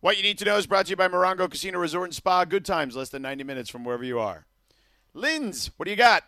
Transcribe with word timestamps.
What 0.00 0.16
you 0.16 0.22
need 0.22 0.38
to 0.38 0.46
know 0.46 0.56
is 0.56 0.66
brought 0.66 0.86
to 0.86 0.90
you 0.90 0.96
by 0.96 1.08
Morongo 1.08 1.50
Casino 1.50 1.78
Resort 1.78 2.08
and 2.08 2.14
Spa. 2.14 2.46
Good 2.46 2.64
times, 2.64 2.96
less 2.96 3.10
than 3.10 3.20
90 3.20 3.44
minutes 3.44 3.68
from 3.68 3.84
wherever 3.84 4.02
you 4.02 4.18
are. 4.18 4.46
Linz, 5.12 5.72
what 5.76 5.84
do 5.84 5.90
you 5.90 5.96
got? 5.96 6.24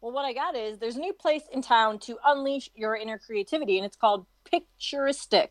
Well, 0.00 0.12
what 0.12 0.24
I 0.24 0.32
got 0.32 0.56
is 0.56 0.78
there's 0.78 0.96
a 0.96 1.00
new 1.00 1.12
place 1.12 1.42
in 1.52 1.60
town 1.60 1.98
to 2.00 2.16
unleash 2.24 2.70
your 2.74 2.96
inner 2.96 3.18
creativity, 3.18 3.76
and 3.76 3.84
it's 3.84 3.96
called 3.96 4.24
Picturistik. 4.50 5.48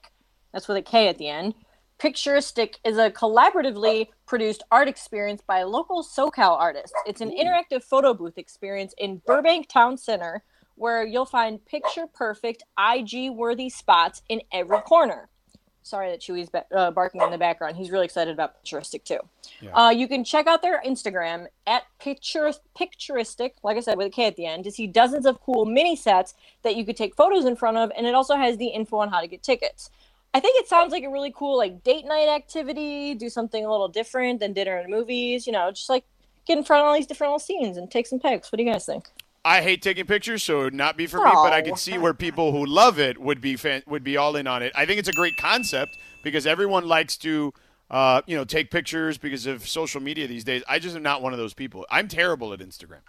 That's 0.51 0.67
with 0.67 0.77
a 0.77 0.81
K 0.81 1.09
at 1.09 1.19
the 1.19 1.27
end. 1.27 1.53
Picturistik 1.99 2.77
is 2.83 2.97
a 2.97 3.11
collaboratively 3.11 4.07
produced 4.25 4.63
art 4.71 4.87
experience 4.87 5.43
by 5.45 5.61
local 5.61 6.03
SoCal 6.03 6.57
artists. 6.57 6.95
It's 7.05 7.21
an 7.21 7.29
interactive 7.29 7.83
photo 7.83 8.15
booth 8.15 8.39
experience 8.39 8.95
in 8.97 9.21
Burbank 9.27 9.69
Town 9.69 9.95
Center 9.95 10.43
where 10.73 11.05
you'll 11.05 11.27
find 11.27 11.63
picture 11.67 12.07
perfect, 12.07 12.63
IG 12.79 13.29
worthy 13.29 13.69
spots 13.69 14.23
in 14.27 14.41
every 14.51 14.81
corner. 14.81 15.29
Sorry 15.83 16.09
that 16.11 16.21
Chewy's 16.21 16.49
ba- 16.49 16.65
uh, 16.71 16.91
barking 16.91 17.21
in 17.21 17.31
the 17.31 17.37
background. 17.37 17.75
He's 17.75 17.89
really 17.91 18.05
excited 18.05 18.33
about 18.33 18.63
Picturistik 18.63 19.03
too. 19.03 19.19
Uh, 19.73 19.89
you 19.89 20.07
can 20.07 20.23
check 20.23 20.47
out 20.47 20.61
their 20.61 20.81
Instagram 20.85 21.47
at 21.65 21.83
picture 21.99 22.51
Picturistik, 22.79 23.53
like 23.63 23.77
I 23.77 23.79
said, 23.79 23.97
with 23.97 24.07
a 24.07 24.09
K 24.11 24.27
at 24.27 24.35
the 24.35 24.45
end, 24.45 24.63
to 24.65 24.71
see 24.71 24.87
dozens 24.87 25.25
of 25.25 25.41
cool 25.41 25.65
mini 25.65 25.95
sets 25.95 26.35
that 26.63 26.75
you 26.75 26.85
could 26.85 26.97
take 26.97 27.15
photos 27.15 27.45
in 27.45 27.55
front 27.55 27.77
of, 27.77 27.91
and 27.97 28.05
it 28.05 28.13
also 28.13 28.35
has 28.35 28.57
the 28.57 28.67
info 28.67 28.97
on 28.97 29.09
how 29.09 29.21
to 29.21 29.27
get 29.27 29.41
tickets. 29.43 29.89
I 30.33 30.39
think 30.39 30.59
it 30.59 30.67
sounds 30.67 30.91
like 30.91 31.03
a 31.03 31.09
really 31.09 31.33
cool 31.35 31.57
like 31.57 31.83
date 31.83 32.05
night 32.05 32.29
activity. 32.29 33.15
Do 33.15 33.29
something 33.29 33.65
a 33.65 33.69
little 33.69 33.89
different 33.89 34.39
than 34.39 34.53
dinner 34.53 34.77
and 34.77 34.89
movies. 34.89 35.45
You 35.45 35.53
know, 35.53 35.71
just 35.71 35.89
like 35.89 36.05
get 36.45 36.57
in 36.57 36.63
front 36.63 36.81
of 36.81 36.87
all 36.87 36.93
these 36.93 37.07
different 37.07 37.31
little 37.31 37.39
scenes 37.39 37.77
and 37.77 37.89
take 37.89 38.07
some 38.07 38.19
pics. 38.19 38.51
What 38.51 38.57
do 38.57 38.63
you 38.63 38.71
guys 38.71 38.85
think? 38.85 39.09
I 39.43 39.61
hate 39.61 39.81
taking 39.81 40.05
pictures, 40.05 40.43
so 40.43 40.61
it 40.61 40.63
would 40.65 40.73
not 40.73 40.97
be 40.97 41.07
for 41.07 41.17
me. 41.17 41.31
But 41.33 41.51
I 41.51 41.61
can 41.61 41.75
see 41.75 41.97
where 41.97 42.13
people 42.13 42.51
who 42.51 42.65
love 42.65 42.99
it 42.99 43.19
would 43.19 43.41
be 43.41 43.55
fan- 43.55 43.83
would 43.87 44.03
be 44.03 44.15
all 44.17 44.35
in 44.35 44.45
on 44.45 44.61
it. 44.61 44.71
I 44.75 44.85
think 44.85 44.99
it's 44.99 45.09
a 45.09 45.13
great 45.13 45.35
concept 45.37 45.97
because 46.23 46.45
everyone 46.45 46.87
likes 46.87 47.17
to, 47.17 47.51
uh, 47.89 48.21
you 48.27 48.35
know, 48.35 48.43
take 48.43 48.69
pictures 48.69 49.17
because 49.17 49.47
of 49.47 49.67
social 49.67 49.99
media 49.99 50.27
these 50.27 50.43
days. 50.43 50.63
I 50.67 50.77
just 50.77 50.95
am 50.95 51.01
not 51.01 51.23
one 51.23 51.33
of 51.33 51.39
those 51.39 51.55
people. 51.55 51.87
I'm 51.89 52.07
terrible 52.07 52.53
at 52.53 52.59
Instagram. 52.59 53.01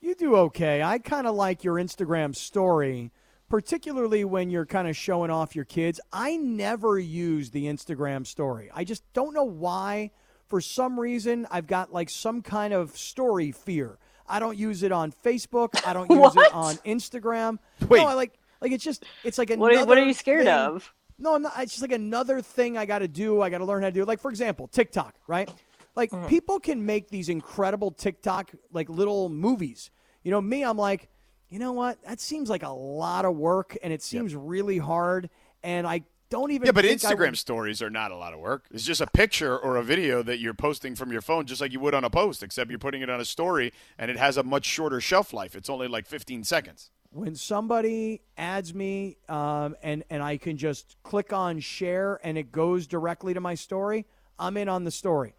You 0.00 0.14
do 0.14 0.36
okay. 0.36 0.80
I 0.80 0.98
kind 1.00 1.26
of 1.26 1.34
like 1.34 1.64
your 1.64 1.74
Instagram 1.74 2.36
story, 2.36 3.10
particularly 3.48 4.24
when 4.24 4.48
you're 4.48 4.64
kind 4.66 4.86
of 4.86 4.96
showing 4.96 5.30
off 5.30 5.56
your 5.56 5.64
kids. 5.64 6.00
I 6.12 6.36
never 6.36 7.00
use 7.00 7.50
the 7.50 7.64
Instagram 7.64 8.24
story. 8.24 8.70
I 8.72 8.84
just 8.84 9.02
don't 9.12 9.34
know 9.34 9.44
why. 9.44 10.12
For 10.46 10.60
some 10.60 10.98
reason, 10.98 11.46
I've 11.50 11.66
got 11.66 11.92
like 11.92 12.08
some 12.08 12.42
kind 12.42 12.72
of 12.72 12.96
story 12.96 13.50
fear. 13.50 13.98
I 14.28 14.38
don't 14.38 14.56
use 14.56 14.82
it 14.82 14.92
on 14.92 15.12
Facebook. 15.24 15.80
I 15.86 15.92
don't 15.92 16.10
use 16.10 16.36
it 16.36 16.54
on 16.54 16.76
Instagram. 16.78 17.58
Wait. 17.88 17.98
No, 17.98 18.08
I 18.08 18.14
like 18.14 18.38
like 18.60 18.72
it's 18.72 18.84
just 18.84 19.04
it's 19.24 19.38
like 19.38 19.50
What 19.50 19.70
are, 19.70 19.74
another 19.74 19.88
what 19.88 19.98
are 19.98 20.04
you 20.04 20.14
scared 20.14 20.44
thing- 20.44 20.54
of? 20.54 20.92
No, 21.20 21.34
I'm 21.34 21.42
not. 21.42 21.54
It's 21.58 21.72
just 21.72 21.82
like 21.82 21.92
another 21.92 22.40
thing 22.40 22.78
I 22.78 22.86
got 22.86 23.00
to 23.00 23.08
do. 23.08 23.42
I 23.42 23.50
got 23.50 23.58
to 23.58 23.64
learn 23.64 23.82
how 23.82 23.88
to 23.88 23.92
do. 23.92 24.04
Like 24.04 24.20
for 24.20 24.30
example, 24.30 24.68
TikTok, 24.68 25.16
right? 25.26 25.50
Like 25.96 26.10
mm. 26.10 26.28
people 26.28 26.60
can 26.60 26.86
make 26.86 27.08
these 27.08 27.28
incredible 27.28 27.90
TikTok 27.90 28.52
like 28.72 28.88
little 28.88 29.28
movies. 29.28 29.90
You 30.22 30.30
know, 30.30 30.40
me, 30.40 30.62
I'm 30.62 30.78
like, 30.78 31.08
you 31.48 31.58
know 31.58 31.72
what? 31.72 32.00
That 32.04 32.20
seems 32.20 32.48
like 32.48 32.62
a 32.62 32.68
lot 32.68 33.24
of 33.24 33.34
work, 33.34 33.76
and 33.82 33.92
it 33.92 34.02
seems 34.02 34.36
really 34.36 34.78
hard, 34.78 35.28
and 35.64 35.88
I 35.88 36.02
don't 36.30 36.50
even. 36.50 36.66
Yeah, 36.66 36.72
but 36.72 36.84
Instagram 36.84 37.30
would- 37.30 37.38
stories 37.38 37.80
are 37.82 37.90
not 37.90 38.10
a 38.10 38.16
lot 38.16 38.34
of 38.34 38.40
work. 38.40 38.66
It's 38.70 38.84
just 38.84 39.00
a 39.00 39.06
picture 39.06 39.56
or 39.58 39.76
a 39.76 39.82
video 39.82 40.22
that 40.22 40.38
you're 40.38 40.54
posting 40.54 40.94
from 40.94 41.10
your 41.12 41.20
phone, 41.22 41.46
just 41.46 41.60
like 41.60 41.72
you 41.72 41.80
would 41.80 41.94
on 41.94 42.04
a 42.04 42.10
post, 42.10 42.42
except 42.42 42.70
you're 42.70 42.78
putting 42.78 43.02
it 43.02 43.10
on 43.10 43.20
a 43.20 43.24
story, 43.24 43.72
and 43.98 44.10
it 44.10 44.16
has 44.16 44.36
a 44.36 44.42
much 44.42 44.64
shorter 44.66 45.00
shelf 45.00 45.32
life. 45.32 45.54
It's 45.56 45.70
only 45.70 45.88
like 45.88 46.06
15 46.06 46.44
seconds. 46.44 46.90
when 47.10 47.34
somebody 47.34 48.20
adds 48.36 48.74
me 48.74 49.16
um, 49.28 49.74
and 49.82 50.04
and 50.10 50.22
I 50.22 50.36
can 50.36 50.56
just 50.58 50.96
click 51.02 51.32
on 51.32 51.58
share 51.60 52.20
and 52.22 52.36
it 52.36 52.52
goes 52.52 52.86
directly 52.86 53.32
to 53.34 53.40
my 53.40 53.54
story, 53.54 54.04
I'm 54.38 54.56
in 54.58 54.68
on 54.68 54.84
the 54.84 54.90
story. 54.90 55.34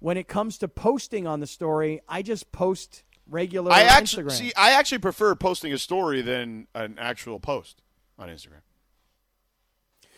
When 0.00 0.16
it 0.16 0.28
comes 0.28 0.58
to 0.58 0.68
posting 0.68 1.26
on 1.26 1.40
the 1.40 1.46
story, 1.46 2.00
I 2.08 2.22
just 2.22 2.52
post 2.52 3.02
regular 3.26 3.72
I 3.72 3.82
actually 3.82 4.24
Instagram. 4.24 4.32
see. 4.32 4.52
I 4.56 4.70
actually 4.72 4.98
prefer 4.98 5.34
posting 5.34 5.72
a 5.72 5.78
story 5.78 6.22
than 6.22 6.66
an 6.74 6.96
actual 6.98 7.40
post 7.40 7.82
on 8.18 8.28
Instagram. 8.28 8.60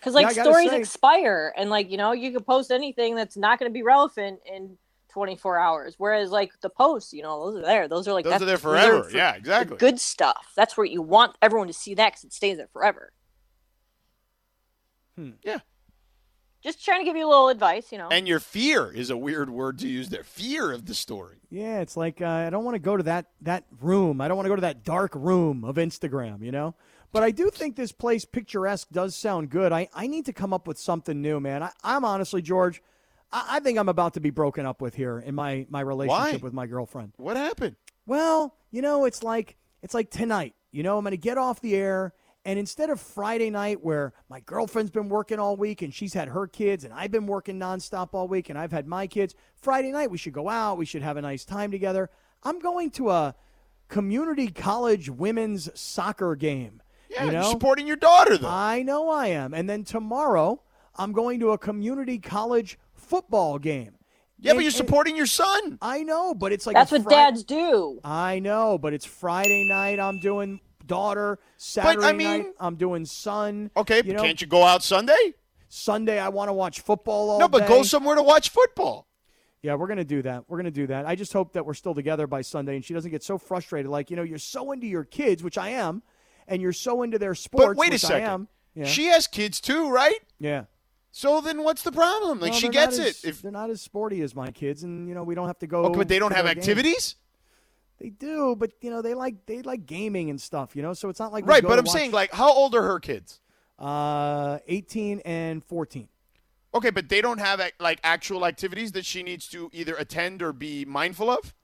Because 0.00 0.14
like 0.14 0.34
Yeah, 0.34 0.42
stories 0.44 0.70
say- 0.70 0.78
expire, 0.78 1.52
and 1.56 1.68
like 1.70 1.90
you 1.90 1.96
know, 1.98 2.12
you 2.12 2.32
can 2.32 2.42
post 2.42 2.70
anything 2.70 3.14
that's 3.14 3.36
not 3.36 3.58
going 3.58 3.70
to 3.70 3.74
be 3.74 3.82
relevant 3.82 4.40
in 4.46 4.78
24 5.12 5.58
hours. 5.58 5.94
Whereas 5.98 6.30
like 6.30 6.52
the 6.62 6.70
posts, 6.70 7.12
you 7.12 7.22
know, 7.22 7.44
those 7.52 7.62
are 7.62 7.66
there. 7.66 7.88
Those 7.88 8.06
are 8.08 8.12
like 8.12 8.24
Those 8.24 8.32
that's 8.32 8.42
are 8.42 8.46
there 8.46 8.58
forever. 8.58 9.04
for 9.04 9.16
Yeah, 9.16 9.34
exactly. 9.34 9.76
good 9.76 9.98
stuff. 10.00 10.52
That's 10.56 10.76
where 10.76 10.86
you 10.86 11.02
want 11.02 11.36
everyone 11.42 11.66
to 11.66 11.72
see 11.72 11.94
that 11.94 12.12
because 12.12 12.24
it 12.24 12.32
stays 12.32 12.56
there 12.56 12.68
forever. 12.72 13.12
Yeah. 15.44 15.58
Just 16.62 16.82
trying 16.84 17.00
to 17.00 17.04
give 17.04 17.16
you 17.16 17.26
a 17.26 17.28
little 17.28 17.48
advice, 17.48 17.90
you 17.92 17.98
know. 17.98 18.08
And 18.10 18.26
your 18.28 18.40
fear 18.40 18.90
is 18.90 19.10
a 19.10 19.16
weird 19.16 19.50
word 19.50 19.78
to 19.80 19.88
use 19.88 20.08
there. 20.10 20.22
Fear 20.24 20.72
of 20.72 20.86
the 20.86 20.94
story. 20.94 21.38
Yeah, 21.50 21.80
it's 21.80 21.96
like 21.96 22.20
uh, 22.22 22.26
I 22.26 22.50
don't 22.50 22.64
want 22.64 22.74
to 22.74 22.78
go 22.78 22.96
to 22.96 23.02
that 23.04 23.26
that 23.42 23.64
room. 23.80 24.20
I 24.20 24.28
don't 24.28 24.36
want 24.36 24.44
to 24.46 24.50
go 24.50 24.56
to 24.56 24.60
that 24.62 24.84
dark 24.84 25.12
room 25.14 25.64
of 25.64 25.76
Instagram, 25.76 26.42
you 26.42 26.52
know. 26.52 26.74
But 27.12 27.22
I 27.22 27.30
do 27.32 27.50
think 27.50 27.76
this 27.76 27.92
place 27.92 28.24
picturesque 28.24 28.88
does 28.90 29.16
sound 29.16 29.50
good. 29.50 29.72
I, 29.72 29.88
I 29.92 30.06
need 30.06 30.26
to 30.26 30.32
come 30.32 30.52
up 30.52 30.68
with 30.68 30.78
something 30.78 31.20
new, 31.20 31.40
man. 31.40 31.62
I, 31.62 31.70
I'm 31.82 32.04
honestly, 32.04 32.40
George, 32.40 32.82
I, 33.32 33.56
I 33.56 33.60
think 33.60 33.78
I'm 33.78 33.88
about 33.88 34.14
to 34.14 34.20
be 34.20 34.30
broken 34.30 34.64
up 34.64 34.80
with 34.80 34.94
here 34.94 35.18
in 35.18 35.34
my 35.34 35.66
my 35.68 35.80
relationship 35.80 36.40
Why? 36.40 36.44
with 36.44 36.52
my 36.52 36.66
girlfriend. 36.66 37.12
What 37.16 37.36
happened? 37.36 37.76
Well, 38.06 38.56
you 38.70 38.82
know, 38.82 39.04
it's 39.04 39.22
like 39.22 39.56
it's 39.82 39.94
like 39.94 40.10
tonight. 40.10 40.54
You 40.72 40.82
know, 40.82 40.98
I'm 40.98 41.04
going 41.04 41.10
to 41.10 41.16
get 41.16 41.36
off 41.36 41.60
the 41.60 41.74
air, 41.74 42.12
and 42.44 42.56
instead 42.58 42.90
of 42.90 43.00
Friday 43.00 43.50
night, 43.50 43.82
where 43.82 44.12
my 44.28 44.38
girlfriend's 44.40 44.92
been 44.92 45.08
working 45.08 45.40
all 45.40 45.56
week 45.56 45.82
and 45.82 45.92
she's 45.92 46.14
had 46.14 46.28
her 46.28 46.46
kids, 46.46 46.84
and 46.84 46.94
I've 46.94 47.10
been 47.10 47.26
working 47.26 47.58
nonstop 47.58 48.10
all 48.12 48.28
week, 48.28 48.50
and 48.50 48.58
I've 48.58 48.70
had 48.70 48.86
my 48.86 49.08
kids. 49.08 49.34
Friday 49.56 49.90
night, 49.90 50.12
we 50.12 50.18
should 50.18 50.32
go 50.32 50.48
out. 50.48 50.78
We 50.78 50.86
should 50.86 51.02
have 51.02 51.16
a 51.16 51.22
nice 51.22 51.44
time 51.44 51.72
together. 51.72 52.08
I'm 52.44 52.60
going 52.60 52.90
to 52.92 53.10
a 53.10 53.34
community 53.88 54.48
college 54.48 55.10
women's 55.10 55.68
soccer 55.78 56.36
game. 56.36 56.80
Yeah, 57.10 57.24
you 57.24 57.32
you're 57.32 57.40
know, 57.42 57.50
supporting 57.50 57.86
your 57.86 57.96
daughter 57.96 58.38
though. 58.38 58.48
I 58.48 58.82
know 58.82 59.08
I 59.08 59.26
am. 59.28 59.52
And 59.52 59.68
then 59.68 59.84
tomorrow, 59.84 60.62
I'm 60.96 61.12
going 61.12 61.40
to 61.40 61.50
a 61.50 61.58
community 61.58 62.18
college 62.18 62.78
football 62.94 63.58
game. 63.58 63.96
yeah, 64.38 64.52
but 64.52 64.60
you're 64.60 64.68
and- 64.68 64.74
supporting 64.74 65.16
your 65.16 65.26
son. 65.26 65.78
I 65.82 66.02
know, 66.04 66.34
but 66.34 66.52
it's 66.52 66.66
like 66.66 66.74
that's 66.76 66.92
what 66.92 67.02
Fri- 67.02 67.10
dads 67.14 67.42
do. 67.44 68.00
I 68.04 68.38
know, 68.38 68.78
but 68.78 68.92
it's 68.94 69.04
Friday 69.04 69.64
night. 69.68 69.98
I'm 69.98 70.20
doing 70.20 70.60
daughter. 70.86 71.38
Saturday 71.56 72.12
mean- 72.12 72.26
night, 72.44 72.46
I'm 72.60 72.76
doing 72.76 73.04
son. 73.04 73.70
Okay, 73.76 74.02
you 74.04 74.12
know, 74.14 74.22
can't 74.22 74.40
you 74.40 74.46
go 74.46 74.62
out 74.62 74.82
Sunday? 74.82 75.34
Sunday, 75.68 76.18
I 76.18 76.28
want 76.30 76.48
to 76.48 76.52
watch 76.52 76.80
football 76.80 77.30
all 77.30 77.38
No, 77.38 77.48
but 77.48 77.60
day. 77.62 77.68
go 77.68 77.82
somewhere 77.82 78.16
to 78.16 78.22
watch 78.22 78.48
football. 78.50 79.06
Yeah, 79.62 79.74
we're 79.74 79.86
gonna 79.88 80.04
do 80.04 80.22
that. 80.22 80.44
We're 80.48 80.56
gonna 80.56 80.70
do 80.70 80.86
that. 80.86 81.06
I 81.06 81.14
just 81.16 81.32
hope 81.32 81.52
that 81.52 81.66
we're 81.66 81.74
still 81.74 81.94
together 81.94 82.26
by 82.26 82.40
Sunday, 82.40 82.76
and 82.76 82.84
she 82.84 82.94
doesn't 82.94 83.10
get 83.10 83.22
so 83.22 83.36
frustrated. 83.36 83.90
Like 83.90 84.10
you 84.10 84.16
know, 84.16 84.22
you're 84.22 84.38
so 84.38 84.72
into 84.72 84.86
your 84.86 85.04
kids, 85.04 85.42
which 85.42 85.58
I 85.58 85.68
am, 85.70 86.02
and 86.50 86.60
you're 86.60 86.72
so 86.74 87.02
into 87.02 87.18
their 87.18 87.34
sports, 87.34 87.66
But 87.68 87.76
wait 87.76 87.94
a 87.94 87.98
second. 87.98 88.28
am. 88.28 88.48
Yeah, 88.74 88.84
She 88.84 89.06
has 89.06 89.26
kids 89.26 89.60
too, 89.60 89.90
right? 89.90 90.20
yeah. 90.38 90.64
So 91.12 91.40
then 91.40 91.64
what's 91.64 91.82
the 91.82 91.90
problem? 91.90 92.38
Like 92.38 92.52
Well, 92.52 92.60
she 92.60 92.68
gets 92.68 92.96
it. 92.98 93.06
as- 93.08 93.24
If 93.24 93.42
they're 93.42 93.50
not 93.50 93.68
as 93.70 93.80
sporty 93.80 94.20
as 94.22 94.34
my 94.34 94.52
kids, 94.52 94.84
and 94.84 95.08
you 95.08 95.14
know, 95.14 95.24
we 95.24 95.34
don't 95.34 95.48
have 95.48 95.58
to 95.60 95.66
go. 95.66 95.84
okay, 95.86 95.96
but 95.98 96.08
they 96.08 96.18
don't 96.20 96.32
have 96.32 96.44
games. 96.46 96.58
activities, 96.58 97.16
They 97.98 98.10
do, 98.10 98.54
but 98.56 98.70
you 98.80 98.90
know, 98.90 99.02
they 99.02 99.14
like 99.14 99.44
they 99.46 99.60
like 99.62 99.86
gaming 99.86 100.30
and 100.30 100.40
stuff. 100.40 100.76
You 100.76 100.82
know, 100.82 100.92
so 100.92 101.08
it's 101.08 101.18
not 101.18 101.32
like 101.32 101.46
right? 101.46 101.62
But 101.62 101.78
I'm 101.80 101.84
watch- 101.84 101.92
saying, 101.92 102.12
like, 102.12 102.32
how 102.32 102.52
old 102.52 102.74
are 102.74 102.82
her 102.82 103.00
kids? 103.00 103.40
uh, 103.78 104.58
18 104.68 105.20
and 105.24 105.64
14. 105.64 106.08
Okay, 106.74 106.90
but 106.90 107.08
they 107.08 107.20
don't 107.22 107.38
have 107.40 107.60
like 107.80 107.98
actual 108.04 108.44
activities 108.46 108.92
that 108.92 109.04
she 109.04 109.22
needs 109.22 109.48
to 109.48 109.68
either 109.72 109.94
attend 109.96 110.42
or 110.42 110.52
be 110.52 110.84
mindful 110.84 111.28
of. 111.30 111.54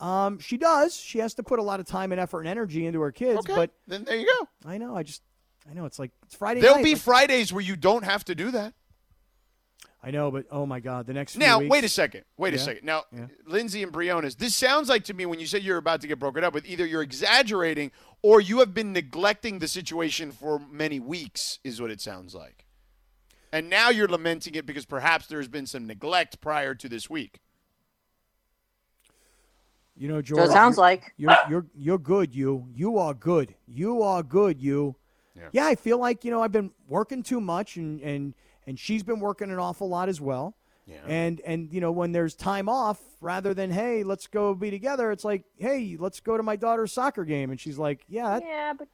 Um, 0.00 0.38
she 0.38 0.56
does. 0.56 0.96
She 0.96 1.18
has 1.18 1.34
to 1.34 1.42
put 1.42 1.58
a 1.58 1.62
lot 1.62 1.78
of 1.78 1.86
time 1.86 2.10
and 2.12 2.20
effort 2.20 2.40
and 2.40 2.48
energy 2.48 2.86
into 2.86 3.00
her 3.02 3.12
kids. 3.12 3.40
Okay, 3.40 3.54
But 3.54 3.70
then 3.86 4.04
there 4.04 4.16
you 4.16 4.26
go. 4.26 4.48
I 4.68 4.78
know. 4.78 4.96
I 4.96 5.02
just, 5.02 5.22
I 5.70 5.74
know. 5.74 5.84
It's 5.84 5.98
like 5.98 6.10
it's 6.24 6.34
Friday 6.34 6.60
There'll 6.60 6.76
night. 6.76 6.84
be 6.84 6.94
like- 6.94 7.02
Fridays 7.02 7.52
where 7.52 7.62
you 7.62 7.76
don't 7.76 8.04
have 8.04 8.24
to 8.24 8.34
do 8.34 8.50
that. 8.52 8.72
I 10.02 10.10
know, 10.10 10.30
but 10.30 10.46
oh 10.50 10.64
my 10.64 10.80
God, 10.80 11.04
the 11.06 11.12
next 11.12 11.36
Now, 11.36 11.58
weeks- 11.58 11.70
wait 11.70 11.84
a 11.84 11.88
second. 11.90 12.24
Wait 12.38 12.54
a 12.54 12.58
second. 12.58 12.86
Now, 12.86 13.04
yeah. 13.14 13.26
Lindsey 13.44 13.82
and 13.82 13.92
Briones, 13.92 14.34
this 14.36 14.56
sounds 14.56 14.88
like 14.88 15.04
to 15.04 15.14
me 15.14 15.26
when 15.26 15.38
you 15.38 15.46
said 15.46 15.62
you're 15.62 15.76
about 15.76 16.00
to 16.00 16.06
get 16.06 16.18
broken 16.18 16.42
up 16.42 16.54
with, 16.54 16.64
either 16.66 16.86
you're 16.86 17.02
exaggerating 17.02 17.92
or 18.22 18.40
you 18.40 18.60
have 18.60 18.72
been 18.72 18.94
neglecting 18.94 19.58
the 19.58 19.68
situation 19.68 20.32
for 20.32 20.58
many 20.58 20.98
weeks, 21.00 21.58
is 21.64 21.82
what 21.82 21.90
it 21.90 22.00
sounds 22.00 22.34
like. 22.34 22.64
And 23.52 23.68
now 23.68 23.90
you're 23.90 24.08
lamenting 24.08 24.54
it 24.54 24.64
because 24.64 24.86
perhaps 24.86 25.26
there's 25.26 25.48
been 25.48 25.66
some 25.66 25.86
neglect 25.86 26.40
prior 26.40 26.74
to 26.76 26.88
this 26.88 27.10
week. 27.10 27.40
You 30.00 30.08
know, 30.08 30.22
George. 30.22 30.38
So 30.38 30.44
it 30.44 30.52
sounds 30.52 30.76
you're- 30.78 30.82
like 30.82 31.12
you're 31.18 31.36
you're 31.48 31.66
you're 31.76 31.98
good. 31.98 32.34
You 32.34 32.66
you 32.74 32.96
are 32.98 33.12
good. 33.14 33.54
You 33.68 34.02
are 34.02 34.22
good. 34.22 34.60
You. 34.60 34.96
Yeah. 35.52 35.66
I 35.66 35.74
feel 35.74 35.98
like 35.98 36.24
you 36.24 36.30
know 36.30 36.42
I've 36.42 36.52
been 36.52 36.70
working 36.88 37.22
too 37.22 37.40
much, 37.40 37.76
and 37.76 38.00
and 38.00 38.34
and 38.66 38.78
she's 38.78 39.02
been 39.02 39.20
working 39.20 39.50
an 39.50 39.58
awful 39.58 39.88
lot 39.88 40.08
as 40.08 40.18
well. 40.20 40.56
Yeah. 40.86 40.96
And 41.06 41.40
and 41.42 41.68
you 41.70 41.80
know 41.82 41.92
when 41.92 42.12
there's 42.12 42.34
time 42.34 42.66
off, 42.68 42.98
rather 43.20 43.52
than 43.52 43.70
hey 43.70 44.02
let's 44.02 44.26
go 44.26 44.54
be 44.54 44.70
together, 44.70 45.12
it's 45.12 45.24
like 45.24 45.44
hey 45.58 45.96
let's 46.00 46.20
go 46.20 46.36
to 46.38 46.42
my 46.42 46.56
daughter's 46.56 46.92
soccer 46.92 47.24
game, 47.26 47.50
and 47.50 47.60
she's 47.60 47.78
like 47.78 48.04
yeah 48.08 48.38
that, 48.38 48.42
yeah, 48.42 48.72
but 48.78 48.88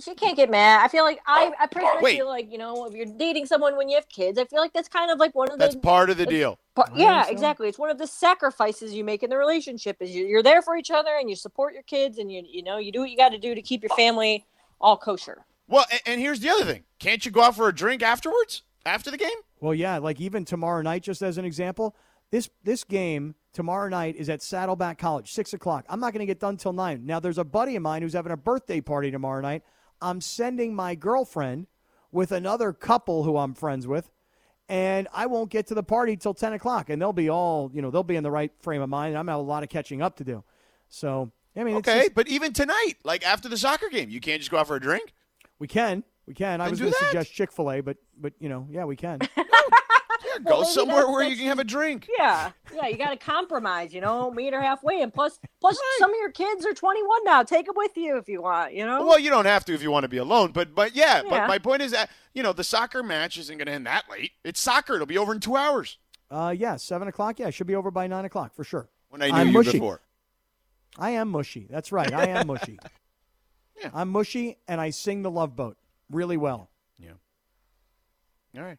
She 0.00 0.14
can't 0.14 0.36
get 0.36 0.50
mad. 0.50 0.82
I 0.82 0.88
feel 0.88 1.04
like 1.04 1.20
I, 1.26 1.48
oh, 1.48 1.54
I 1.60 1.66
personally 1.66 2.02
Wait. 2.02 2.16
feel 2.16 2.26
like 2.26 2.50
you 2.50 2.56
know 2.56 2.86
if 2.86 2.94
you're 2.94 3.04
dating 3.04 3.44
someone 3.46 3.76
when 3.76 3.88
you 3.90 3.96
have 3.96 4.08
kids, 4.08 4.38
I 4.38 4.46
feel 4.46 4.60
like 4.60 4.72
that's 4.72 4.88
kind 4.88 5.10
of 5.10 5.18
like 5.18 5.34
one 5.34 5.48
of 5.50 5.58
the 5.58 5.64
That's 5.64 5.76
part 5.76 6.08
of 6.08 6.16
the 6.16 6.24
deal. 6.24 6.58
But 6.74 6.92
I 6.94 6.96
yeah, 6.98 7.24
so. 7.24 7.30
exactly. 7.30 7.68
It's 7.68 7.78
one 7.78 7.90
of 7.90 7.98
the 7.98 8.06
sacrifices 8.06 8.94
you 8.94 9.04
make 9.04 9.22
in 9.22 9.28
the 9.28 9.36
relationship 9.36 9.98
is 10.00 10.10
you- 10.14 10.26
you're 10.26 10.42
there 10.42 10.62
for 10.62 10.76
each 10.76 10.90
other 10.90 11.10
and 11.20 11.28
you 11.28 11.36
support 11.36 11.74
your 11.74 11.82
kids 11.82 12.16
and 12.16 12.32
you 12.32 12.42
you 12.48 12.62
know 12.62 12.78
you 12.78 12.90
do 12.90 13.00
what 13.00 13.10
you 13.10 13.16
got 13.18 13.30
to 13.30 13.38
do 13.38 13.54
to 13.54 13.60
keep 13.60 13.82
your 13.82 13.94
family 13.94 14.46
all 14.80 14.96
kosher. 14.96 15.44
Well, 15.68 15.84
and, 15.90 16.00
and 16.06 16.20
here's 16.20 16.40
the 16.40 16.48
other 16.48 16.64
thing: 16.64 16.84
can't 16.98 17.24
you 17.26 17.30
go 17.30 17.42
out 17.42 17.56
for 17.56 17.68
a 17.68 17.74
drink 17.74 18.02
afterwards, 18.02 18.62
after 18.86 19.10
the 19.10 19.18
game? 19.18 19.28
Well, 19.60 19.74
yeah, 19.74 19.98
like 19.98 20.20
even 20.20 20.44
tomorrow 20.46 20.80
night, 20.82 21.02
just 21.02 21.20
as 21.20 21.36
an 21.36 21.44
example, 21.44 21.94
this 22.30 22.48
this 22.64 22.82
game 22.82 23.34
tomorrow 23.52 23.90
night 23.90 24.16
is 24.16 24.30
at 24.30 24.40
Saddleback 24.40 24.96
College, 24.96 25.32
six 25.32 25.52
o'clock. 25.52 25.84
I'm 25.90 26.00
not 26.00 26.14
going 26.14 26.20
to 26.20 26.26
get 26.26 26.40
done 26.40 26.56
till 26.56 26.72
nine. 26.72 27.04
Now, 27.04 27.20
there's 27.20 27.36
a 27.36 27.44
buddy 27.44 27.76
of 27.76 27.82
mine 27.82 28.00
who's 28.00 28.14
having 28.14 28.32
a 28.32 28.36
birthday 28.38 28.80
party 28.80 29.10
tomorrow 29.10 29.42
night. 29.42 29.62
I'm 30.02 30.20
sending 30.20 30.74
my 30.74 30.94
girlfriend 30.94 31.68
with 32.10 32.32
another 32.32 32.72
couple 32.74 33.22
who 33.22 33.36
I'm 33.38 33.54
friends 33.54 33.86
with, 33.86 34.10
and 34.68 35.08
I 35.14 35.26
won't 35.26 35.50
get 35.50 35.68
to 35.68 35.74
the 35.74 35.82
party 35.82 36.16
till 36.16 36.34
ten 36.34 36.52
o'clock, 36.52 36.90
and 36.90 37.00
they'll 37.00 37.12
be 37.12 37.30
all 37.30 37.70
you 37.72 37.80
know 37.80 37.90
they'll 37.90 38.02
be 38.02 38.16
in 38.16 38.22
the 38.22 38.30
right 38.30 38.52
frame 38.60 38.82
of 38.82 38.88
mind. 38.88 39.10
And 39.10 39.18
I'm 39.18 39.26
gonna 39.26 39.38
have 39.38 39.46
a 39.46 39.48
lot 39.48 39.62
of 39.62 39.68
catching 39.68 40.02
up 40.02 40.16
to 40.16 40.24
do. 40.24 40.44
So, 40.88 41.32
I 41.56 41.64
mean, 41.64 41.76
it's 41.76 41.88
Okay, 41.88 42.00
just- 42.02 42.14
but 42.14 42.28
even 42.28 42.52
tonight, 42.52 42.94
like 43.04 43.24
after 43.26 43.48
the 43.48 43.56
soccer 43.56 43.88
game, 43.88 44.10
you 44.10 44.20
can't 44.20 44.40
just 44.40 44.50
go 44.50 44.58
out 44.58 44.66
for 44.66 44.76
a 44.76 44.80
drink. 44.80 45.14
we 45.58 45.68
can. 45.68 46.04
We 46.26 46.34
can. 46.34 46.60
I 46.60 46.68
was 46.68 46.78
going 46.78 46.92
to 46.92 46.98
suggest 46.98 47.32
Chick 47.32 47.50
Fil 47.50 47.70
A, 47.72 47.80
but 47.80 47.96
but 48.16 48.32
you 48.38 48.48
know, 48.48 48.66
yeah, 48.70 48.84
we 48.84 48.94
can. 48.96 49.20
Yeah, 50.24 50.38
go 50.44 50.60
maybe 50.60 50.70
somewhere 50.70 51.10
where 51.10 51.22
you 51.28 51.36
can 51.36 51.46
have 51.46 51.58
a 51.58 51.64
drink. 51.64 52.08
Yeah, 52.18 52.52
yeah, 52.74 52.86
you 52.88 52.96
got 52.96 53.10
to 53.10 53.16
compromise, 53.16 53.92
you 53.92 54.00
know, 54.00 54.30
meet 54.30 54.52
her 54.52 54.60
halfway, 54.60 55.02
and 55.02 55.12
plus, 55.12 55.40
plus 55.60 55.78
some 55.98 56.10
of 56.10 56.16
your 56.18 56.30
kids 56.30 56.64
are 56.64 56.72
21 56.72 57.24
now. 57.24 57.42
Take 57.42 57.66
them 57.66 57.74
with 57.76 57.96
you 57.96 58.16
if 58.16 58.28
you 58.28 58.42
want, 58.42 58.72
you 58.74 58.86
know. 58.86 59.04
Well, 59.04 59.18
you 59.18 59.30
don't 59.30 59.46
have 59.46 59.64
to 59.66 59.74
if 59.74 59.82
you 59.82 59.90
want 59.90 60.04
to 60.04 60.08
be 60.08 60.18
alone, 60.18 60.52
but 60.52 60.74
but 60.74 60.94
yeah, 60.94 61.22
but 61.28 61.48
my 61.48 61.58
point 61.58 61.82
is 61.82 61.92
that 61.92 62.10
you 62.34 62.42
know 62.42 62.52
the 62.52 62.64
soccer 62.64 63.02
match 63.02 63.38
isn't 63.38 63.56
going 63.58 63.66
to 63.66 63.72
end 63.72 63.86
that 63.86 64.04
late. 64.10 64.32
It's 64.44 64.60
soccer; 64.60 64.94
it'll 64.94 65.06
be 65.06 65.18
over 65.18 65.32
in 65.32 65.40
two 65.40 65.56
hours. 65.56 65.98
Uh, 66.30 66.54
yeah, 66.56 66.76
seven 66.76 67.08
o'clock. 67.08 67.38
Yeah, 67.38 67.48
it 67.48 67.54
should 67.54 67.66
be 67.66 67.74
over 67.74 67.90
by 67.90 68.06
nine 68.06 68.24
o'clock 68.24 68.54
for 68.54 68.64
sure. 68.64 68.88
When 69.10 69.22
I 69.22 69.28
knew 69.28 69.34
I'm 69.34 69.46
you 69.48 69.52
mushy. 69.52 69.72
before. 69.72 70.00
I 70.98 71.10
am 71.10 71.28
mushy. 71.30 71.66
That's 71.70 71.90
right. 71.92 72.12
I 72.12 72.26
am 72.28 72.46
mushy. 72.46 72.78
Yeah. 73.80 73.90
I'm 73.94 74.10
mushy, 74.10 74.58
and 74.68 74.80
I 74.80 74.90
sing 74.90 75.22
the 75.22 75.30
Love 75.30 75.56
Boat 75.56 75.76
really 76.08 76.36
well. 76.36 76.70
Yeah. 77.00 77.12
All 78.56 78.62
right, 78.62 78.78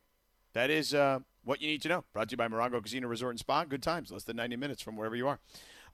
that 0.53 0.69
is 0.69 0.93
uh, 0.93 1.19
what 1.43 1.61
you 1.61 1.67
need 1.67 1.81
to 1.83 1.89
know. 1.89 2.03
Brought 2.13 2.29
to 2.29 2.33
you 2.33 2.37
by 2.37 2.47
Morongo 2.47 2.81
Casino 2.81 3.07
Resort 3.07 3.31
and 3.31 3.39
Spa. 3.39 3.63
Good 3.65 3.83
times, 3.83 4.11
less 4.11 4.23
than 4.23 4.35
ninety 4.35 4.55
minutes 4.55 4.81
from 4.81 4.95
wherever 4.95 5.15
you 5.15 5.27
are. 5.27 5.39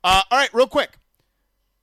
Uh, 0.04 0.22
all 0.30 0.38
right, 0.38 0.54
real 0.54 0.68
quick. 0.68 0.98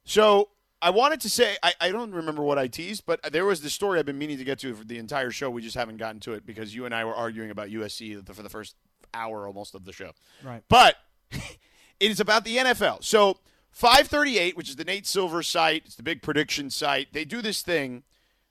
So 0.04 0.50
I 0.80 0.90
wanted 0.90 1.20
to 1.22 1.30
say 1.30 1.56
I, 1.62 1.74
I 1.80 1.90
don't 1.90 2.12
remember 2.12 2.42
what 2.42 2.58
I 2.58 2.68
teased, 2.68 3.04
but 3.06 3.20
there 3.32 3.44
was 3.44 3.60
this 3.60 3.72
story 3.72 3.98
I've 3.98 4.06
been 4.06 4.18
meaning 4.18 4.38
to 4.38 4.44
get 4.44 4.58
to 4.60 4.74
for 4.74 4.84
the 4.84 4.98
entire 4.98 5.30
show. 5.30 5.50
We 5.50 5.62
just 5.62 5.76
haven't 5.76 5.96
gotten 5.96 6.20
to 6.20 6.32
it 6.34 6.46
because 6.46 6.74
you 6.74 6.84
and 6.84 6.94
I 6.94 7.04
were 7.04 7.14
arguing 7.14 7.50
about 7.50 7.68
USC 7.68 8.24
for 8.34 8.42
the 8.42 8.48
first 8.48 8.76
hour 9.14 9.46
almost 9.46 9.74
of 9.74 9.84
the 9.84 9.92
show. 9.92 10.12
Right. 10.44 10.62
But 10.68 10.96
it 11.30 12.10
is 12.10 12.20
about 12.20 12.44
the 12.44 12.56
NFL. 12.58 13.02
So 13.04 13.38
538, 13.72 14.56
which 14.56 14.68
is 14.68 14.76
the 14.76 14.84
Nate 14.84 15.06
Silver 15.06 15.42
site, 15.42 15.82
it's 15.86 15.96
the 15.96 16.02
big 16.02 16.22
prediction 16.22 16.70
site. 16.70 17.12
They 17.12 17.24
do 17.24 17.42
this 17.42 17.62
thing 17.62 18.04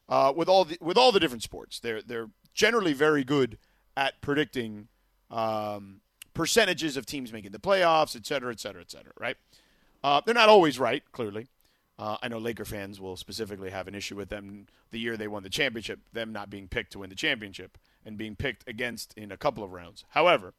uh, 0.09 0.33
with 0.35 0.49
all 0.49 0.65
the 0.65 0.77
with 0.81 0.97
all 0.97 1.11
the 1.11 1.19
different 1.19 1.43
sports. 1.43 1.79
They're 1.79 2.01
they're 2.01 2.29
generally 2.53 2.93
very 2.93 3.23
good 3.23 3.57
at 3.95 4.21
predicting 4.21 4.87
um, 5.31 6.01
percentages 6.33 6.97
of 6.97 7.05
teams 7.05 7.31
making 7.31 7.51
the 7.51 7.59
playoffs, 7.59 8.15
et 8.15 8.25
cetera, 8.25 8.51
et 8.51 8.59
cetera, 8.59 8.81
et 8.81 8.91
cetera. 8.91 9.13
Right? 9.19 9.37
Uh, 10.03 10.21
they're 10.25 10.35
not 10.35 10.49
always 10.49 10.77
right, 10.79 11.03
clearly. 11.11 11.47
Uh, 11.97 12.17
I 12.21 12.27
know 12.27 12.39
Laker 12.39 12.65
fans 12.65 12.99
will 12.99 13.15
specifically 13.15 13.69
have 13.69 13.87
an 13.87 13.95
issue 13.95 14.15
with 14.15 14.29
them 14.29 14.67
the 14.91 14.99
year 14.99 15.15
they 15.15 15.29
won 15.29 15.43
the 15.43 15.49
championship, 15.49 15.99
them 16.11 16.33
not 16.33 16.49
being 16.49 16.67
picked 16.67 16.91
to 16.91 16.99
win 16.99 17.09
the 17.09 17.15
championship 17.15 17.77
and 18.05 18.17
being 18.17 18.35
picked 18.35 18.67
against 18.67 19.13
in 19.17 19.31
a 19.31 19.37
couple 19.37 19.63
of 19.63 19.71
rounds. 19.71 20.03
However, 20.09 20.53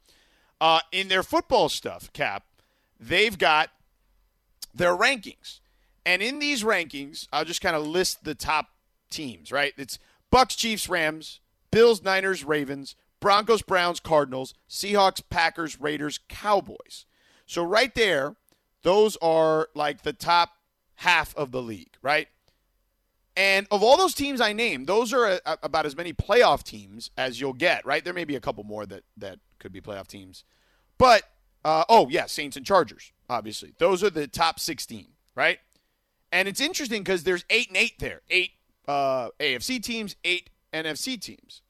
uh, 0.59 0.79
in 0.91 1.07
their 1.07 1.23
football 1.23 1.69
stuff, 1.69 2.11
Cap, 2.11 2.43
they've 2.99 3.37
got 3.37 3.69
their 4.73 4.97
rankings. 4.97 5.59
And 6.05 6.21
in 6.21 6.39
these 6.39 6.63
rankings, 6.63 7.27
I'll 7.31 7.45
just 7.45 7.61
kind 7.61 7.75
of 7.75 7.85
list 7.85 8.23
the 8.23 8.35
top 8.35 8.69
teams, 9.09 9.51
right? 9.51 9.73
It's 9.77 9.99
Bucks, 10.31 10.55
Chiefs, 10.55 10.89
Rams, 10.89 11.39
Bills, 11.69 12.01
Niners, 12.01 12.43
Ravens, 12.43 12.95
Broncos, 13.19 13.61
Browns, 13.61 13.99
Cardinals, 13.99 14.53
Seahawks, 14.69 15.21
Packers, 15.29 15.79
Raiders, 15.79 16.19
Cowboys. 16.29 17.05
So 17.45 17.63
right 17.63 17.93
there, 17.95 18.35
those 18.83 19.17
are 19.17 19.69
like 19.75 20.03
the 20.03 20.13
top 20.13 20.51
half 20.95 21.35
of 21.35 21.51
the 21.51 21.61
league, 21.61 21.95
right? 22.01 22.27
And 23.35 23.67
of 23.69 23.83
all 23.83 23.97
those 23.97 24.15
teams 24.15 24.41
I 24.41 24.53
named, 24.53 24.87
those 24.87 25.13
are 25.13 25.25
a, 25.25 25.39
a- 25.45 25.57
about 25.63 25.85
as 25.85 25.95
many 25.95 26.11
playoff 26.13 26.63
teams 26.63 27.11
as 27.17 27.39
you'll 27.39 27.53
get, 27.53 27.85
right? 27.85 28.03
There 28.03 28.13
may 28.13 28.25
be 28.25 28.35
a 28.35 28.39
couple 28.39 28.63
more 28.63 28.85
that 28.87 29.03
that 29.17 29.39
could 29.59 29.71
be 29.71 29.81
playoff 29.81 30.07
teams, 30.07 30.43
but 30.97 31.23
uh, 31.63 31.83
oh 31.89 32.07
yeah, 32.09 32.25
Saints 32.25 32.57
and 32.57 32.65
Chargers, 32.65 33.11
obviously. 33.29 33.73
Those 33.77 34.03
are 34.03 34.09
the 34.09 34.27
top 34.27 34.59
sixteen, 34.59 35.09
right? 35.35 35.59
And 36.31 36.47
it's 36.47 36.59
interesting 36.61 37.03
because 37.03 37.23
there's 37.23 37.45
eight 37.49 37.67
and 37.67 37.77
eight 37.77 37.99
there, 37.99 38.21
eight 38.29 38.51
uh, 38.87 39.29
AFC 39.39 39.81
teams, 39.83 40.15
eight 40.23 40.49
NFC 40.73 41.19
teams. 41.19 41.61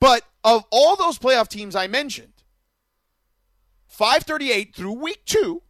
But 0.00 0.22
of 0.44 0.64
all 0.70 0.96
those 0.96 1.18
playoff 1.18 1.48
teams 1.48 1.74
I 1.74 1.86
mentioned, 1.86 2.32
538 3.86 4.74
through 4.74 4.92
week 4.92 5.24
two 5.24 5.62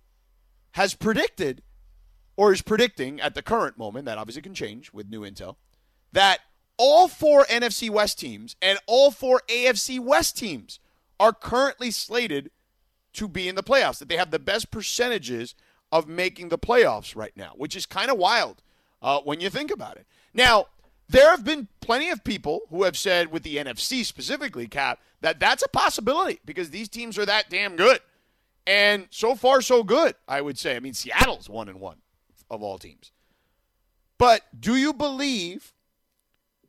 has 0.73 0.95
predicted 0.95 1.63
or 2.37 2.53
is 2.53 2.63
predicting 2.63 3.21
at 3.21 3.35
the 3.35 3.43
current 3.43 3.77
moment, 3.77 4.05
that 4.05 4.17
obviously 4.17 4.43
can 4.43 4.55
change 4.55 4.93
with 4.93 5.11
new 5.11 5.23
intel, 5.23 5.57
that 6.13 6.39
all 6.77 7.09
four 7.09 7.45
NFC 7.47 7.91
West 7.91 8.21
teams 8.21 8.55
and 8.63 8.79
all 8.87 9.11
four 9.11 9.43
AFC 9.49 9.99
West 9.99 10.39
teams 10.39 10.79
are 11.19 11.33
currently 11.33 11.91
slated 11.91 12.53
to 13.15 13.27
be 13.27 13.49
in 13.49 13.57
the 13.57 13.63
playoffs, 13.63 13.99
that 13.99 14.09
they 14.09 14.17
have 14.17 14.31
the 14.31 14.39
best 14.39 14.71
percentages 14.71 15.57
of 15.91 16.07
making 16.07 16.49
the 16.49 16.59
playoffs 16.59 17.17
right 17.17 17.37
now, 17.37 17.53
which 17.57 17.75
is 17.75 17.87
kind 17.87 18.11
of 18.11 18.17
wild 18.17 18.63
uh, 19.03 19.19
when 19.21 19.41
you 19.41 19.51
think 19.51 19.73
about 19.73 19.97
it. 19.97 20.07
Now, 20.33 20.67
there 21.09 21.31
have 21.31 21.45
been 21.45 21.69
plenty 21.81 22.11
of 22.11 22.23
people 22.23 22.63
who 22.71 22.83
have 22.83 22.97
said, 22.97 23.33
with 23.33 23.43
the 23.43 23.57
NFC 23.57 24.05
specifically, 24.05 24.67
Cap, 24.67 25.01
that 25.21 25.41
that's 25.41 25.63
a 25.63 25.69
possibility 25.69 26.41
because 26.45 26.71
these 26.71 26.89
teams 26.89 27.19
are 27.19 27.27
that 27.27 27.49
damn 27.49 27.77
good. 27.77 28.01
And 28.67 29.07
so 29.11 29.35
far, 29.35 29.63
so 29.63 29.83
good, 29.83 30.15
I 30.27 30.43
would 30.43 30.59
say. 30.59 30.77
I 30.77 30.81
mean, 30.81 30.93
Seattle's 30.93 31.49
one 31.49 31.69
and 31.69 31.81
one 31.81 31.97
of 32.51 32.63
all 32.63 32.79
teams. 32.79 33.13
But 34.19 34.43
do 34.59 34.77
you 34.77 34.93
believe 34.93 35.73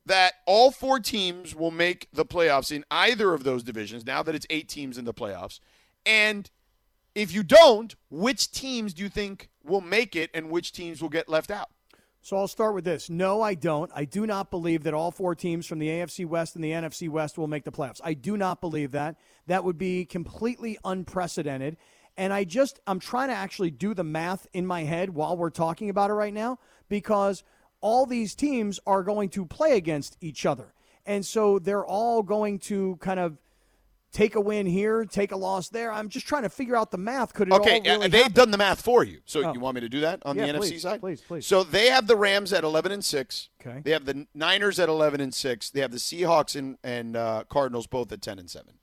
that 0.06 0.34
all 0.46 0.72
four 0.72 1.00
teams 1.00 1.54
will 1.54 1.72
make 1.72 2.08
the 2.14 2.26
playoffs 2.26 2.72
in 2.72 2.86
either 2.90 3.34
of 3.34 3.44
those 3.44 3.64
divisions 3.64 4.06
now 4.06 4.24
that 4.24 4.36
it's 4.36 4.48
eight 4.50 4.70
teams 4.70 4.98
in 4.98 5.04
the 5.06 5.14
playoffs? 5.14 5.60
And 6.06 6.50
if 7.14 7.34
you 7.34 7.44
don't, 7.44 7.96
which 8.10 8.52
teams 8.52 8.94
do 8.94 9.04
you 9.04 9.10
think 9.10 9.50
will 9.64 9.82
make 9.82 10.16
it 10.16 10.30
and 10.34 10.50
which 10.50 10.72
teams 10.72 11.02
will 11.02 11.10
get 11.10 11.28
left 11.28 11.52
out? 11.52 11.70
So 12.22 12.38
I'll 12.38 12.48
start 12.48 12.76
with 12.76 12.84
this. 12.84 13.10
No, 13.10 13.42
I 13.42 13.54
don't. 13.54 13.90
I 13.96 14.06
do 14.06 14.28
not 14.28 14.52
believe 14.52 14.84
that 14.84 14.94
all 14.94 15.12
four 15.12 15.36
teams 15.36 15.66
from 15.66 15.80
the 15.80 15.88
AFC 15.88 16.26
West 16.26 16.56
and 16.56 16.64
the 16.64 16.72
NFC 16.72 17.10
West 17.10 17.38
will 17.38 17.48
make 17.48 17.64
the 17.64 17.72
playoffs. 17.72 18.02
I 18.04 18.14
do 18.14 18.36
not 18.36 18.62
believe 18.62 18.92
that. 18.92 19.16
That 19.48 19.64
would 19.64 19.78
be 19.78 20.06
completely 20.06 20.78
unprecedented. 20.84 21.78
And 22.18 22.34
I 22.34 22.44
just, 22.44 22.82
I'm 22.86 23.00
trying 23.00 23.30
to 23.30 23.36
actually 23.36 23.72
do 23.72 23.94
the 23.94 24.04
math 24.04 24.48
in 24.52 24.68
my 24.68 24.84
head 24.84 25.12
while 25.12 25.38
we're 25.38 25.50
talking 25.50 25.90
about 25.90 26.10
it 26.10 26.16
right 26.16 26.34
now 26.34 26.60
because 26.90 27.44
all 27.80 28.06
these 28.06 28.36
teams 28.36 28.80
are 28.86 29.04
going 29.04 29.30
to 29.30 29.46
play 29.46 29.78
against 29.78 30.18
each 30.20 30.46
other. 30.46 30.74
And 31.06 31.26
so 31.26 31.58
they're 31.58 31.86
all 31.86 32.22
going 32.22 32.60
to 32.60 32.98
kind 32.98 33.22
of 33.22 33.38
take 34.12 34.36
a 34.36 34.42
win 34.42 34.66
here, 34.66 35.06
take 35.06 35.32
a 35.32 35.36
loss 35.38 35.70
there. 35.70 35.92
I'm 35.92 36.10
just 36.10 36.28
trying 36.28 36.44
to 36.44 36.50
figure 36.50 36.76
out 36.76 36.92
the 36.92 36.98
math. 36.98 37.34
Could 37.34 37.50
it 37.50 37.54
Okay, 37.54 37.78
all 37.78 37.84
really 37.84 38.06
uh, 38.06 38.08
they've 38.10 38.22
happen? 38.24 38.34
done 38.34 38.52
the 38.52 38.58
math 38.58 38.82
for 38.82 39.04
you. 39.04 39.20
So 39.26 39.44
Oh. 39.46 39.54
you 39.54 39.60
want 39.60 39.76
me 39.76 39.82
to 39.82 39.90
do 39.90 40.00
that 40.02 40.22
on 40.26 40.36
Yeah, 40.38 40.48
the 40.52 40.54
NFC 40.60 40.80
side? 40.80 41.00
please, 41.00 41.22
please. 41.22 41.46
So 41.46 41.64
they 41.64 41.88
have 41.90 42.08
the 42.08 42.16
Rams 42.16 42.52
at 42.54 42.64
11 42.64 42.92
and 42.92 43.04
6. 43.06 43.50
Okay. 43.62 43.82
They 43.84 43.92
have 43.92 44.06
the 44.06 44.26
Niners 44.34 44.80
at 44.80 44.90
11 44.90 45.22
and 45.22 45.34
6. 45.34 45.70
They 45.70 45.82
have 45.82 45.92
the 45.92 45.98
Seahawks 45.98 46.56
and, 46.56 46.78
and 46.84 47.16
uh, 47.16 47.44
Cardinals 47.50 47.88
both 47.88 48.12
at 48.12 48.22
10 48.22 48.40
and 48.40 48.50
7. 48.50 48.74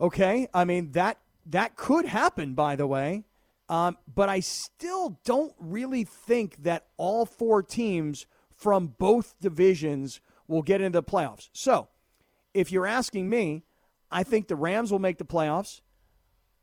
Okay, 0.00 0.46
I 0.52 0.64
mean 0.64 0.92
that 0.92 1.18
that 1.46 1.76
could 1.76 2.04
happen, 2.06 2.54
by 2.54 2.76
the 2.76 2.86
way, 2.86 3.24
um, 3.68 3.96
but 4.12 4.28
I 4.28 4.40
still 4.40 5.18
don't 5.24 5.54
really 5.58 6.04
think 6.04 6.62
that 6.64 6.86
all 6.96 7.24
four 7.24 7.62
teams 7.62 8.26
from 8.54 8.88
both 8.98 9.34
divisions 9.40 10.20
will 10.48 10.62
get 10.62 10.80
into 10.80 10.98
the 11.00 11.02
playoffs. 11.02 11.48
So, 11.52 11.88
if 12.56 12.72
you're 12.72 12.86
asking 12.86 13.28
me, 13.28 13.64
I 14.10 14.22
think 14.22 14.48
the 14.48 14.56
Rams 14.56 14.90
will 14.90 14.98
make 14.98 15.18
the 15.18 15.24
playoffs. 15.24 15.82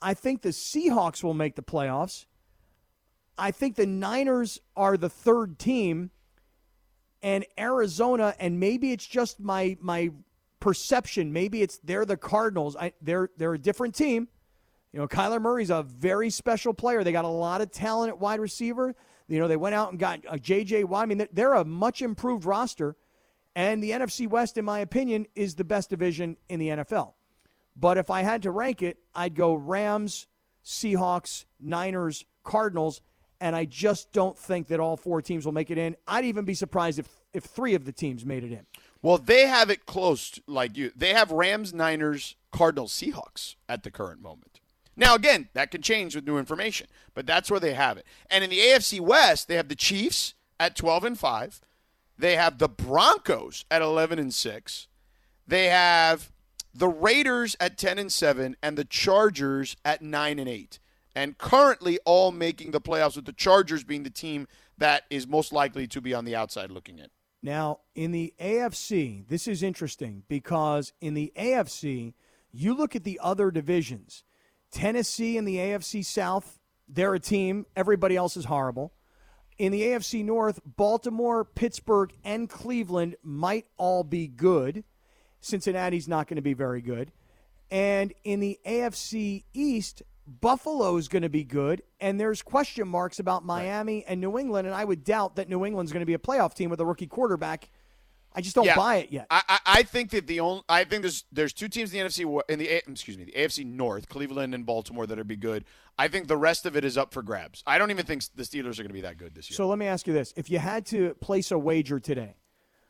I 0.01 0.13
think 0.13 0.41
the 0.41 0.50
Seahawks 0.50 1.23
will 1.23 1.33
make 1.35 1.55
the 1.55 1.62
playoffs. 1.62 2.25
I 3.38 3.51
think 3.51 3.75
the 3.75 3.85
Niners 3.85 4.59
are 4.75 4.97
the 4.97 5.09
third 5.09 5.59
team, 5.59 6.12
and 7.21 7.45
Arizona, 7.57 8.35
and 8.39 8.59
maybe 8.59 8.91
it's 8.91 9.05
just 9.05 9.39
my 9.39 9.77
my 9.81 10.12
perception. 10.59 11.31
Maybe 11.31 11.62
it's 11.62 11.77
they're 11.79 12.05
the 12.05 12.17
Cardinals. 12.17 12.75
I, 12.75 12.93
they're 13.01 13.29
they're 13.38 13.53
a 13.53 13.59
different 13.59 13.95
team. 13.95 14.27
You 14.91 15.00
know, 15.00 15.07
Kyler 15.07 15.41
Murray's 15.41 15.69
a 15.69 15.83
very 15.83 16.29
special 16.29 16.73
player. 16.73 17.03
They 17.03 17.12
got 17.12 17.25
a 17.25 17.29
lot 17.29 17.62
of 17.62 17.71
talent 17.71 18.09
at 18.09 18.19
wide 18.19 18.39
receiver. 18.39 18.95
You 19.27 19.39
know, 19.39 19.47
they 19.47 19.57
went 19.57 19.73
out 19.73 19.89
and 19.89 20.00
got 20.00 20.19
uh, 20.25 20.33
a 20.33 20.39
J.J. 20.39 20.83
Watt. 20.83 21.03
I 21.03 21.05
mean, 21.05 21.27
they're 21.31 21.53
a 21.53 21.65
much 21.65 22.01
improved 22.01 22.45
roster. 22.45 22.95
And 23.55 23.83
the 23.83 23.91
NFC 23.91 24.27
West, 24.27 24.57
in 24.57 24.65
my 24.65 24.79
opinion, 24.79 25.27
is 25.36 25.55
the 25.55 25.63
best 25.63 25.89
division 25.89 26.38
in 26.50 26.60
the 26.60 26.69
NFL. 26.69 27.13
But 27.75 27.98
if 27.98 28.10
I 28.10 28.22
had 28.22 28.43
to 28.43 28.51
rank 28.51 28.81
it, 28.81 28.98
I'd 29.15 29.36
go 29.36 29.53
Rams, 29.53 30.27
Seahawks, 30.65 31.45
Niners, 31.60 32.25
Cardinals, 32.43 33.01
and 33.39 33.55
I 33.55 33.65
just 33.65 34.12
don't 34.13 34.38
think 34.38 34.67
that 34.67 34.79
all 34.79 34.95
four 34.95 35.22
teams 35.22 35.45
will 35.45 35.51
make 35.51 35.69
it 35.69 35.77
in. 35.77 35.95
I'd 36.07 36.25
even 36.25 36.45
be 36.45 36.53
surprised 36.53 37.00
if 37.00 37.10
if 37.33 37.43
three 37.45 37.74
of 37.74 37.86
the 37.86 37.91
teams 37.91 38.25
made 38.25 38.43
it 38.43 38.51
in. 38.51 38.65
Well, 39.01 39.17
they 39.17 39.48
have 39.48 39.69
it 39.69 39.86
close 39.86 40.39
like 40.48 40.77
you. 40.77 40.91
They 40.95 41.13
have 41.13 41.31
Rams, 41.31 41.74
Niners, 41.74 42.36
Cardinals, 42.51 42.93
Seahawks 42.93 43.55
at 43.67 43.83
the 43.83 43.91
current 43.91 44.22
moment. 44.22 44.60
Now, 44.95 45.15
again, 45.15 45.50
that 45.53 45.72
can 45.72 45.81
change 45.81 46.15
with 46.15 46.27
new 46.27 46.38
information, 46.38 46.88
but 47.15 47.25
that's 47.25 47.50
where 47.50 47.60
they 47.60 47.74
have 47.74 47.98
it. 47.98 48.05
And 48.29 48.43
in 48.43 48.51
the 48.51 48.60
AFC 48.60 49.00
West, 49.00 49.48
they 49.48 49.55
have 49.55 49.67
the 49.67 49.75
Chiefs 49.75 50.36
at 50.60 50.75
12 50.75 51.03
and 51.03 51.19
5. 51.19 51.62
They 52.17 52.36
have 52.36 52.58
the 52.58 52.70
Broncos 52.70 53.65
at 53.72 53.82
11 53.82 54.20
and 54.20 54.34
6. 54.34 54.88
They 55.48 55.65
have 55.65 56.32
the 56.74 56.88
Raiders 56.88 57.55
at 57.60 57.77
10 57.77 58.00
and 58.00 58.12
7 58.12 58.55
and 58.62 58.77
the 58.77 58.86
Chargers 58.86 59.75
at 59.84 60.01
9 60.01 60.39
and 60.39 60.50
8. 60.50 60.79
And 61.15 61.38
currently 61.38 62.00
all 62.05 62.32
making 62.32 62.72
the 62.72 62.82
playoffs 62.82 63.15
with 63.15 63.25
the 63.25 63.34
Chargers 63.34 63.84
being 63.84 64.03
the 64.03 64.10
team 64.10 64.48
that 64.77 65.03
is 65.10 65.27
most 65.27 65.53
likely 65.53 65.88
to 65.88 66.01
be 66.01 66.13
on 66.13 66.25
the 66.25 66.36
outside 66.36 66.72
looking 66.72 66.98
in. 66.98 67.08
Now, 67.43 67.79
in 67.93 68.12
the 68.12 68.34
AFC, 68.39 69.27
this 69.27 69.48
is 69.48 69.62
interesting 69.62 70.24
because 70.27 70.93
in 71.01 71.13
the 71.13 71.32
AFC, 71.38 72.13
you 72.51 72.74
look 72.74 72.96
at 72.96 73.03
the 73.03 73.20
other 73.22 73.51
divisions. 73.51 74.24
Tennessee 74.72 75.38
in 75.38 75.46
the 75.46 75.58
AFC 75.58 76.05
South, 76.05 76.60
they're 76.88 77.13
a 77.13 77.20
team. 77.20 77.65
Everybody 77.75 78.15
else 78.15 78.38
is 78.38 78.46
horrible. 78.46 78.93
In 79.63 79.72
the 79.72 79.84
AFC 79.84 80.25
North, 80.25 80.60
Baltimore, 80.65 81.46
Pittsburgh, 81.46 82.12
and 82.25 82.50
Cleveland 82.50 83.15
might 83.24 83.65
all 83.77 84.03
be 84.03 84.27
good. 84.27 84.84
Cincinnati's 85.39 86.05
not 86.05 86.27
going 86.27 86.36
to 86.36 86.41
be 86.41 86.53
very 86.53 86.82
good. 86.82 87.13
And 87.72 88.12
in 88.25 88.41
the 88.41 88.60
AFC 88.67 89.46
East, 89.53 90.03
Buffalo's 90.27 91.08
going 91.08 91.22
to 91.22 91.29
be 91.29 91.46
good, 91.46 91.82
and 92.01 92.20
there's 92.20 92.41
question 92.41 92.89
marks 92.89 93.20
about 93.20 93.46
Miami 93.46 94.00
right. 94.00 94.05
and 94.10 94.20
New 94.20 94.38
England, 94.38 94.67
and 94.67 94.75
I 94.75 94.84
would 94.84 95.05
doubt 95.05 95.38
that 95.38 95.48
New 95.48 95.63
England's 95.63 95.93
going 95.93 96.01
to 96.01 96.05
be 96.05 96.13
a 96.13 96.20
playoff 96.20 96.53
team 96.53 96.70
with 96.70 96.82
a 96.82 96.86
rookie 96.86 97.08
quarterback. 97.08 97.70
I 98.35 98.41
just 98.41 98.55
don't 98.55 98.65
yeah, 98.65 98.75
buy 98.75 98.97
it 98.97 99.11
yet. 99.11 99.27
I, 99.29 99.59
I 99.65 99.83
think 99.83 100.09
that 100.11 100.27
the 100.27 100.39
only 100.39 100.63
I 100.67 100.83
think 100.83 101.03
there's 101.03 101.25
there's 101.31 101.53
two 101.53 101.67
teams 101.67 101.93
in 101.93 101.99
the 101.99 102.09
NFC 102.09 102.41
in 102.49 102.59
the 102.59 102.69
excuse 102.69 103.17
me 103.17 103.25
the 103.25 103.31
AFC 103.33 103.65
North, 103.65 104.09
Cleveland 104.09 104.55
and 104.55 104.65
Baltimore 104.65 105.05
that 105.05 105.17
would 105.17 105.27
be 105.27 105.35
good. 105.35 105.65
I 105.97 106.07
think 106.07 106.27
the 106.27 106.37
rest 106.37 106.65
of 106.65 106.75
it 106.75 106.83
is 106.83 106.97
up 106.97 107.13
for 107.13 107.21
grabs. 107.21 107.63
I 107.67 107.77
don't 107.77 107.91
even 107.91 108.05
think 108.05 108.23
the 108.35 108.43
Steelers 108.43 108.79
are 108.79 108.83
going 108.83 108.87
to 108.87 108.93
be 108.93 109.01
that 109.01 109.17
good 109.17 109.35
this 109.35 109.49
year. 109.49 109.55
So 109.55 109.67
let 109.67 109.77
me 109.77 109.85
ask 109.85 110.07
you 110.07 110.13
this: 110.13 110.33
If 110.35 110.49
you 110.49 110.59
had 110.59 110.85
to 110.87 111.13
place 111.15 111.51
a 111.51 111.59
wager 111.59 111.99
today, 111.99 112.35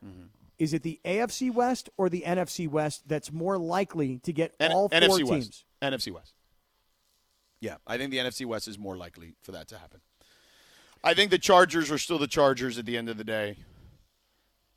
mm-hmm. 0.05 0.27
is 0.57 0.73
it 0.73 0.83
the 0.83 0.99
AFC 1.03 1.53
West 1.53 1.89
or 1.97 2.09
the 2.09 2.23
NFC 2.25 2.69
West 2.69 3.03
that's 3.07 3.31
more 3.31 3.57
likely 3.57 4.19
to 4.19 4.31
get 4.31 4.53
N- 4.59 4.71
all 4.71 4.89
four 4.89 4.99
NFC 4.99 5.17
teams? 5.17 5.29
West. 5.29 5.65
NFC 5.81 6.13
West. 6.13 6.33
Yeah, 7.59 7.75
I 7.87 7.97
think 7.97 8.11
the 8.11 8.17
NFC 8.17 8.45
West 8.45 8.67
is 8.67 8.77
more 8.77 8.97
likely 8.97 9.35
for 9.41 9.51
that 9.53 9.67
to 9.69 9.77
happen. 9.77 10.01
I 11.03 11.13
think 11.13 11.31
the 11.31 11.37
Chargers 11.37 11.91
are 11.91 11.97
still 11.97 12.17
the 12.17 12.27
Chargers 12.27 12.77
at 12.77 12.85
the 12.85 12.97
end 12.97 13.09
of 13.09 13.17
the 13.17 13.23
day. 13.25 13.57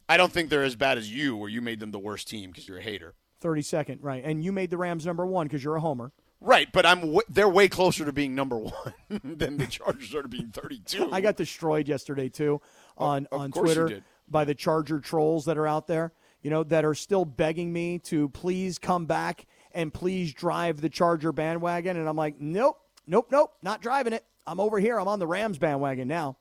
I 0.09 0.17
don't 0.17 0.33
think 0.33 0.51
they're 0.51 0.63
as 0.63 0.77
bad 0.77 0.99
as 0.99 1.13
you, 1.13 1.37
where 1.37 1.49
you 1.49 1.61
made 1.61 1.81
them 1.81 1.91
the 1.91 1.99
worst 1.99 2.29
team 2.29 2.51
because 2.51 2.69
you're 2.69 2.79
a 2.79 2.83
hater. 2.83 3.15
Thirty 3.41 3.63
second, 3.63 4.03
right? 4.03 4.23
And 4.25 4.43
you 4.45 4.53
made 4.53 4.71
the 4.71 4.79
Rams 4.79 5.05
number 5.05 5.27
one 5.27 5.47
because 5.47 5.63
you're 5.63 5.77
a 5.77 5.81
homer. 5.81 6.13
Right, 6.41 6.71
but 6.71 6.85
I'm 6.85 7.01
w- 7.01 7.23
they're 7.29 7.49
way 7.49 7.69
closer 7.69 8.05
to 8.05 8.13
being 8.13 8.35
number 8.35 8.59
one 8.59 8.95
than 9.25 9.57
the 9.57 9.67
Chargers 9.67 10.15
are 10.15 10.23
to 10.23 10.29
being 10.29 10.51
32. 10.51 11.09
I 11.11 11.21
got 11.21 11.37
destroyed 11.37 11.89
yesterday 11.89 12.29
too 12.29 12.61
oh, 12.99 13.05
on 13.05 13.29
on 13.33 13.53
Twitter 13.53 14.03
by 14.29 14.45
the 14.45 14.55
Charger 14.55 15.01
trolls 15.01 15.47
that 15.47 15.59
are 15.59 15.67
out 15.67 15.87
there. 15.87 16.13
You 16.43 16.51
know 16.51 16.63
that 16.65 16.85
are 16.85 16.95
still 16.95 17.25
begging 17.25 17.73
me 17.73 17.99
to 18.01 18.29
please 18.29 18.79
come 18.79 19.07
back 19.07 19.47
and 19.73 19.93
please 19.93 20.33
drive 20.33 20.81
the 20.81 20.89
Charger 20.89 21.33
bandwagon. 21.33 21.97
And 21.97 22.09
I'm 22.09 22.17
like, 22.17 22.41
nope, 22.41 22.79
nope, 23.07 23.29
nope, 23.31 23.53
not 23.63 23.83
driving 23.83 24.13
it. 24.13 24.25
I'm 24.47 24.61
over 24.61 24.79
here. 24.79 25.01
I'm 25.01 25.09
on 25.09 25.19
the 25.19 25.27
Rams 25.27 25.59
bandwagon 25.59 26.07
now. 26.07 26.37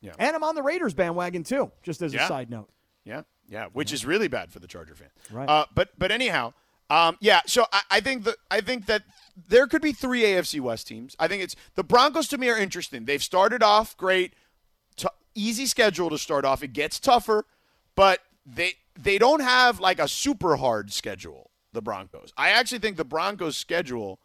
Yeah. 0.00 0.12
And 0.18 0.36
I'm 0.36 0.44
on 0.44 0.54
the 0.54 0.62
Raiders 0.62 0.94
bandwagon 0.94 1.42
too, 1.42 1.72
just 1.82 2.02
as 2.02 2.14
yeah. 2.14 2.24
a 2.24 2.28
side 2.28 2.50
note. 2.50 2.68
Yeah, 3.08 3.22
yeah, 3.48 3.66
which 3.72 3.90
yeah. 3.90 3.94
is 3.94 4.06
really 4.06 4.28
bad 4.28 4.52
for 4.52 4.58
the 4.58 4.66
Charger 4.66 4.94
fan. 4.94 5.08
Right. 5.30 5.48
Uh, 5.48 5.66
but 5.74 5.90
but 5.98 6.12
anyhow, 6.12 6.52
um, 6.90 7.16
yeah. 7.20 7.40
So 7.46 7.66
I, 7.72 7.82
I 7.90 8.00
think 8.00 8.24
that 8.24 8.36
I 8.50 8.60
think 8.60 8.86
that 8.86 9.02
there 9.48 9.66
could 9.66 9.82
be 9.82 9.92
three 9.92 10.22
AFC 10.22 10.60
West 10.60 10.86
teams. 10.86 11.16
I 11.18 11.28
think 11.28 11.42
it's 11.42 11.56
the 11.74 11.84
Broncos 11.84 12.28
to 12.28 12.38
me 12.38 12.48
are 12.50 12.58
interesting. 12.58 13.06
They've 13.06 13.22
started 13.22 13.62
off 13.62 13.96
great, 13.96 14.34
t- 14.96 15.08
easy 15.34 15.66
schedule 15.66 16.10
to 16.10 16.18
start 16.18 16.44
off. 16.44 16.62
It 16.62 16.72
gets 16.74 17.00
tougher, 17.00 17.46
but 17.96 18.20
they 18.44 18.74
they 18.98 19.18
don't 19.18 19.40
have 19.40 19.80
like 19.80 19.98
a 19.98 20.08
super 20.08 20.56
hard 20.56 20.92
schedule 20.92 21.50
the 21.72 21.82
Broncos. 21.82 22.32
I 22.36 22.50
actually 22.50 22.80
think 22.80 22.96
the 22.96 23.04
Broncos' 23.04 23.56
schedule 23.56 24.20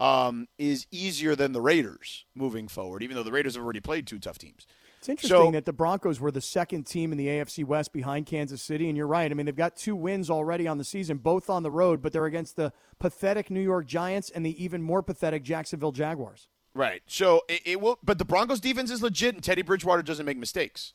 um, 0.00 0.48
is 0.58 0.86
easier 0.90 1.36
than 1.36 1.52
the 1.52 1.60
Raiders 1.60 2.24
moving 2.34 2.68
forward, 2.68 3.02
even 3.02 3.16
though 3.16 3.22
the 3.22 3.32
Raiders 3.32 3.54
have 3.54 3.64
already 3.64 3.80
played 3.80 4.06
two 4.06 4.18
tough 4.18 4.38
teams. 4.38 4.66
It's 5.04 5.10
interesting 5.10 5.48
so, 5.48 5.50
that 5.50 5.66
the 5.66 5.72
Broncos 5.74 6.18
were 6.18 6.30
the 6.30 6.40
second 6.40 6.84
team 6.84 7.12
in 7.12 7.18
the 7.18 7.26
AFC 7.26 7.62
West 7.62 7.92
behind 7.92 8.24
Kansas 8.24 8.62
City, 8.62 8.88
and 8.88 8.96
you're 8.96 9.06
right. 9.06 9.30
I 9.30 9.34
mean, 9.34 9.44
they've 9.44 9.54
got 9.54 9.76
two 9.76 9.94
wins 9.94 10.30
already 10.30 10.66
on 10.66 10.78
the 10.78 10.84
season, 10.84 11.18
both 11.18 11.50
on 11.50 11.62
the 11.62 11.70
road, 11.70 12.00
but 12.00 12.10
they're 12.10 12.24
against 12.24 12.56
the 12.56 12.72
pathetic 12.98 13.50
New 13.50 13.60
York 13.60 13.84
Giants 13.84 14.30
and 14.30 14.46
the 14.46 14.64
even 14.64 14.80
more 14.80 15.02
pathetic 15.02 15.42
Jacksonville 15.42 15.92
Jaguars. 15.92 16.48
Right. 16.72 17.02
So 17.06 17.42
it, 17.50 17.60
it 17.66 17.80
will, 17.82 17.98
but 18.02 18.16
the 18.16 18.24
Broncos' 18.24 18.60
defense 18.60 18.90
is 18.90 19.02
legit, 19.02 19.34
and 19.34 19.44
Teddy 19.44 19.60
Bridgewater 19.60 20.00
doesn't 20.02 20.24
make 20.24 20.38
mistakes. 20.38 20.94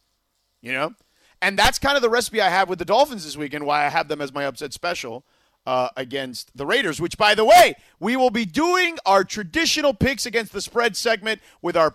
You 0.60 0.74
know, 0.74 0.96
and 1.40 1.56
that's 1.56 1.78
kind 1.78 1.96
of 1.96 2.02
the 2.02 2.10
recipe 2.10 2.42
I 2.42 2.50
have 2.50 2.68
with 2.68 2.80
the 2.80 2.86
Dolphins 2.86 3.26
this 3.26 3.38
weekend. 3.38 3.68
Why 3.68 3.86
I 3.86 3.90
have 3.90 4.08
them 4.08 4.22
as 4.22 4.34
my 4.34 4.44
upset 4.44 4.74
special 4.74 5.24
uh, 5.68 5.90
against 5.96 6.58
the 6.58 6.66
Raiders, 6.66 7.00
which, 7.00 7.16
by 7.16 7.36
the 7.36 7.46
way, 7.46 7.76
we 8.00 8.16
will 8.16 8.32
be 8.32 8.46
doing 8.46 8.98
our 9.06 9.24
traditional 9.24 9.94
picks 9.94 10.26
against 10.26 10.52
the 10.52 10.62
spread 10.62 10.98
segment 10.98 11.42
with 11.62 11.78
our 11.78 11.94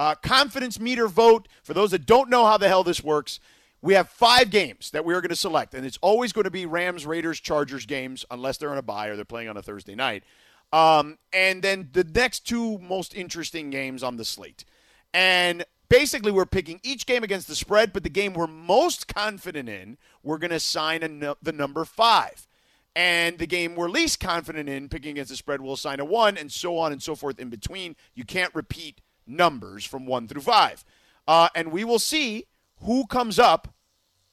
uh, 0.00 0.14
confidence 0.14 0.80
meter 0.80 1.06
vote. 1.06 1.46
For 1.62 1.74
those 1.74 1.90
that 1.90 2.06
don't 2.06 2.30
know 2.30 2.46
how 2.46 2.56
the 2.56 2.68
hell 2.68 2.82
this 2.82 3.04
works, 3.04 3.38
we 3.82 3.92
have 3.92 4.08
five 4.08 4.48
games 4.48 4.90
that 4.92 5.04
we 5.04 5.12
are 5.12 5.20
going 5.20 5.28
to 5.28 5.36
select, 5.36 5.74
and 5.74 5.84
it's 5.84 5.98
always 6.00 6.32
going 6.32 6.44
to 6.44 6.50
be 6.50 6.64
Rams, 6.64 7.04
Raiders, 7.04 7.38
Chargers 7.38 7.84
games, 7.84 8.24
unless 8.30 8.56
they're 8.56 8.70
on 8.70 8.78
a 8.78 8.82
bye 8.82 9.08
or 9.08 9.16
they're 9.16 9.26
playing 9.26 9.50
on 9.50 9.58
a 9.58 9.62
Thursday 9.62 9.94
night. 9.94 10.24
Um, 10.72 11.18
and 11.34 11.62
then 11.62 11.90
the 11.92 12.04
next 12.04 12.46
two 12.46 12.78
most 12.78 13.14
interesting 13.14 13.68
games 13.68 14.02
on 14.02 14.16
the 14.16 14.24
slate. 14.24 14.64
And 15.12 15.66
basically, 15.90 16.32
we're 16.32 16.46
picking 16.46 16.80
each 16.82 17.04
game 17.04 17.22
against 17.22 17.46
the 17.46 17.54
spread, 17.54 17.92
but 17.92 18.02
the 18.02 18.08
game 18.08 18.32
we're 18.32 18.46
most 18.46 19.06
confident 19.06 19.68
in, 19.68 19.98
we're 20.22 20.38
going 20.38 20.50
to 20.50 20.56
assign 20.56 21.00
the 21.42 21.52
number 21.52 21.84
five 21.84 22.48
and 22.96 23.38
the 23.38 23.46
game 23.46 23.76
we're 23.76 23.90
least 23.90 24.18
confident 24.18 24.66
in 24.66 24.88
picking 24.88 25.12
against 25.12 25.30
the 25.30 25.36
spread 25.36 25.60
we'll 25.60 25.74
assign 25.74 26.00
a 26.00 26.04
one, 26.06 26.38
and 26.38 26.50
so 26.50 26.78
on 26.78 26.90
and 26.90 27.02
so 27.02 27.14
forth 27.14 27.38
in 27.38 27.50
between. 27.50 27.96
You 28.14 28.24
can't 28.24 28.54
repeat 28.54 29.02
numbers 29.30 29.84
from 29.84 30.06
one 30.06 30.28
through 30.28 30.42
five. 30.42 30.84
Uh, 31.26 31.48
and 31.54 31.70
we 31.70 31.84
will 31.84 31.98
see 31.98 32.46
who 32.82 33.06
comes 33.06 33.38
up 33.38 33.74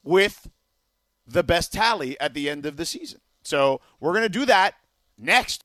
with 0.02 0.50
the 1.26 1.42
best 1.42 1.72
tally 1.72 2.18
at 2.20 2.34
the 2.34 2.48
end 2.48 2.66
of 2.66 2.76
the 2.76 2.86
season. 2.86 3.20
So 3.42 3.80
we're 4.00 4.12
going 4.12 4.22
to 4.24 4.28
do 4.28 4.46
that 4.46 4.74
next. 5.16 5.64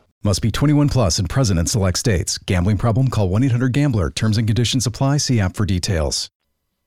Must 0.23 0.41
be 0.41 0.51
21 0.51 0.89
plus 0.89 1.17
and 1.17 1.27
present 1.27 1.59
in 1.59 1.65
select 1.65 1.97
states. 1.97 2.37
Gambling 2.37 2.77
problem? 2.77 3.07
Call 3.07 3.27
1 3.29 3.43
800 3.43 3.73
GAMBLER. 3.73 4.11
Terms 4.11 4.37
and 4.37 4.47
conditions 4.47 4.85
apply. 4.85 5.17
See 5.17 5.39
app 5.39 5.55
for 5.55 5.65
details. 5.65 6.29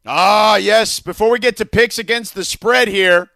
Ah, 0.06 0.56
yes. 0.56 1.00
Before 1.00 1.30
we 1.30 1.40
get 1.40 1.56
to 1.56 1.66
picks 1.66 1.98
against 1.98 2.36
the 2.36 2.44
spread 2.44 2.86
here, 2.86 3.30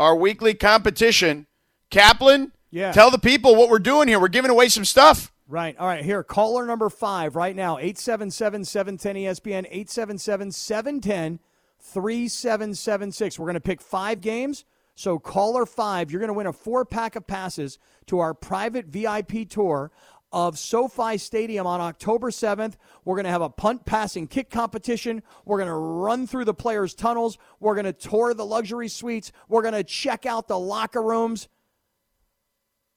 our 0.00 0.16
weekly 0.16 0.52
competition. 0.52 1.46
Kaplan, 1.90 2.50
yeah. 2.72 2.90
tell 2.90 3.12
the 3.12 3.20
people 3.20 3.54
what 3.54 3.68
we're 3.68 3.78
doing 3.78 4.08
here. 4.08 4.18
We're 4.18 4.26
giving 4.26 4.50
away 4.50 4.68
some 4.68 4.84
stuff. 4.84 5.30
Right. 5.46 5.76
All 5.78 5.86
right. 5.86 6.04
Here, 6.04 6.24
caller 6.24 6.66
number 6.66 6.90
five 6.90 7.36
right 7.36 7.54
now 7.54 7.78
877 7.78 8.64
710 8.64 9.14
ESPN, 9.14 9.66
877 9.70 10.50
710 10.50 11.38
3776. 11.78 13.38
We're 13.38 13.46
going 13.46 13.54
to 13.54 13.60
pick 13.60 13.80
five 13.80 14.20
games. 14.20 14.64
So, 14.94 15.18
caller 15.18 15.66
five, 15.66 16.10
you're 16.10 16.20
going 16.20 16.28
to 16.28 16.34
win 16.34 16.46
a 16.46 16.52
four 16.52 16.84
pack 16.84 17.16
of 17.16 17.26
passes 17.26 17.78
to 18.06 18.20
our 18.20 18.32
private 18.32 18.86
VIP 18.86 19.48
tour 19.48 19.90
of 20.34 20.58
SoFi 20.58 21.16
Stadium 21.16 21.66
on 21.66 21.80
October 21.80 22.30
7th. 22.30 22.74
We're 23.04 23.14
going 23.14 23.24
to 23.24 23.30
have 23.30 23.40
a 23.40 23.48
punt, 23.48 23.84
pass, 23.84 24.16
and 24.16 24.28
kick 24.28 24.50
competition. 24.50 25.22
We're 25.44 25.58
going 25.58 25.68
to 25.68 25.74
run 25.74 26.26
through 26.26 26.46
the 26.46 26.54
players' 26.54 26.92
tunnels. 26.92 27.38
We're 27.60 27.74
going 27.74 27.84
to 27.84 27.92
tour 27.92 28.34
the 28.34 28.44
luxury 28.44 28.88
suites. 28.88 29.30
We're 29.48 29.62
going 29.62 29.74
to 29.74 29.84
check 29.84 30.26
out 30.26 30.48
the 30.48 30.58
locker 30.58 31.02
rooms. 31.02 31.48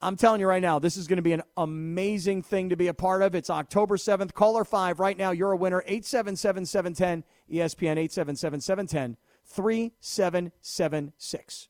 I'm 0.01 0.15
telling 0.15 0.41
you 0.41 0.47
right 0.47 0.61
now, 0.61 0.79
this 0.79 0.97
is 0.97 1.07
going 1.07 1.17
to 1.17 1.23
be 1.23 1.33
an 1.33 1.43
amazing 1.55 2.41
thing 2.41 2.69
to 2.69 2.75
be 2.75 2.87
a 2.87 2.93
part 2.93 3.21
of. 3.21 3.35
It's 3.35 3.51
October 3.51 3.97
7th. 3.97 4.33
Caller 4.33 4.65
5 4.65 4.99
right 4.99 5.17
now. 5.17 5.31
You're 5.31 5.51
a 5.51 5.57
winner. 5.57 5.83
877 5.85 6.65
710 6.65 7.23
ESPN 7.51 7.97
877 7.97 8.61
710 8.61 9.17
3776. 9.45 11.69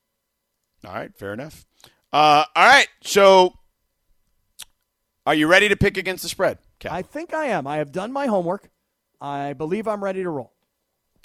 All 0.87 0.93
right, 0.93 1.13
fair 1.17 1.33
enough. 1.33 1.65
Uh, 2.13 2.45
all 2.55 2.67
right, 2.67 2.87
so 3.01 3.53
are 5.25 5.35
you 5.35 5.47
ready 5.47 5.67
to 5.67 5.75
pick 5.75 5.97
against 5.97 6.23
the 6.23 6.29
spread? 6.29 6.59
Cal? 6.79 6.93
I 6.93 7.01
think 7.01 7.33
I 7.33 7.47
am. 7.47 7.67
I 7.67 7.77
have 7.77 7.91
done 7.91 8.13
my 8.13 8.27
homework. 8.27 8.69
I 9.19 9.51
believe 9.51 9.85
I'm 9.85 10.01
ready 10.01 10.23
to 10.23 10.29
roll. 10.29 10.53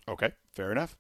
Okay, 0.09 0.33
fair 0.53 0.73
enough. 0.73 0.97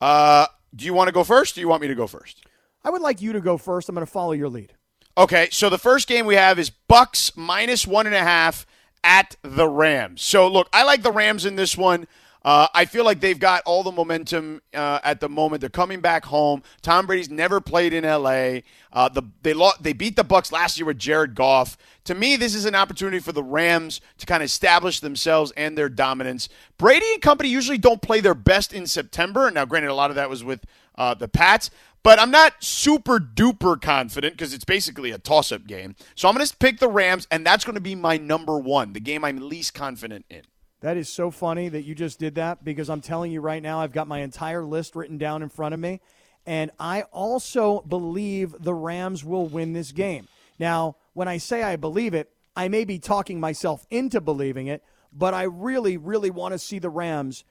Uh, 0.00 0.46
do 0.74 0.84
you 0.86 0.92
want 0.92 1.06
to 1.06 1.12
go 1.12 1.22
first? 1.22 1.54
Or 1.54 1.54
do 1.56 1.60
you 1.60 1.68
want 1.68 1.82
me 1.82 1.88
to 1.88 1.94
go 1.94 2.08
first? 2.08 2.44
I 2.82 2.90
would 2.90 3.02
like 3.02 3.22
you 3.22 3.32
to 3.32 3.40
go 3.40 3.56
first. 3.56 3.88
I'm 3.88 3.94
going 3.94 4.04
to 4.04 4.10
follow 4.10 4.32
your 4.32 4.48
lead. 4.48 4.72
Okay, 5.16 5.48
so 5.52 5.70
the 5.70 5.78
first 5.78 6.08
game 6.08 6.26
we 6.26 6.34
have 6.34 6.58
is 6.58 6.70
Bucks 6.70 7.36
minus 7.36 7.86
one 7.86 8.06
and 8.06 8.14
a 8.14 8.20
half 8.20 8.66
at 9.04 9.36
the 9.42 9.68
Rams. 9.68 10.22
So 10.22 10.48
look, 10.48 10.68
I 10.72 10.82
like 10.82 11.02
the 11.02 11.12
Rams 11.12 11.46
in 11.46 11.54
this 11.54 11.76
one. 11.76 12.08
Uh, 12.42 12.66
I 12.72 12.86
feel 12.86 13.04
like 13.04 13.20
they've 13.20 13.38
got 13.38 13.62
all 13.66 13.82
the 13.82 13.92
momentum 13.92 14.62
uh, 14.72 15.00
at 15.04 15.20
the 15.20 15.28
moment. 15.28 15.60
They're 15.60 15.68
coming 15.68 16.00
back 16.00 16.24
home. 16.24 16.62
Tom 16.80 17.06
Brady's 17.06 17.30
never 17.30 17.60
played 17.60 17.92
in 17.92 18.04
LA. 18.04 18.60
Uh, 18.92 19.08
the, 19.08 19.22
they 19.42 19.52
lost, 19.52 19.82
they 19.82 19.92
beat 19.92 20.16
the 20.16 20.24
Bucks 20.24 20.50
last 20.50 20.78
year 20.78 20.86
with 20.86 20.98
Jared 20.98 21.34
Goff. 21.34 21.76
To 22.04 22.14
me, 22.14 22.36
this 22.36 22.54
is 22.54 22.64
an 22.64 22.74
opportunity 22.74 23.18
for 23.18 23.32
the 23.32 23.42
Rams 23.42 24.00
to 24.18 24.26
kind 24.26 24.42
of 24.42 24.46
establish 24.46 25.00
themselves 25.00 25.52
and 25.56 25.76
their 25.76 25.88
dominance. 25.88 26.48
Brady 26.78 27.06
and 27.12 27.22
company 27.22 27.50
usually 27.50 27.78
don't 27.78 28.00
play 28.00 28.20
their 28.20 28.34
best 28.34 28.72
in 28.72 28.86
September. 28.86 29.50
Now, 29.50 29.66
granted, 29.66 29.90
a 29.90 29.94
lot 29.94 30.10
of 30.10 30.16
that 30.16 30.30
was 30.30 30.42
with 30.42 30.64
uh, 30.96 31.14
the 31.14 31.28
Pats, 31.28 31.70
but 32.02 32.18
I'm 32.18 32.30
not 32.30 32.64
super 32.64 33.18
duper 33.18 33.80
confident 33.80 34.34
because 34.34 34.54
it's 34.54 34.64
basically 34.64 35.10
a 35.10 35.18
toss 35.18 35.52
up 35.52 35.66
game. 35.66 35.94
So 36.14 36.28
I'm 36.28 36.34
going 36.34 36.46
to 36.46 36.56
pick 36.56 36.78
the 36.78 36.88
Rams, 36.88 37.28
and 37.30 37.44
that's 37.44 37.64
going 37.64 37.74
to 37.74 37.80
be 37.80 37.94
my 37.94 38.16
number 38.16 38.58
one, 38.58 38.94
the 38.94 39.00
game 39.00 39.24
I'm 39.24 39.48
least 39.48 39.74
confident 39.74 40.24
in. 40.30 40.42
That 40.80 40.96
is 40.96 41.08
so 41.08 41.30
funny 41.30 41.68
that 41.68 41.82
you 41.82 41.94
just 41.94 42.18
did 42.18 42.36
that 42.36 42.64
because 42.64 42.88
I'm 42.88 43.02
telling 43.02 43.32
you 43.32 43.40
right 43.40 43.62
now, 43.62 43.80
I've 43.80 43.92
got 43.92 44.08
my 44.08 44.20
entire 44.20 44.64
list 44.64 44.96
written 44.96 45.18
down 45.18 45.42
in 45.42 45.50
front 45.50 45.74
of 45.74 45.80
me. 45.80 46.00
And 46.46 46.70
I 46.78 47.02
also 47.12 47.82
believe 47.82 48.54
the 48.58 48.74
Rams 48.74 49.22
will 49.22 49.46
win 49.46 49.74
this 49.74 49.92
game. 49.92 50.26
Now, 50.58 50.96
when 51.12 51.28
I 51.28 51.36
say 51.36 51.62
I 51.62 51.76
believe 51.76 52.14
it, 52.14 52.30
I 52.56 52.68
may 52.68 52.84
be 52.84 52.98
talking 52.98 53.40
myself 53.40 53.86
into 53.90 54.20
believing 54.20 54.66
it, 54.66 54.82
but 55.12 55.34
I 55.34 55.44
really, 55.44 55.96
really 55.96 56.30
want 56.30 56.52
to 56.52 56.58
see 56.58 56.78
the 56.78 56.90
Rams 56.90 57.44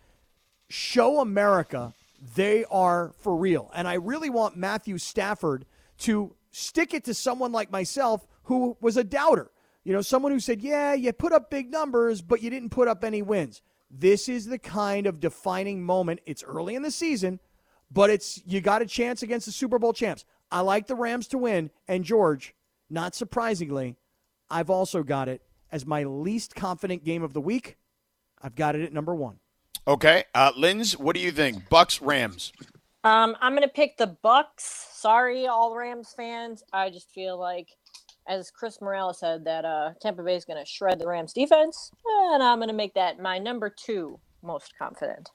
show 0.69 1.19
America 1.19 1.93
they 2.35 2.65
are 2.65 3.13
for 3.19 3.35
real. 3.35 3.71
And 3.73 3.87
I 3.87 3.93
really 3.93 4.29
want 4.29 4.57
Matthew 4.57 4.97
Stafford 4.97 5.65
to 5.99 6.35
stick 6.51 6.93
it 6.93 7.05
to 7.05 7.13
someone 7.13 7.51
like 7.51 7.71
myself 7.71 8.25
who 8.43 8.75
was 8.81 8.97
a 8.97 9.03
doubter. 9.03 9.51
You 9.89 9.95
know, 9.95 10.03
someone 10.03 10.31
who 10.31 10.39
said, 10.39 10.61
yeah, 10.61 10.93
you 10.93 11.11
put 11.11 11.31
up 11.31 11.49
big 11.49 11.71
numbers, 11.71 12.21
but 12.21 12.43
you 12.43 12.51
didn't 12.51 12.69
put 12.69 12.87
up 12.87 13.03
any 13.03 13.23
wins. 13.23 13.63
This 13.89 14.29
is 14.29 14.45
the 14.45 14.59
kind 14.59 15.07
of 15.07 15.19
defining 15.19 15.81
moment. 15.81 16.19
It's 16.27 16.43
early 16.43 16.75
in 16.75 16.83
the 16.83 16.91
season, 16.91 17.39
but 17.89 18.11
it's 18.11 18.39
you 18.45 18.61
got 18.61 18.83
a 18.83 18.85
chance 18.85 19.23
against 19.23 19.47
the 19.47 19.51
Super 19.51 19.79
Bowl 19.79 19.91
champs. 19.91 20.25
I 20.51 20.59
like 20.59 20.85
the 20.85 20.93
Rams 20.93 21.27
to 21.29 21.39
win. 21.39 21.71
And 21.87 22.03
George, 22.03 22.53
not 22.87 23.15
surprisingly, 23.15 23.95
I've 24.47 24.69
also 24.69 25.01
got 25.01 25.27
it 25.27 25.41
as 25.71 25.87
my 25.87 26.03
least 26.03 26.53
confident 26.53 27.03
game 27.03 27.23
of 27.23 27.33
the 27.33 27.41
week. 27.41 27.77
I've 28.43 28.53
got 28.53 28.75
it 28.75 28.83
at 28.83 28.93
number 28.93 29.15
one. 29.15 29.39
Okay, 29.87 30.25
uh, 30.35 30.51
Linz, 30.55 30.99
what 30.99 31.15
do 31.15 31.19
you 31.19 31.31
think? 31.31 31.67
Bucks, 31.67 31.99
Rams. 31.99 32.53
Um, 33.03 33.35
I'm 33.41 33.55
gonna 33.55 33.67
pick 33.67 33.97
the 33.97 34.05
Bucks. 34.21 34.65
Sorry, 34.93 35.47
all 35.47 35.75
Rams 35.75 36.13
fans. 36.15 36.61
I 36.71 36.91
just 36.91 37.09
feel 37.11 37.39
like, 37.39 37.69
as 38.29 38.51
Chris 38.51 38.79
Morales 38.79 39.19
said, 39.19 39.43
that 39.45 39.65
uh, 39.65 39.91
Tampa 39.99 40.23
Bay 40.23 40.35
is 40.35 40.45
gonna 40.45 40.65
shred 40.65 40.99
the 40.99 41.07
Rams 41.07 41.33
defense, 41.33 41.91
and 42.31 42.43
I'm 42.43 42.59
gonna 42.59 42.71
make 42.71 42.93
that 42.93 43.19
my 43.19 43.39
number 43.39 43.69
two 43.69 44.19
most 44.43 44.73
confident, 44.77 45.29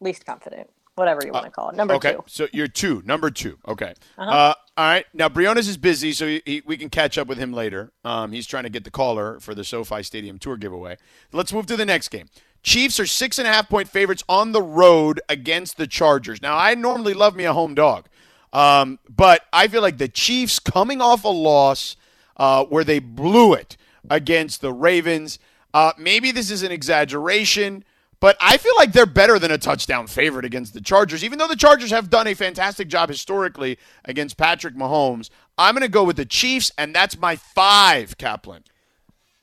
least 0.00 0.26
confident, 0.26 0.68
whatever 0.96 1.20
you 1.24 1.32
want 1.32 1.44
to 1.46 1.50
call 1.50 1.70
it. 1.70 1.76
Number 1.76 1.94
okay, 1.94 2.12
two. 2.12 2.24
so 2.26 2.48
you're 2.52 2.68
two, 2.68 3.02
number 3.06 3.30
two. 3.30 3.58
Okay. 3.68 3.94
Uh-huh. 4.18 4.30
Uh, 4.30 4.54
all 4.76 4.84
right. 4.84 5.06
Now 5.14 5.28
Briones 5.28 5.68
is 5.68 5.76
busy, 5.76 6.12
so 6.12 6.26
he, 6.26 6.42
he, 6.44 6.62
we 6.66 6.76
can 6.76 6.90
catch 6.90 7.16
up 7.16 7.28
with 7.28 7.38
him 7.38 7.52
later. 7.52 7.92
Um, 8.04 8.32
he's 8.32 8.46
trying 8.46 8.64
to 8.64 8.70
get 8.70 8.84
the 8.84 8.90
caller 8.90 9.38
for 9.40 9.54
the 9.54 9.64
SoFi 9.64 10.02
Stadium 10.02 10.38
tour 10.38 10.56
giveaway. 10.56 10.96
Let's 11.32 11.52
move 11.52 11.66
to 11.66 11.76
the 11.76 11.86
next 11.86 12.08
game. 12.08 12.28
Chiefs 12.62 12.98
are 12.98 13.06
six 13.06 13.38
and 13.38 13.46
a 13.46 13.52
half 13.52 13.68
point 13.68 13.88
favorites 13.88 14.24
on 14.28 14.50
the 14.50 14.60
road 14.60 15.20
against 15.28 15.76
the 15.76 15.86
Chargers. 15.86 16.42
Now, 16.42 16.58
I 16.58 16.74
normally 16.74 17.14
love 17.14 17.36
me 17.36 17.44
a 17.44 17.52
home 17.52 17.76
dog, 17.76 18.08
um, 18.56 18.98
but 19.14 19.42
I 19.52 19.68
feel 19.68 19.82
like 19.82 19.98
the 19.98 20.08
Chiefs 20.08 20.58
coming 20.58 21.02
off 21.02 21.24
a 21.24 21.28
loss 21.28 21.94
uh, 22.38 22.64
where 22.64 22.84
they 22.84 23.00
blew 23.00 23.52
it 23.52 23.76
against 24.08 24.62
the 24.62 24.72
Ravens. 24.72 25.38
Uh, 25.74 25.92
maybe 25.98 26.32
this 26.32 26.50
is 26.50 26.62
an 26.62 26.72
exaggeration, 26.72 27.84
but 28.18 28.34
I 28.40 28.56
feel 28.56 28.72
like 28.78 28.92
they're 28.92 29.04
better 29.04 29.38
than 29.38 29.50
a 29.50 29.58
touchdown 29.58 30.06
favorite 30.06 30.46
against 30.46 30.72
the 30.72 30.80
Chargers, 30.80 31.22
even 31.22 31.38
though 31.38 31.48
the 31.48 31.54
Chargers 31.54 31.90
have 31.90 32.08
done 32.08 32.26
a 32.26 32.32
fantastic 32.32 32.88
job 32.88 33.10
historically 33.10 33.76
against 34.06 34.38
Patrick 34.38 34.74
Mahomes. 34.74 35.28
I'm 35.58 35.74
going 35.74 35.82
to 35.82 35.88
go 35.88 36.04
with 36.04 36.16
the 36.16 36.24
Chiefs, 36.24 36.72
and 36.78 36.94
that's 36.94 37.18
my 37.18 37.36
five, 37.36 38.16
Kaplan. 38.16 38.64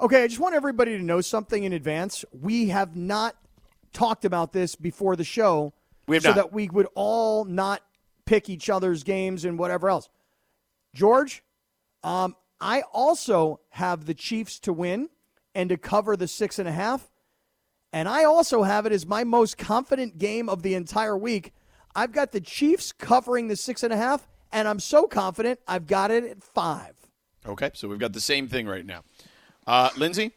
Okay, 0.01 0.23
I 0.23 0.27
just 0.27 0.39
want 0.39 0.55
everybody 0.55 0.97
to 0.97 1.03
know 1.03 1.21
something 1.21 1.63
in 1.63 1.71
advance. 1.71 2.25
We 2.31 2.69
have 2.69 2.95
not 2.95 3.35
talked 3.93 4.25
about 4.25 4.53
this 4.53 4.73
before 4.73 5.15
the 5.15 5.23
show 5.23 5.71
so 6.07 6.13
not. 6.29 6.35
that 6.35 6.51
we 6.51 6.67
would 6.67 6.87
all 6.95 7.45
not 7.45 7.83
pick 8.25 8.49
each 8.49 8.69
other's 8.69 9.03
games 9.03 9.45
and 9.45 9.57
whatever 9.57 9.89
else. 9.89 10.09
George, 10.93 11.43
um, 12.03 12.35
I 12.61 12.83
also 12.93 13.59
have 13.69 14.05
the 14.05 14.13
Chiefs 14.13 14.59
to 14.61 14.73
win 14.73 15.09
and 15.55 15.69
to 15.69 15.77
cover 15.77 16.15
the 16.15 16.27
six 16.27 16.59
and 16.59 16.67
a 16.67 16.71
half. 16.71 17.09
And 17.91 18.09
I 18.09 18.23
also 18.23 18.63
have 18.63 18.85
it 18.85 18.91
as 18.91 19.05
my 19.05 19.23
most 19.23 19.57
confident 19.57 20.17
game 20.17 20.49
of 20.49 20.63
the 20.63 20.73
entire 20.73 21.17
week. 21.17 21.53
I've 21.95 22.11
got 22.11 22.31
the 22.31 22.41
Chiefs 22.41 22.91
covering 22.91 23.47
the 23.47 23.55
six 23.55 23.83
and 23.83 23.93
a 23.93 23.97
half, 23.97 24.27
and 24.51 24.67
I'm 24.67 24.79
so 24.79 25.07
confident 25.07 25.59
I've 25.67 25.85
got 25.85 26.09
it 26.09 26.23
at 26.23 26.43
five. 26.43 26.95
Okay, 27.45 27.69
so 27.73 27.87
we've 27.87 27.99
got 27.99 28.13
the 28.13 28.21
same 28.21 28.47
thing 28.47 28.65
right 28.65 28.85
now. 28.85 29.03
Uh, 29.67 29.89
Lindsey? 29.97 30.31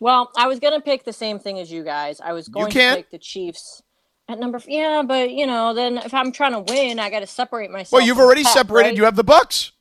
Well, 0.00 0.30
I 0.36 0.48
was 0.48 0.58
gonna 0.58 0.80
pick 0.80 1.04
the 1.04 1.12
same 1.12 1.38
thing 1.38 1.58
as 1.58 1.70
you 1.70 1.84
guys. 1.84 2.20
I 2.20 2.32
was 2.32 2.48
going 2.48 2.70
to 2.72 2.96
pick 2.96 3.10
the 3.10 3.18
Chiefs 3.18 3.82
at 4.30 4.38
number. 4.38 4.58
f- 4.58 4.68
Yeah, 4.68 5.02
but 5.06 5.30
you 5.30 5.46
know, 5.46 5.74
then 5.74 5.98
if 5.98 6.14
I'm 6.14 6.32
trying 6.32 6.52
to 6.52 6.60
win, 6.72 6.98
I 6.98 7.10
got 7.10 7.20
to 7.20 7.26
separate 7.26 7.70
myself. 7.70 7.92
Well, 7.92 8.06
you've 8.06 8.18
already 8.18 8.44
separated. 8.44 8.88
right? 8.90 8.96
You 8.96 9.04
have 9.04 9.16
the 9.16 9.24
Bucks. 9.24 9.72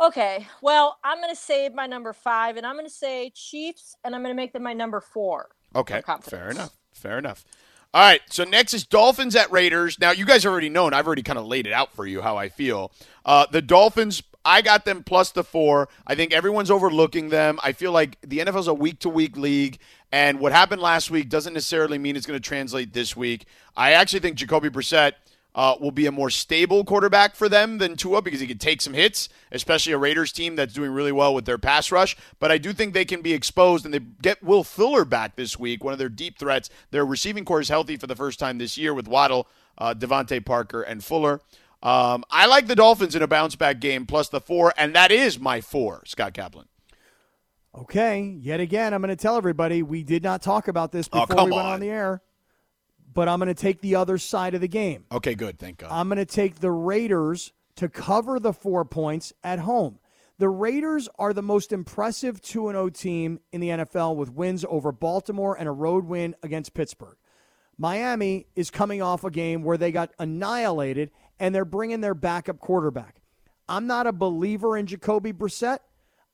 Okay, 0.00 0.48
well, 0.60 0.98
I'm 1.04 1.20
gonna 1.20 1.36
save 1.36 1.74
my 1.74 1.86
number 1.86 2.12
five, 2.12 2.56
and 2.56 2.66
I'm 2.66 2.74
gonna 2.74 2.90
say 2.90 3.30
Chiefs, 3.36 3.94
and 4.02 4.14
I'm 4.16 4.22
gonna 4.22 4.34
make 4.34 4.52
them 4.52 4.64
my 4.64 4.72
number 4.72 5.00
four. 5.00 5.50
Okay, 5.76 6.02
fair 6.22 6.50
enough. 6.50 6.72
Fair 6.92 7.18
enough. 7.18 7.44
All 7.94 8.02
right, 8.02 8.20
so 8.28 8.42
next 8.44 8.74
is 8.74 8.84
Dolphins 8.84 9.36
at 9.36 9.52
Raiders. 9.52 10.00
Now, 10.00 10.10
you 10.10 10.24
guys 10.24 10.44
already 10.44 10.70
know, 10.70 10.86
and 10.86 10.94
I've 10.94 11.06
already 11.06 11.22
kind 11.22 11.38
of 11.38 11.46
laid 11.46 11.66
it 11.66 11.72
out 11.72 11.92
for 11.92 12.04
you 12.06 12.20
how 12.22 12.36
I 12.36 12.48
feel. 12.48 12.90
Uh, 13.24 13.46
the 13.52 13.62
Dolphins, 13.62 14.22
I 14.44 14.62
got 14.62 14.84
them 14.84 15.04
plus 15.04 15.30
the 15.30 15.44
four. 15.44 15.88
I 16.06 16.14
think 16.14 16.32
everyone's 16.32 16.70
overlooking 16.70 17.28
them. 17.28 17.58
I 17.62 17.72
feel 17.72 17.92
like 17.92 18.18
the 18.22 18.38
NFL's 18.38 18.68
a 18.68 18.74
week 18.74 18.98
to 19.00 19.08
week 19.08 19.36
league, 19.36 19.78
and 20.10 20.40
what 20.40 20.52
happened 20.52 20.82
last 20.82 21.10
week 21.10 21.28
doesn't 21.28 21.54
necessarily 21.54 21.98
mean 21.98 22.16
it's 22.16 22.26
going 22.26 22.38
to 22.38 22.48
translate 22.48 22.92
this 22.92 23.16
week. 23.16 23.46
I 23.76 23.92
actually 23.92 24.20
think 24.20 24.36
Jacoby 24.36 24.68
Brissett 24.68 25.12
uh, 25.54 25.76
will 25.80 25.90
be 25.90 26.06
a 26.06 26.12
more 26.12 26.30
stable 26.30 26.84
quarterback 26.84 27.34
for 27.34 27.48
them 27.48 27.78
than 27.78 27.96
Tua 27.96 28.22
because 28.22 28.40
he 28.40 28.46
could 28.46 28.60
take 28.60 28.80
some 28.80 28.94
hits, 28.94 29.28
especially 29.50 29.92
a 29.92 29.98
Raiders 29.98 30.32
team 30.32 30.56
that's 30.56 30.74
doing 30.74 30.90
really 30.90 31.12
well 31.12 31.34
with 31.34 31.44
their 31.44 31.58
pass 31.58 31.92
rush. 31.92 32.16
But 32.38 32.50
I 32.50 32.58
do 32.58 32.72
think 32.72 32.94
they 32.94 33.04
can 33.04 33.20
be 33.20 33.32
exposed, 33.32 33.84
and 33.84 33.92
they 33.92 34.00
get 34.00 34.42
Will 34.42 34.64
Fuller 34.64 35.04
back 35.04 35.36
this 35.36 35.58
week, 35.58 35.84
one 35.84 35.92
of 35.92 35.98
their 35.98 36.08
deep 36.08 36.38
threats. 36.38 36.70
Their 36.90 37.04
receiving 37.04 37.44
corps 37.44 37.60
is 37.60 37.68
healthy 37.68 37.96
for 37.96 38.06
the 38.06 38.16
first 38.16 38.38
time 38.38 38.58
this 38.58 38.78
year 38.78 38.94
with 38.94 39.08
Waddle, 39.08 39.46
uh, 39.76 39.94
DeVante 39.94 40.44
Parker, 40.44 40.82
and 40.82 41.04
Fuller. 41.04 41.40
Um, 41.82 42.24
I 42.30 42.46
like 42.46 42.68
the 42.68 42.76
Dolphins 42.76 43.16
in 43.16 43.22
a 43.22 43.26
bounce 43.26 43.56
back 43.56 43.80
game 43.80 44.06
plus 44.06 44.28
the 44.28 44.40
four, 44.40 44.72
and 44.76 44.94
that 44.94 45.10
is 45.10 45.40
my 45.40 45.60
four, 45.60 46.02
Scott 46.06 46.32
Kaplan. 46.34 46.68
Okay, 47.74 48.20
yet 48.40 48.60
again, 48.60 48.92
I'm 48.92 49.00
going 49.00 49.08
to 49.08 49.20
tell 49.20 49.36
everybody 49.36 49.82
we 49.82 50.02
did 50.04 50.22
not 50.22 50.42
talk 50.42 50.68
about 50.68 50.92
this 50.92 51.08
Oh, 51.12 51.20
before 51.20 51.36
come 51.36 51.50
we 51.50 51.56
went 51.56 51.66
on. 51.66 51.72
on 51.74 51.80
the 51.80 51.88
air, 51.88 52.22
but 53.12 53.28
I'm 53.28 53.38
going 53.38 53.48
to 53.52 53.60
take 53.60 53.80
the 53.80 53.94
other 53.94 54.18
side 54.18 54.54
of 54.54 54.60
the 54.60 54.68
game. 54.68 55.06
Okay, 55.10 55.34
good. 55.34 55.58
Thank 55.58 55.78
God. 55.78 55.88
I'm 55.90 56.08
going 56.08 56.18
to 56.18 56.26
take 56.26 56.56
the 56.60 56.70
Raiders 56.70 57.52
to 57.76 57.88
cover 57.88 58.38
the 58.38 58.52
four 58.52 58.84
points 58.84 59.32
at 59.42 59.60
home. 59.60 59.98
The 60.38 60.50
Raiders 60.50 61.08
are 61.18 61.32
the 61.32 61.42
most 61.42 61.72
impressive 61.72 62.42
2 62.42 62.68
0 62.68 62.88
team 62.90 63.40
in 63.52 63.60
the 63.60 63.68
NFL 63.68 64.16
with 64.16 64.30
wins 64.30 64.64
over 64.68 64.92
Baltimore 64.92 65.56
and 65.58 65.66
a 65.66 65.72
road 65.72 66.04
win 66.04 66.34
against 66.42 66.74
Pittsburgh. 66.74 67.16
Miami 67.78 68.46
is 68.54 68.70
coming 68.70 69.00
off 69.00 69.24
a 69.24 69.30
game 69.30 69.62
where 69.62 69.78
they 69.78 69.92
got 69.92 70.12
annihilated 70.18 71.10
and 71.42 71.52
they're 71.52 71.64
bringing 71.64 72.00
their 72.00 72.14
backup 72.14 72.60
quarterback. 72.60 73.20
I'm 73.68 73.88
not 73.88 74.06
a 74.06 74.12
believer 74.12 74.76
in 74.76 74.86
Jacoby 74.86 75.32
Brissett. 75.32 75.80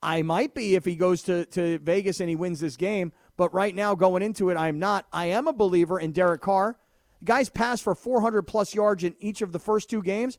I 0.02 0.20
might 0.20 0.54
be 0.54 0.74
if 0.74 0.84
he 0.84 0.96
goes 0.96 1.22
to, 1.22 1.46
to 1.46 1.78
Vegas 1.78 2.20
and 2.20 2.28
he 2.28 2.36
wins 2.36 2.60
this 2.60 2.76
game. 2.76 3.12
But 3.38 3.54
right 3.54 3.74
now, 3.74 3.94
going 3.94 4.22
into 4.22 4.50
it, 4.50 4.58
I'm 4.58 4.78
not. 4.78 5.06
I 5.10 5.26
am 5.26 5.48
a 5.48 5.52
believer 5.54 5.98
in 5.98 6.12
Derek 6.12 6.42
Carr. 6.42 6.76
Guys 7.24 7.48
passed 7.48 7.82
for 7.82 7.94
400 7.94 8.42
plus 8.42 8.74
yards 8.74 9.02
in 9.02 9.16
each 9.18 9.40
of 9.40 9.52
the 9.52 9.58
first 9.58 9.88
two 9.88 10.02
games. 10.02 10.36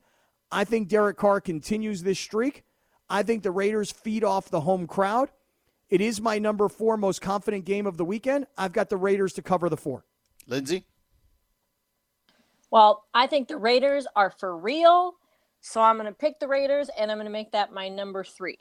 I 0.52 0.66
think 0.66 0.88
Derek 0.88 1.18
Carr 1.18 1.42
continues 1.42 2.04
this 2.04 2.20
streak. 2.20 2.64
I 3.10 3.24
think 3.24 3.42
the 3.42 3.52
Raiders 3.52 3.92
feed 3.92 4.24
off 4.24 4.52
the 4.52 4.62
home 4.62 4.86
crowd. 4.86 5.32
It 5.90 6.00
is 6.00 6.22
my 6.22 6.38
number 6.38 6.70
four 6.70 6.96
most 6.96 7.22
confident 7.22 7.66
game 7.66 7.88
of 7.88 7.98
the 7.98 8.06
weekend. 8.06 8.46
I've 8.56 8.74
got 8.74 8.90
the 8.90 8.98
Raiders 8.98 9.34
to 9.34 9.42
cover 9.42 9.68
the 9.68 9.78
four. 9.78 10.06
Lindsey? 10.46 10.86
Well, 12.72 13.06
I 13.14 13.28
think 13.28 13.48
the 13.48 13.58
Raiders 13.58 14.08
are 14.16 14.30
for 14.30 14.58
real. 14.58 15.16
So 15.62 15.82
I'm 15.82 15.98
going 15.98 16.08
to 16.08 16.14
pick 16.14 16.40
the 16.40 16.48
Raiders 16.48 16.90
and 16.98 17.12
I'm 17.12 17.18
going 17.18 17.26
to 17.26 17.32
make 17.32 17.52
that 17.52 17.74
my 17.74 17.90
number 17.90 18.24
three. 18.24 18.58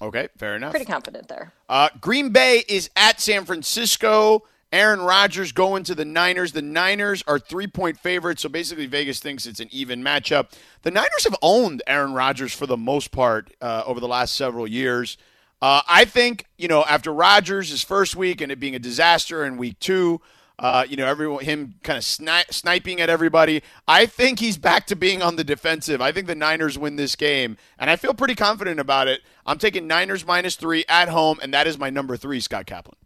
Okay, 0.00 0.28
fair 0.38 0.56
enough. 0.56 0.70
Pretty 0.70 0.86
confident 0.86 1.28
there. 1.28 1.52
Uh, 1.68 1.88
Green 2.00 2.30
Bay 2.30 2.64
is 2.68 2.90
at 2.96 3.20
San 3.20 3.44
Francisco. 3.44 4.42
Aaron 4.72 5.00
Rodgers 5.00 5.52
going 5.52 5.84
to 5.84 5.94
the 5.94 6.04
Niners. 6.04 6.52
The 6.52 6.60
Niners 6.60 7.22
are 7.26 7.38
three 7.38 7.66
point 7.66 7.98
favorites, 7.98 8.42
so 8.42 8.48
basically 8.48 8.86
Vegas 8.86 9.20
thinks 9.20 9.46
it's 9.46 9.60
an 9.60 9.68
even 9.70 10.02
matchup. 10.02 10.52
The 10.82 10.90
Niners 10.90 11.24
have 11.24 11.36
owned 11.40 11.82
Aaron 11.86 12.12
Rodgers 12.12 12.52
for 12.52 12.66
the 12.66 12.76
most 12.76 13.10
part 13.10 13.54
uh, 13.60 13.84
over 13.86 14.00
the 14.00 14.08
last 14.08 14.34
several 14.34 14.66
years. 14.66 15.16
Uh, 15.62 15.80
I 15.88 16.04
think, 16.04 16.44
you 16.58 16.68
know, 16.68 16.84
after 16.84 17.12
Rodgers' 17.12 17.82
first 17.82 18.16
week 18.16 18.42
and 18.42 18.52
it 18.52 18.60
being 18.60 18.74
a 18.74 18.78
disaster 18.78 19.44
in 19.44 19.56
week 19.56 19.78
two, 19.78 20.20
uh, 20.58 20.86
you 20.88 20.96
know, 20.96 21.06
everyone 21.06 21.44
him 21.44 21.74
kind 21.82 21.98
of 21.98 22.04
sni- 22.04 22.50
sniping 22.50 23.00
at 23.00 23.10
everybody. 23.10 23.62
I 23.86 24.06
think 24.06 24.38
he's 24.38 24.56
back 24.56 24.86
to 24.86 24.96
being 24.96 25.22
on 25.22 25.36
the 25.36 25.44
defensive. 25.44 26.00
I 26.00 26.12
think 26.12 26.26
the 26.26 26.34
Niners 26.34 26.78
win 26.78 26.96
this 26.96 27.14
game, 27.14 27.58
and 27.78 27.90
I 27.90 27.96
feel 27.96 28.14
pretty 28.14 28.34
confident 28.34 28.80
about 28.80 29.06
it. 29.08 29.20
I'm 29.44 29.58
taking 29.58 29.86
Niners 29.86 30.26
minus 30.26 30.56
three 30.56 30.84
at 30.88 31.08
home, 31.08 31.38
and 31.42 31.52
that 31.52 31.66
is 31.66 31.78
my 31.78 31.90
number 31.90 32.16
three, 32.16 32.40
Scott 32.40 32.66
Kaplan. 32.66 32.96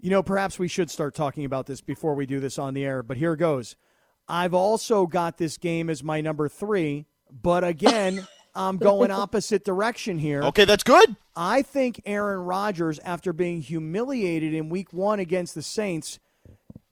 You 0.00 0.10
know, 0.10 0.22
perhaps 0.22 0.58
we 0.58 0.66
should 0.66 0.90
start 0.90 1.14
talking 1.14 1.44
about 1.44 1.66
this 1.66 1.80
before 1.80 2.16
we 2.16 2.26
do 2.26 2.40
this 2.40 2.58
on 2.58 2.74
the 2.74 2.84
air, 2.84 3.04
but 3.04 3.16
here 3.16 3.36
goes. 3.36 3.76
I've 4.28 4.54
also 4.54 5.06
got 5.06 5.38
this 5.38 5.56
game 5.56 5.88
as 5.88 6.02
my 6.02 6.20
number 6.20 6.48
three, 6.48 7.06
but 7.30 7.62
again, 7.62 8.26
I'm 8.54 8.76
going 8.76 9.10
opposite 9.10 9.64
direction 9.64 10.18
here. 10.18 10.42
Okay, 10.42 10.64
that's 10.64 10.84
good. 10.84 11.16
I 11.34 11.62
think 11.62 12.02
Aaron 12.04 12.40
Rodgers, 12.40 12.98
after 12.98 13.32
being 13.32 13.62
humiliated 13.62 14.52
in 14.52 14.68
week 14.68 14.92
one 14.92 15.20
against 15.20 15.54
the 15.54 15.62
Saints, 15.62 16.18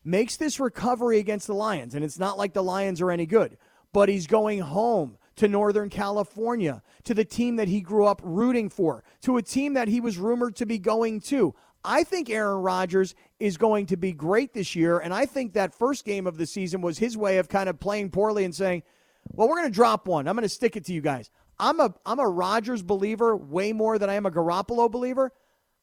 makes 0.02 0.36
this 0.36 0.58
recovery 0.58 1.18
against 1.18 1.46
the 1.46 1.54
Lions. 1.54 1.94
And 1.94 2.04
it's 2.04 2.18
not 2.18 2.38
like 2.38 2.54
the 2.54 2.62
Lions 2.62 3.00
are 3.00 3.10
any 3.10 3.26
good, 3.26 3.58
but 3.92 4.08
he's 4.08 4.26
going 4.26 4.60
home 4.60 5.18
to 5.36 5.48
Northern 5.48 5.88
California, 5.88 6.82
to 7.04 7.14
the 7.14 7.24
team 7.24 7.56
that 7.56 7.68
he 7.68 7.80
grew 7.80 8.06
up 8.06 8.20
rooting 8.22 8.68
for, 8.68 9.04
to 9.22 9.36
a 9.36 9.42
team 9.42 9.74
that 9.74 9.88
he 9.88 10.00
was 10.00 10.18
rumored 10.18 10.56
to 10.56 10.66
be 10.66 10.78
going 10.78 11.20
to. 11.20 11.54
I 11.82 12.04
think 12.04 12.28
Aaron 12.28 12.60
Rodgers 12.60 13.14
is 13.38 13.56
going 13.56 13.86
to 13.86 13.96
be 13.96 14.12
great 14.12 14.52
this 14.52 14.76
year. 14.76 14.98
And 14.98 15.14
I 15.14 15.24
think 15.24 15.54
that 15.54 15.74
first 15.74 16.04
game 16.04 16.26
of 16.26 16.36
the 16.36 16.46
season 16.46 16.82
was 16.82 16.98
his 16.98 17.16
way 17.16 17.38
of 17.38 17.48
kind 17.48 17.70
of 17.70 17.80
playing 17.80 18.10
poorly 18.10 18.44
and 18.44 18.54
saying, 18.54 18.82
well, 19.32 19.48
we're 19.48 19.56
going 19.56 19.68
to 19.68 19.74
drop 19.74 20.06
one. 20.06 20.28
I'm 20.28 20.36
going 20.36 20.42
to 20.42 20.48
stick 20.48 20.76
it 20.76 20.84
to 20.86 20.92
you 20.92 21.00
guys. 21.00 21.30
I'm 21.60 21.78
a 21.78 21.94
I'm 22.06 22.18
a 22.18 22.26
Rodgers 22.26 22.82
believer 22.82 23.36
way 23.36 23.72
more 23.72 23.98
than 23.98 24.08
I 24.08 24.14
am 24.14 24.26
a 24.26 24.30
Garoppolo 24.30 24.90
believer. 24.90 25.32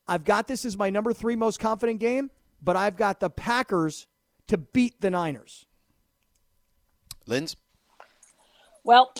I've 0.07 0.23
got 0.23 0.47
this 0.47 0.65
as 0.65 0.75
my 0.75 0.89
number 0.89 1.13
three 1.13 1.35
most 1.35 1.59
confident 1.59 1.99
game, 1.99 2.31
but 2.61 2.75
I've 2.75 2.97
got 2.97 3.19
the 3.19 3.29
Packers 3.29 4.07
to 4.47 4.57
beat 4.57 4.99
the 5.01 5.11
Niners. 5.11 5.65
Linz? 7.27 7.55
Well, 8.83 9.13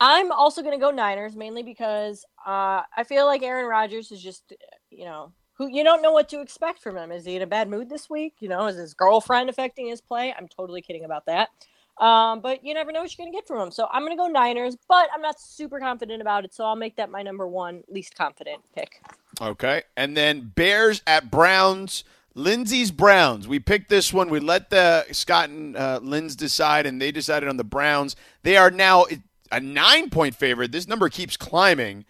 I'm 0.00 0.32
also 0.32 0.62
going 0.62 0.78
to 0.78 0.80
go 0.80 0.90
Niners 0.90 1.36
mainly 1.36 1.62
because 1.62 2.24
uh, 2.46 2.82
I 2.96 3.04
feel 3.04 3.26
like 3.26 3.42
Aaron 3.42 3.66
Rodgers 3.66 4.12
is 4.12 4.22
just, 4.22 4.52
you 4.90 5.04
know, 5.04 5.32
who 5.54 5.68
you 5.68 5.84
don't 5.84 6.02
know 6.02 6.12
what 6.12 6.28
to 6.30 6.40
expect 6.40 6.80
from 6.80 6.96
him. 6.96 7.12
Is 7.12 7.24
he 7.24 7.36
in 7.36 7.42
a 7.42 7.46
bad 7.46 7.68
mood 7.68 7.90
this 7.90 8.08
week? 8.08 8.34
You 8.38 8.48
know, 8.48 8.66
is 8.66 8.76
his 8.76 8.94
girlfriend 8.94 9.50
affecting 9.50 9.88
his 9.88 10.00
play? 10.00 10.32
I'm 10.38 10.48
totally 10.48 10.82
kidding 10.82 11.04
about 11.04 11.26
that. 11.26 11.50
Um, 11.98 12.40
but 12.40 12.64
you 12.64 12.74
never 12.74 12.90
know 12.90 13.02
what 13.02 13.16
you're 13.16 13.24
going 13.24 13.32
to 13.32 13.36
get 13.36 13.46
from 13.46 13.58
them. 13.58 13.70
So 13.70 13.86
I'm 13.92 14.02
going 14.02 14.16
to 14.16 14.20
go 14.20 14.26
Niners, 14.26 14.76
but 14.88 15.08
I'm 15.14 15.22
not 15.22 15.40
super 15.40 15.78
confident 15.78 16.20
about 16.20 16.44
it. 16.44 16.54
So 16.54 16.64
I'll 16.64 16.76
make 16.76 16.96
that 16.96 17.10
my 17.10 17.22
number 17.22 17.46
one 17.46 17.84
least 17.88 18.14
confident 18.16 18.62
pick. 18.74 19.00
Okay. 19.40 19.82
And 19.96 20.16
then 20.16 20.52
Bears 20.54 21.02
at 21.06 21.30
Browns. 21.30 22.04
Lindsey's 22.34 22.90
Browns. 22.90 23.46
We 23.46 23.58
picked 23.58 23.90
this 23.90 24.10
one. 24.10 24.30
We 24.30 24.40
let 24.40 24.70
the 24.70 25.04
Scott 25.12 25.50
and 25.50 25.76
uh, 25.76 26.00
Linz 26.02 26.34
decide, 26.34 26.86
and 26.86 27.00
they 27.00 27.12
decided 27.12 27.46
on 27.48 27.58
the 27.58 27.64
Browns. 27.64 28.16
They 28.42 28.56
are 28.56 28.70
now 28.70 29.04
a 29.50 29.60
nine 29.60 30.08
point 30.08 30.34
favorite. 30.34 30.72
This 30.72 30.88
number 30.88 31.10
keeps 31.10 31.36
climbing. 31.36 32.06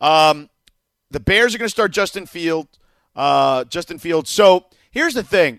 Um, 0.00 0.50
the 1.10 1.20
Bears 1.20 1.54
are 1.54 1.58
going 1.58 1.66
to 1.66 1.72
start 1.72 1.90
Justin 1.90 2.26
Field. 2.26 2.68
Uh, 3.16 3.64
Justin 3.64 3.98
Field. 3.98 4.28
So 4.28 4.66
here's 4.90 5.14
the 5.14 5.24
thing. 5.24 5.58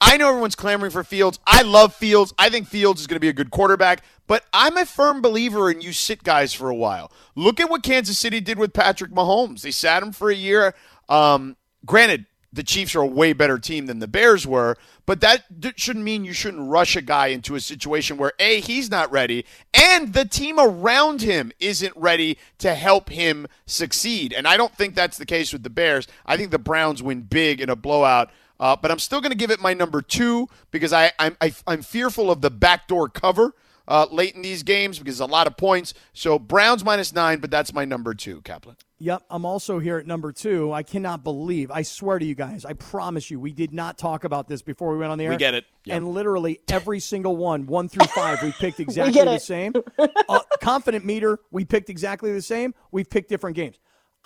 I 0.00 0.16
know 0.16 0.28
everyone's 0.28 0.54
clamoring 0.54 0.92
for 0.92 1.02
Fields. 1.04 1.38
I 1.46 1.62
love 1.62 1.94
Fields. 1.94 2.34
I 2.38 2.50
think 2.50 2.68
Fields 2.68 3.00
is 3.00 3.06
going 3.06 3.16
to 3.16 3.20
be 3.20 3.28
a 3.28 3.32
good 3.32 3.50
quarterback, 3.50 4.02
but 4.26 4.44
I'm 4.52 4.76
a 4.76 4.84
firm 4.84 5.22
believer 5.22 5.70
in 5.70 5.80
you 5.80 5.92
sit 5.92 6.22
guys 6.22 6.52
for 6.52 6.68
a 6.68 6.74
while. 6.74 7.10
Look 7.34 7.60
at 7.60 7.70
what 7.70 7.82
Kansas 7.82 8.18
City 8.18 8.40
did 8.40 8.58
with 8.58 8.72
Patrick 8.72 9.10
Mahomes. 9.10 9.62
They 9.62 9.70
sat 9.70 10.02
him 10.02 10.12
for 10.12 10.30
a 10.30 10.34
year. 10.34 10.74
Um, 11.08 11.56
granted, 11.86 12.26
the 12.52 12.62
Chiefs 12.62 12.94
are 12.94 13.02
a 13.02 13.06
way 13.06 13.32
better 13.32 13.58
team 13.58 13.86
than 13.86 13.98
the 13.98 14.08
Bears 14.08 14.46
were, 14.46 14.76
but 15.04 15.20
that 15.20 15.44
shouldn't 15.76 16.04
mean 16.04 16.24
you 16.24 16.32
shouldn't 16.32 16.68
rush 16.68 16.96
a 16.96 17.02
guy 17.02 17.28
into 17.28 17.54
a 17.54 17.60
situation 17.60 18.16
where 18.16 18.32
A, 18.38 18.60
he's 18.60 18.90
not 18.90 19.10
ready, 19.12 19.44
and 19.74 20.12
the 20.12 20.24
team 20.24 20.58
around 20.58 21.22
him 21.22 21.52
isn't 21.58 21.94
ready 21.96 22.38
to 22.58 22.74
help 22.74 23.10
him 23.10 23.46
succeed. 23.66 24.32
And 24.32 24.48
I 24.48 24.56
don't 24.56 24.74
think 24.74 24.94
that's 24.94 25.18
the 25.18 25.26
case 25.26 25.52
with 25.52 25.62
the 25.62 25.70
Bears. 25.70 26.06
I 26.24 26.36
think 26.36 26.50
the 26.50 26.58
Browns 26.58 27.02
win 27.02 27.22
big 27.22 27.60
in 27.60 27.68
a 27.68 27.76
blowout. 27.76 28.30
Uh, 28.58 28.76
but 28.76 28.90
I'm 28.90 28.98
still 28.98 29.20
going 29.20 29.32
to 29.32 29.36
give 29.36 29.50
it 29.50 29.60
my 29.60 29.74
number 29.74 30.00
two 30.02 30.48
because 30.70 30.92
I, 30.92 31.12
I'm, 31.18 31.36
I, 31.40 31.46
am 31.46 31.52
i 31.66 31.72
am 31.74 31.82
fearful 31.82 32.30
of 32.30 32.40
the 32.40 32.50
backdoor 32.50 33.08
cover 33.08 33.54
uh, 33.88 34.06
late 34.10 34.34
in 34.34 34.42
these 34.42 34.62
games 34.62 34.98
because 34.98 35.20
a 35.20 35.26
lot 35.26 35.46
of 35.46 35.56
points. 35.56 35.94
So 36.12 36.38
Browns 36.38 36.84
minus 36.84 37.12
nine, 37.12 37.38
but 37.38 37.50
that's 37.50 37.72
my 37.72 37.84
number 37.84 38.14
two, 38.14 38.40
Kaplan. 38.42 38.76
Yep, 38.98 39.24
I'm 39.28 39.44
also 39.44 39.78
here 39.78 39.98
at 39.98 40.06
number 40.06 40.32
two. 40.32 40.72
I 40.72 40.82
cannot 40.82 41.22
believe, 41.22 41.70
I 41.70 41.82
swear 41.82 42.18
to 42.18 42.24
you 42.24 42.34
guys, 42.34 42.64
I 42.64 42.72
promise 42.72 43.30
you, 43.30 43.38
we 43.38 43.52
did 43.52 43.74
not 43.74 43.98
talk 43.98 44.24
about 44.24 44.48
this 44.48 44.62
before 44.62 44.90
we 44.92 44.98
went 44.98 45.12
on 45.12 45.18
the 45.18 45.24
air. 45.24 45.32
We 45.32 45.36
get 45.36 45.52
it. 45.52 45.66
Yep. 45.84 45.96
And 45.98 46.08
literally 46.08 46.60
every 46.68 47.00
single 47.00 47.36
one, 47.36 47.66
one 47.66 47.88
through 47.88 48.06
five, 48.06 48.42
we 48.42 48.52
picked 48.52 48.80
exactly 48.80 49.20
we 49.20 49.26
the 49.26 49.38
same. 49.38 49.74
uh, 49.98 50.40
confident 50.62 51.04
meter, 51.04 51.38
we 51.50 51.66
picked 51.66 51.90
exactly 51.90 52.32
the 52.32 52.40
same. 52.40 52.74
We've 52.90 53.08
picked 53.08 53.28
different 53.28 53.54
games. 53.54 53.78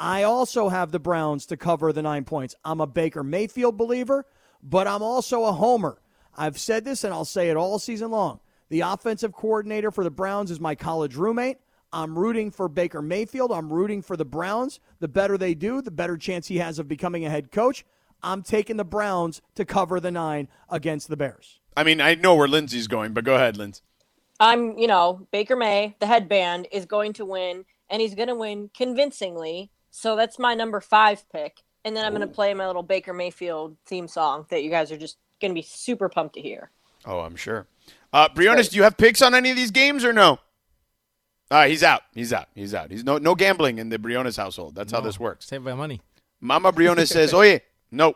I 0.03 0.23
also 0.23 0.71
have 0.71 0.93
the 0.93 0.99
Browns 0.99 1.45
to 1.47 1.59
cover 1.59 1.93
the 1.93 2.01
nine 2.01 2.25
points. 2.25 2.55
I'm 2.65 2.81
a 2.81 2.87
Baker 2.87 3.23
Mayfield 3.23 3.77
believer, 3.77 4.25
but 4.63 4.87
I'm 4.87 5.03
also 5.03 5.45
a 5.45 5.53
homer. 5.53 6.01
I've 6.35 6.59
said 6.59 6.87
this 6.87 7.05
and 7.05 7.13
I'll 7.13 7.27
say 7.27 7.51
it 7.51 7.57
all 7.59 7.79
season 7.79 8.11
long. 8.11 8.41
The 8.71 8.81
offensive 8.81 9.35
coordinator 9.35 9.91
for 9.91 10.03
the 10.03 10.11
Browns 10.11 10.51
is 10.51 10.59
my 10.59 10.75
college 10.75 11.17
roommate. 11.17 11.59
I'm 11.93 12.19
rooting 12.19 12.51
for 12.51 12.67
Baker 12.67 13.03
Mayfield. 13.03 13.53
I'm 13.53 13.71
rooting 13.71 14.01
for 14.01 14.17
the 14.17 14.25
Browns. 14.25 14.81
The 15.01 15.09
better 15.09 15.37
they 15.37 15.53
do, 15.53 15.83
the 15.83 15.91
better 15.91 16.17
chance 16.17 16.49
he 16.49 16.57
has 16.59 16.79
of 16.79 16.89
becoming 16.89 17.27
a 17.27 17.31
head 17.31 17.53
coach. 17.53 17.85
I'm 18.23 18.43
taking 18.43 18.79
the 18.79 18.85
Browns 18.85 19.43
to 19.57 19.67
cover 19.67 20.01
the 20.01 20.11
nine 20.11 20.49
against 20.71 21.09
the 21.09 21.17
Bears. 21.19 21.61
I 21.77 21.85
mean, 21.85 22.01
I 22.01 22.15
know 22.15 22.35
where 22.35 22.49
Lindsey's 22.49 22.87
going, 22.87 23.13
but 23.13 23.25
go 23.25 23.35
ahead, 23.35 23.59
Lindsey. 23.59 23.83
I'm, 24.39 24.79
you 24.79 24.87
know, 24.87 25.27
Baker 25.31 25.57
May, 25.57 25.95
the 26.01 26.07
headband, 26.07 26.69
is 26.73 26.87
going 26.87 27.13
to 27.15 27.27
win, 27.27 27.67
and 27.91 28.01
he's 28.01 28.15
going 28.15 28.29
to 28.29 28.35
win 28.35 28.71
convincingly. 28.75 29.71
So 29.91 30.17
that's 30.17 30.39
my 30.39 30.55
number 30.55 30.81
five 30.81 31.29
pick. 31.31 31.63
And 31.85 31.97
then 31.97 32.05
I'm 32.05 32.13
going 32.13 32.27
to 32.27 32.33
play 32.33 32.53
my 32.55 32.67
little 32.67 32.83
Baker 32.83 33.13
Mayfield 33.13 33.77
theme 33.87 34.07
song 34.07 34.47
that 34.51 34.63
you 34.63 34.71
guys 34.71 34.93
are 34.93 34.99
just 34.99 35.17
going 35.41 35.51
to 35.51 35.55
be 35.55 35.63
super 35.63 36.09
pumped 36.09 36.35
to 36.35 36.41
hear. 36.41 36.71
Oh, 37.07 37.21
I'm 37.21 37.37
sure. 37.37 37.67
Uh, 38.13 38.29
Briones, 38.35 38.69
do 38.69 38.77
you 38.77 38.83
have 38.83 38.97
picks 38.97 39.23
on 39.23 39.35
any 39.35 39.51
of 39.51 39.57
these 39.57 39.71
games 39.71 40.05
or 40.05 40.13
no? 40.13 40.39
Uh, 41.51 41.67
he's 41.67 41.83
out. 41.83 42.03
He's 42.15 42.33
out. 42.33 42.49
He's 42.55 42.75
out. 42.75 42.91
He's 42.91 43.03
no 43.03 43.19
no 43.19 43.35
gambling 43.35 43.79
in 43.79 43.89
the 43.89 43.99
Briones 43.99 44.37
household. 44.37 44.75
That's 44.77 44.93
no. 44.93 44.99
how 44.99 45.05
this 45.05 45.19
works. 45.19 45.47
Save 45.47 45.63
my 45.63 45.75
money. 45.75 46.01
Mama 46.41 46.71
Briones 46.71 47.09
says, 47.11 47.35
"Oye, 47.35 47.61
no, 47.91 48.15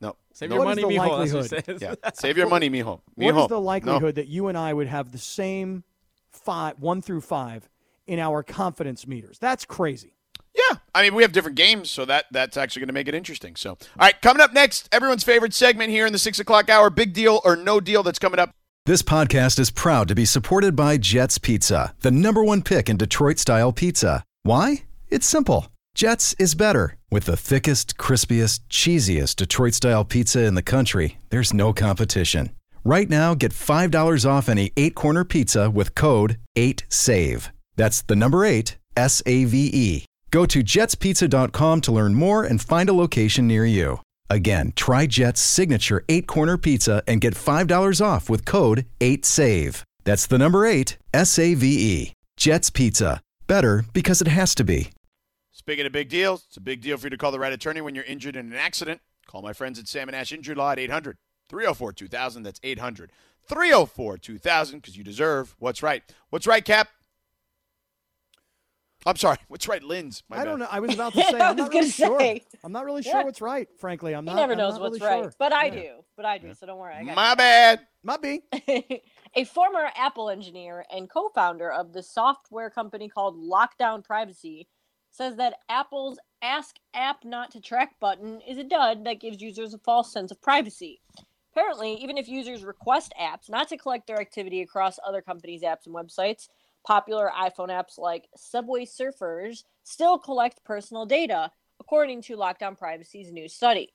no. 0.00 0.16
Save 0.32 0.50
your 0.50 0.64
money, 0.64 0.82
mijo." 0.82 1.08
Likelihood? 1.08 1.80
yeah, 1.80 1.94
save 2.14 2.36
your 2.36 2.48
money, 2.48 2.68
mijo. 2.68 3.00
mijo. 3.16 3.34
What 3.34 3.42
is 3.42 3.48
the 3.48 3.60
likelihood 3.60 4.02
no. 4.02 4.22
that 4.22 4.26
you 4.26 4.48
and 4.48 4.58
I 4.58 4.72
would 4.72 4.88
have 4.88 5.12
the 5.12 5.18
same 5.18 5.84
five, 6.30 6.80
one 6.80 7.00
through 7.00 7.20
five, 7.20 7.68
in 8.08 8.18
our 8.18 8.42
confidence 8.42 9.06
meters? 9.06 9.38
That's 9.38 9.64
crazy. 9.64 10.14
Yeah, 10.70 10.78
I 10.94 11.02
mean 11.02 11.14
we 11.14 11.22
have 11.22 11.32
different 11.32 11.56
games, 11.56 11.90
so 11.90 12.04
that 12.04 12.26
that's 12.30 12.56
actually 12.56 12.80
going 12.80 12.88
to 12.88 12.94
make 12.94 13.08
it 13.08 13.14
interesting. 13.14 13.56
So, 13.56 13.70
all 13.70 13.78
right, 13.98 14.20
coming 14.22 14.40
up 14.40 14.52
next, 14.52 14.88
everyone's 14.92 15.24
favorite 15.24 15.54
segment 15.54 15.90
here 15.90 16.06
in 16.06 16.12
the 16.12 16.18
six 16.18 16.38
o'clock 16.38 16.68
hour: 16.70 16.90
big 16.90 17.12
deal 17.12 17.40
or 17.44 17.56
no 17.56 17.80
deal. 17.80 18.02
That's 18.02 18.18
coming 18.18 18.38
up. 18.38 18.50
This 18.86 19.02
podcast 19.02 19.58
is 19.58 19.70
proud 19.70 20.08
to 20.08 20.14
be 20.14 20.26
supported 20.26 20.76
by 20.76 20.98
Jets 20.98 21.38
Pizza, 21.38 21.94
the 22.00 22.10
number 22.10 22.44
one 22.44 22.60
pick 22.60 22.90
in 22.90 22.98
Detroit 22.98 23.38
style 23.38 23.72
pizza. 23.72 24.22
Why? 24.42 24.84
It's 25.08 25.26
simple. 25.26 25.68
Jets 25.94 26.34
is 26.38 26.54
better. 26.54 26.96
With 27.10 27.24
the 27.24 27.36
thickest, 27.36 27.96
crispiest, 27.96 28.60
cheesiest 28.68 29.36
Detroit 29.36 29.72
style 29.72 30.04
pizza 30.04 30.44
in 30.44 30.54
the 30.54 30.62
country, 30.62 31.18
there's 31.30 31.54
no 31.54 31.72
competition. 31.72 32.50
Right 32.84 33.08
now, 33.08 33.34
get 33.34 33.52
$5 33.52 34.28
off 34.28 34.50
any 34.50 34.72
eight 34.76 34.94
corner 34.94 35.24
pizza 35.24 35.70
with 35.70 35.94
code 35.94 36.36
8SAVE. 36.56 37.48
That's 37.76 38.02
the 38.02 38.16
number 38.16 38.44
eight, 38.44 38.76
S 38.96 39.22
A 39.24 39.44
V 39.44 39.70
E. 39.72 40.04
Go 40.34 40.44
to 40.46 40.64
jetspizza.com 40.64 41.80
to 41.82 41.92
learn 41.92 42.16
more 42.16 42.42
and 42.42 42.60
find 42.60 42.88
a 42.88 42.92
location 42.92 43.46
near 43.46 43.64
you. 43.64 44.00
Again, 44.28 44.72
try 44.74 45.06
Jet's 45.06 45.40
signature 45.40 46.04
eight 46.08 46.26
corner 46.26 46.58
pizza 46.58 47.04
and 47.06 47.20
get 47.20 47.34
$5 47.34 48.04
off 48.04 48.28
with 48.28 48.44
code 48.44 48.84
8SAVE. 48.98 49.84
That's 50.02 50.26
the 50.26 50.36
number 50.36 50.66
eight, 50.66 50.98
S 51.12 51.38
A 51.38 51.54
V 51.54 51.66
E. 51.68 52.12
Jet's 52.36 52.68
Pizza. 52.68 53.20
Better 53.46 53.84
because 53.92 54.20
it 54.20 54.26
has 54.26 54.56
to 54.56 54.64
be. 54.64 54.90
Speaking 55.52 55.86
of 55.86 55.92
big 55.92 56.08
deals, 56.08 56.46
it's 56.48 56.56
a 56.56 56.60
big 56.60 56.80
deal 56.80 56.96
for 56.96 57.06
you 57.06 57.10
to 57.10 57.16
call 57.16 57.30
the 57.30 57.38
right 57.38 57.52
attorney 57.52 57.80
when 57.80 57.94
you're 57.94 58.02
injured 58.02 58.34
in 58.34 58.46
an 58.46 58.58
accident. 58.58 59.02
Call 59.28 59.40
my 59.40 59.52
friends 59.52 59.78
at 59.78 59.86
Sam 59.86 60.08
and 60.08 60.16
Ash 60.16 60.32
Injury 60.32 60.56
Law 60.56 60.72
at 60.72 60.80
800 60.80 61.16
304 61.48 61.92
2000. 61.92 62.42
That's 62.42 62.58
800 62.64 63.12
304 63.48 64.18
2000 64.18 64.80
because 64.80 64.96
you 64.96 65.04
deserve 65.04 65.54
what's 65.60 65.80
right. 65.80 66.02
What's 66.30 66.48
right, 66.48 66.64
Cap? 66.64 66.88
I'm 69.06 69.16
sorry. 69.16 69.38
What's 69.48 69.68
right, 69.68 69.82
Linz? 69.82 70.22
My 70.28 70.36
I 70.36 70.38
bad. 70.40 70.44
don't 70.44 70.58
know. 70.60 70.68
I 70.70 70.80
was 70.80 70.94
about 70.94 71.12
to 71.14 71.22
say. 71.22 71.38
I 71.38 71.50
I'm 71.50 71.56
was 71.56 71.64
not 71.64 71.68
really 71.72 71.80
gonna 71.80 71.92
sure. 71.92 72.18
say. 72.20 72.42
I'm 72.62 72.72
not 72.72 72.84
really 72.84 73.02
sure 73.02 73.18
Yeah. 73.18 73.24
what's 73.24 73.40
right. 73.40 73.68
Frankly, 73.78 74.14
I'm 74.14 74.24
not. 74.24 74.32
He 74.32 74.36
not. 74.36 74.40
never 74.42 74.52
I'm 74.52 74.58
knows 74.58 74.72
not 74.74 74.80
what's 74.82 75.00
really 75.00 75.12
right, 75.12 75.22
sure. 75.24 75.32
but 75.38 75.52
I 75.52 75.66
Yeah. 75.66 75.70
do. 75.74 75.90
But 76.16 76.26
I 76.26 76.38
do. 76.38 76.54
So 76.54 76.66
don't 76.66 76.78
worry. 76.78 76.94
I 76.94 77.04
got 77.04 77.16
My 77.16 77.34
bad. 77.34 77.80
Might 78.02 78.22
be. 78.22 78.42
a 79.36 79.44
former 79.44 79.88
Apple 79.96 80.30
engineer 80.30 80.84
and 80.92 81.08
co 81.10 81.28
founder 81.30 81.70
of 81.70 81.92
the 81.92 82.02
software 82.02 82.70
company 82.70 83.08
called 83.08 83.36
Lockdown 83.36 84.04
Privacy 84.04 84.68
says 85.10 85.36
that 85.36 85.54
Apple's 85.68 86.18
Ask 86.42 86.76
App 86.92 87.24
Not 87.24 87.50
to 87.52 87.60
Track 87.60 87.98
button 88.00 88.40
is 88.40 88.58
a 88.58 88.64
dud 88.64 89.04
that 89.04 89.20
gives 89.20 89.40
users 89.40 89.72
a 89.72 89.78
false 89.78 90.12
sense 90.12 90.30
of 90.32 90.42
privacy. 90.42 91.00
Apparently, 91.52 91.94
even 91.94 92.18
if 92.18 92.26
users 92.28 92.64
request 92.64 93.12
apps 93.20 93.48
not 93.48 93.68
to 93.68 93.76
collect 93.76 94.08
their 94.08 94.20
activity 94.20 94.60
across 94.60 94.98
other 95.06 95.22
companies' 95.22 95.62
apps 95.62 95.86
and 95.86 95.94
websites, 95.94 96.48
popular 96.86 97.30
iPhone 97.36 97.68
apps 97.68 97.98
like 97.98 98.28
Subway 98.36 98.84
Surfers 98.84 99.64
still 99.82 100.18
collect 100.18 100.64
personal 100.64 101.06
data, 101.06 101.50
according 101.80 102.22
to 102.22 102.36
Lockdown 102.36 102.78
Privacy's 102.78 103.32
new 103.32 103.48
study. 103.48 103.92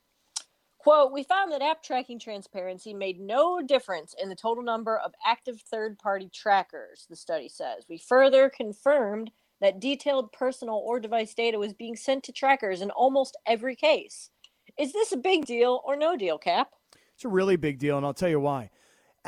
Quote, 0.80 1.12
we 1.12 1.23
found 1.23 1.52
that 1.52 1.62
app 1.62 1.84
tracking 1.84 2.19
transparency 2.19 2.93
made 2.93 3.19
no 3.19 3.62
difference 3.62 4.15
in 4.21 4.30
the 4.30 4.36
total 4.36 4.63
number 4.63 4.97
of 4.97 5.13
active 5.25 5.62
third 5.62 5.99
party 5.99 6.30
trackers, 6.34 7.06
the 7.10 7.17
study 7.17 7.49
says. 7.49 7.84
We 7.89 7.97
further 7.97 8.49
confirmed 8.49 9.32
that 9.60 9.82
detailed 9.82 10.32
personal 10.32 10.75
or 10.75 11.02
device 11.02 11.34
data 11.34 11.60
was 11.60 11.73
being 11.73 11.97
sent 11.97 12.23
to 12.23 12.32
trackers 12.32 12.82
in 12.82 12.91
almost 12.91 13.38
every 13.45 13.75
case. 13.75 14.30
Is 14.78 14.93
this 14.93 15.12
a 15.12 15.17
big 15.17 15.45
deal 15.45 15.82
or 15.86 15.97
no 15.97 16.15
deal, 16.15 16.38
Cap? 16.38 16.69
It's 17.13 17.25
a 17.25 17.30
really 17.30 17.58
big 17.58 17.78
deal, 17.78 17.97
and 17.97 18.06
I'll 18.06 18.13
tell 18.13 18.30
you 18.30 18.39
why. 18.39 18.69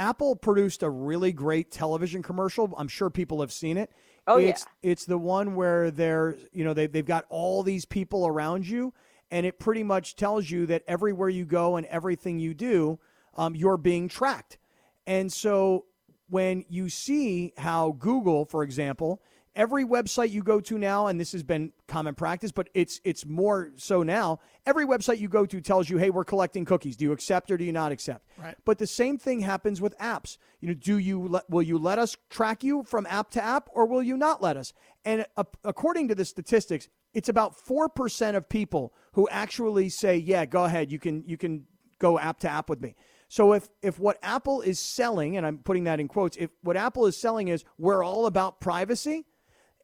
Apple 0.02 0.36
produced 0.36 0.82
a 0.82 0.90
really 0.90 1.32
great 1.32 1.70
television 1.70 2.24
commercial. 2.24 2.74
I'm 2.76 2.88
sure 2.88 3.12
people 3.12 3.42
have 3.42 3.52
seen 3.52 3.78
it. 3.78 3.92
Oh, 4.26 4.38
it's, 4.38 4.66
It's 4.82 5.06
the 5.06 5.18
one 5.18 5.54
where 5.54 5.92
they're, 5.92 6.38
you 6.52 6.64
know, 6.64 6.74
they, 6.74 6.88
they've 6.88 7.06
got 7.06 7.26
all 7.30 7.62
these 7.62 7.86
people 7.86 8.26
around 8.26 8.68
you, 8.68 8.96
and 9.30 9.46
it 9.46 9.60
pretty 9.60 9.84
much 9.84 10.16
tells 10.16 10.50
you 10.50 10.66
that 10.66 10.84
everywhere 10.88 11.30
you 11.30 11.46
go 11.46 11.76
and 11.76 11.86
everything 11.86 12.40
you 12.40 12.56
do, 12.56 13.00
um, 13.38 13.54
you're 13.54 13.78
being 13.78 14.08
tracked. 14.08 14.58
And 15.06 15.32
so 15.32 15.86
when 16.30 16.66
you 16.68 16.90
see 16.90 17.54
how 17.58 17.92
Google, 17.92 18.46
for 18.46 18.64
example, 18.64 19.22
every 19.56 19.84
website 19.84 20.32
you 20.32 20.44
go 20.44 20.60
to 20.62 20.78
now, 20.78 21.08
and 21.08 21.20
this 21.20 21.32
has 21.32 21.44
been 21.44 21.72
common 21.88 22.16
practice, 22.16 22.52
but 22.52 22.70
it's 22.74 23.02
it's 23.04 23.26
more 23.26 23.72
so 23.76 24.04
now. 24.04 24.40
Every 24.66 24.86
website 24.86 25.20
you 25.20 25.28
go 25.28 25.46
to 25.46 25.62
tells 25.62 25.90
you, 25.90 25.98
"Hey, 25.98 26.10
we're 26.10 26.24
collecting 26.24 26.66
cookies. 26.66 26.96
Do 26.96 27.06
you 27.06 27.12
accept 27.12 27.52
or 27.52 27.58
do 27.58 27.64
you 27.64 27.72
not 27.72 27.92
accept?" 27.92 28.26
Right. 28.38 28.56
But 28.66 28.78
the 28.78 28.88
same 28.88 29.18
thing 29.18 29.42
happens 29.42 29.82
with 29.82 29.98
apps. 29.98 30.38
You 30.60 30.70
know, 30.70 30.74
do 30.74 30.98
you 30.98 31.28
let, 31.28 31.50
will 31.50 31.62
you 31.62 31.78
let 31.78 32.00
us 32.00 32.18
track 32.30 32.64
you 32.64 32.84
from 32.84 33.06
app 33.10 33.32
to 33.32 33.44
app, 33.44 33.70
or 33.74 33.86
will 33.86 34.04
you 34.04 34.18
not 34.18 34.42
let 34.42 34.58
us? 34.58 34.74
And 35.06 35.26
uh, 35.38 35.44
according 35.64 36.08
to 36.10 36.16
the 36.16 36.26
statistics, 36.26 36.88
it's 37.14 37.30
about 37.30 37.56
four 37.56 37.90
percent 37.90 38.38
of 38.38 38.48
people 38.48 38.94
who 39.14 39.28
actually 39.30 39.90
say, 39.90 40.18
"Yeah, 40.18 40.46
go 40.46 40.66
ahead. 40.66 40.92
You 40.92 41.00
can 41.00 41.24
you 41.26 41.38
can 41.38 41.66
go 42.00 42.18
app 42.18 42.40
to 42.40 42.50
app 42.50 42.70
with 42.70 42.82
me." 42.82 42.96
So 43.28 43.54
if 43.54 43.70
if 43.82 43.98
what 43.98 44.18
Apple 44.22 44.62
is 44.62 44.78
selling, 44.80 45.38
and 45.38 45.46
I'm 45.46 45.60
putting 45.60 45.86
that 45.86 46.00
in 46.00 46.08
quotes, 46.08 46.36
if 46.38 46.50
what 46.64 46.76
Apple 46.76 47.06
is 47.06 47.16
selling 47.16 47.48
is 47.48 47.64
we're 47.78 48.04
all 48.04 48.26
about 48.26 48.60
privacy, 48.60 49.26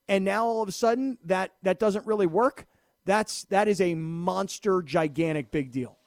and 0.07 0.23
now 0.25 0.45
all 0.45 0.61
of 0.61 0.69
a 0.69 0.73
sudden 0.73 1.17
that 1.25 1.51
that 1.63 1.79
doesn't 1.79 2.05
really 2.05 2.27
work, 2.27 2.65
that's 3.05 3.45
that 3.45 3.67
is 3.67 3.81
a 3.81 3.95
monster, 3.95 4.81
gigantic, 4.81 5.51
big 5.51 5.71
deal. 5.71 5.97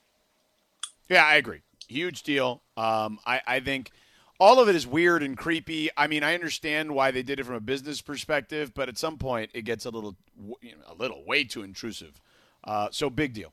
Yeah, 1.09 1.25
I 1.25 1.35
agree. 1.37 1.61
Huge 1.89 2.23
deal. 2.23 2.63
Um, 2.77 3.19
I, 3.27 3.41
I 3.47 3.61
think 3.61 3.91
all 4.39 4.61
of 4.61 4.69
it 4.69 4.77
is 4.77 4.87
weird 4.87 5.23
and 5.23 5.37
creepy. 5.37 5.91
I 5.97 6.07
mean, 6.07 6.23
I 6.23 6.35
understand 6.35 6.95
why 6.95 7.11
they 7.11 7.23
did 7.23 7.41
it 7.41 7.45
from 7.45 7.57
a 7.57 7.61
business 7.61 8.01
perspective, 8.01 8.73
but 8.75 8.89
at 8.89 8.97
some 8.97 9.19
point 9.19 9.51
it 9.53 9.63
gets 9.63 9.87
a 9.87 9.91
little, 9.91 10.17
you 10.61 10.73
know, 10.73 10.85
a 10.89 10.95
little 10.95 11.25
way 11.27 11.45
too 11.45 11.63
intrusive. 11.63 12.21
Uh, 12.65 12.89
so 12.93 13.11
big 13.11 13.35
deal. 13.35 13.53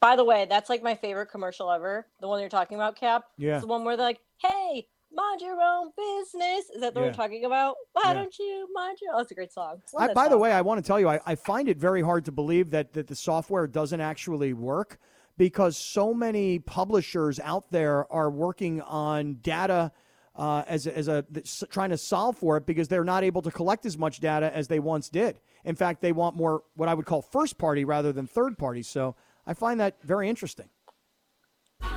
By 0.00 0.16
the 0.16 0.24
way, 0.24 0.46
that's 0.48 0.70
like 0.70 0.82
my 0.82 0.94
favorite 0.94 1.26
commercial 1.26 1.70
ever. 1.70 2.06
The 2.20 2.28
one 2.28 2.40
you're 2.40 2.48
talking 2.48 2.76
about, 2.76 2.96
Cap. 2.96 3.24
Yeah. 3.36 3.54
It's 3.54 3.62
the 3.62 3.68
one 3.68 3.84
where 3.84 3.96
they're 3.96 4.06
like, 4.06 4.20
"Hey, 4.38 4.86
mind 5.14 5.40
your 5.40 5.58
own 5.60 5.90
business." 5.96 6.70
Is 6.70 6.80
that 6.80 6.94
what 6.94 7.00
Yeah. 7.00 7.06
you're 7.06 7.14
talking 7.14 7.44
about? 7.44 7.76
Why 7.92 8.02
Yeah. 8.06 8.14
don't 8.14 8.38
you 8.38 8.68
mind 8.72 8.98
your? 9.02 9.14
Oh, 9.14 9.18
that's 9.18 9.30
a 9.32 9.34
great 9.34 9.52
song. 9.52 9.82
I, 9.98 10.12
by 10.12 10.28
the 10.28 10.38
way, 10.38 10.52
I 10.52 10.60
want 10.62 10.82
to 10.82 10.86
tell 10.86 10.98
you, 11.00 11.08
I, 11.08 11.20
I 11.26 11.34
find 11.34 11.68
it 11.68 11.78
very 11.78 12.02
hard 12.02 12.24
to 12.26 12.32
believe 12.32 12.70
that, 12.70 12.92
that 12.94 13.06
the 13.06 13.14
software 13.16 13.66
doesn't 13.66 14.00
actually 14.00 14.52
work 14.52 14.98
because 15.38 15.76
so 15.76 16.12
many 16.12 16.58
publishers 16.58 17.40
out 17.40 17.70
there 17.70 18.10
are 18.12 18.30
working 18.30 18.80
on 18.82 19.34
data 19.42 19.90
uh, 20.34 20.62
as, 20.66 20.86
a- 20.86 20.96
as 20.96 21.08
a 21.08 21.24
trying 21.70 21.90
to 21.90 21.98
solve 21.98 22.38
for 22.38 22.56
it 22.56 22.64
because 22.64 22.88
they're 22.88 23.04
not 23.04 23.22
able 23.22 23.42
to 23.42 23.50
collect 23.50 23.84
as 23.84 23.98
much 23.98 24.18
data 24.20 24.50
as 24.54 24.66
they 24.68 24.78
once 24.80 25.08
did. 25.10 25.38
In 25.64 25.74
fact, 25.74 26.00
they 26.00 26.12
want 26.12 26.36
more 26.36 26.62
what 26.74 26.88
I 26.88 26.94
would 26.94 27.04
call 27.06 27.20
first 27.22 27.58
party 27.58 27.84
rather 27.84 28.12
than 28.12 28.26
third 28.26 28.56
party. 28.56 28.82
So 28.82 29.14
I 29.46 29.52
find 29.54 29.78
that 29.80 29.96
very 30.02 30.28
interesting. 30.28 30.68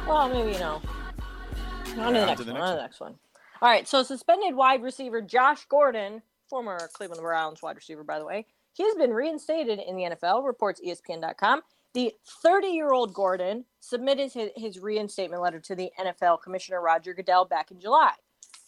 Well, 0.08 0.28
maybe 0.30 0.52
you 0.54 0.60
know. 0.60 0.82
On 2.00 2.14
to 2.14 2.20
the 2.20 2.26
next 2.26 2.40
to 2.40 2.46
the 2.46 2.54
one. 2.54 2.62
next 2.62 2.70
On 2.70 2.72
to 2.72 2.76
the 2.76 2.82
next 2.82 3.00
one. 3.00 3.16
All 3.62 3.70
right. 3.70 3.88
So 3.88 4.04
suspended 4.04 4.56
wide 4.56 4.84
receiver 4.84 5.22
Josh 5.22 5.66
Gordon, 5.66 6.22
former 6.50 6.78
Cleveland 6.94 7.22
Browns 7.22 7.62
wide 7.62 7.76
receiver, 7.76 8.04
by 8.04 8.20
the 8.20 8.26
way, 8.26 8.46
he 8.74 8.84
has 8.84 8.96
been 8.96 9.12
reinstated 9.12 9.80
in 9.80 9.96
the 9.96 10.04
NFL. 10.04 10.46
Reports 10.46 10.82
ESPN.com. 10.86 11.62
The 11.94 12.14
30-year-old 12.46 13.14
Gordon 13.14 13.64
submitted 13.80 14.34
his, 14.34 14.50
his 14.58 14.80
reinstatement 14.80 15.42
letter 15.42 15.62
to 15.62 15.76
the 15.76 15.92
NFL 15.98 16.42
Commissioner 16.42 16.82
Roger 16.82 17.14
Goodell 17.14 17.46
back 17.46 17.72
in 17.72 17.80
July. 17.80 18.12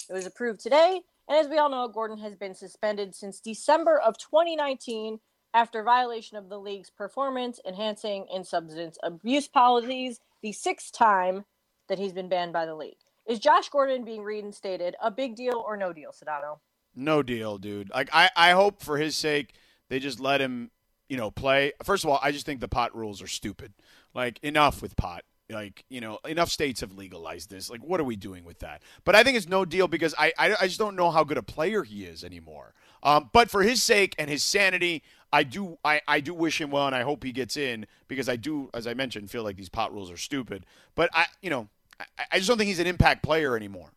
It 0.09 0.13
was 0.13 0.25
approved 0.25 0.61
today, 0.61 1.01
and 1.27 1.37
as 1.37 1.49
we 1.49 1.57
all 1.57 1.69
know, 1.69 1.89
Gordon 1.89 2.17
has 2.19 2.35
been 2.37 2.55
suspended 2.55 3.13
since 3.13 3.41
December 3.41 3.99
of 3.99 4.17
2019 4.17 5.19
after 5.53 5.83
violation 5.83 6.37
of 6.37 6.47
the 6.47 6.57
league's 6.57 6.89
performance 6.89 7.59
enhancing 7.67 8.27
and 8.33 8.47
substance 8.47 8.97
abuse 9.03 9.49
policies, 9.49 10.21
the 10.41 10.53
sixth 10.53 10.93
time 10.93 11.43
that 11.89 11.99
he's 11.99 12.13
been 12.13 12.29
banned 12.29 12.53
by 12.53 12.65
the 12.65 12.75
league. 12.75 12.97
Is 13.27 13.39
Josh 13.39 13.69
Gordon 13.69 14.05
being 14.05 14.23
reinstated 14.23 14.95
a 15.01 15.11
big 15.11 15.35
deal 15.35 15.63
or 15.65 15.75
no 15.75 15.91
deal, 15.91 16.11
Sedano? 16.11 16.59
No 16.95 17.21
deal, 17.21 17.57
dude. 17.57 17.89
Like 17.89 18.09
I, 18.13 18.29
I 18.35 18.51
hope 18.51 18.81
for 18.81 18.97
his 18.97 19.15
sake 19.15 19.53
they 19.89 19.99
just 19.99 20.19
let 20.19 20.41
him, 20.41 20.71
you 21.09 21.17
know, 21.17 21.29
play. 21.29 21.73
First 21.83 22.03
of 22.03 22.09
all, 22.09 22.19
I 22.23 22.31
just 22.31 22.45
think 22.45 22.61
the 22.61 22.67
pot 22.67 22.95
rules 22.95 23.21
are 23.21 23.27
stupid. 23.27 23.73
Like 24.13 24.39
enough 24.43 24.81
with 24.81 24.95
pot. 24.95 25.23
Like 25.49 25.85
you 25.89 26.01
know, 26.01 26.19
enough 26.25 26.49
states 26.49 26.81
have 26.81 26.93
legalized 26.93 27.49
this. 27.49 27.69
Like, 27.69 27.81
what 27.81 27.99
are 27.99 28.05
we 28.05 28.15
doing 28.15 28.43
with 28.43 28.59
that? 28.59 28.81
But 29.03 29.15
I 29.15 29.23
think 29.23 29.37
it's 29.37 29.47
no 29.47 29.65
deal 29.65 29.87
because 29.87 30.15
I, 30.17 30.33
I, 30.37 30.55
I 30.61 30.67
just 30.67 30.79
don't 30.79 30.95
know 30.95 31.11
how 31.11 31.23
good 31.23 31.37
a 31.37 31.43
player 31.43 31.83
he 31.83 32.03
is 32.03 32.23
anymore. 32.23 32.73
Um, 33.03 33.29
but 33.31 33.49
for 33.49 33.63
his 33.63 33.81
sake 33.83 34.15
and 34.17 34.29
his 34.29 34.43
sanity, 34.43 35.03
I 35.31 35.43
do, 35.43 35.77
I, 35.85 36.01
I 36.07 36.19
do 36.19 36.33
wish 36.33 36.59
him 36.59 36.71
well, 36.71 36.87
and 36.87 36.95
I 36.95 37.03
hope 37.03 37.23
he 37.23 37.31
gets 37.31 37.55
in 37.55 37.85
because 38.07 38.27
I 38.27 38.35
do, 38.35 38.69
as 38.73 38.87
I 38.87 38.93
mentioned, 38.93 39.29
feel 39.29 39.43
like 39.43 39.55
these 39.55 39.69
pot 39.69 39.93
rules 39.93 40.11
are 40.11 40.17
stupid. 40.17 40.65
But 40.95 41.09
I, 41.13 41.27
you 41.41 41.49
know, 41.49 41.69
I, 41.99 42.05
I 42.33 42.37
just 42.37 42.47
don't 42.47 42.57
think 42.57 42.67
he's 42.67 42.79
an 42.79 42.87
impact 42.87 43.23
player 43.23 43.55
anymore. 43.55 43.91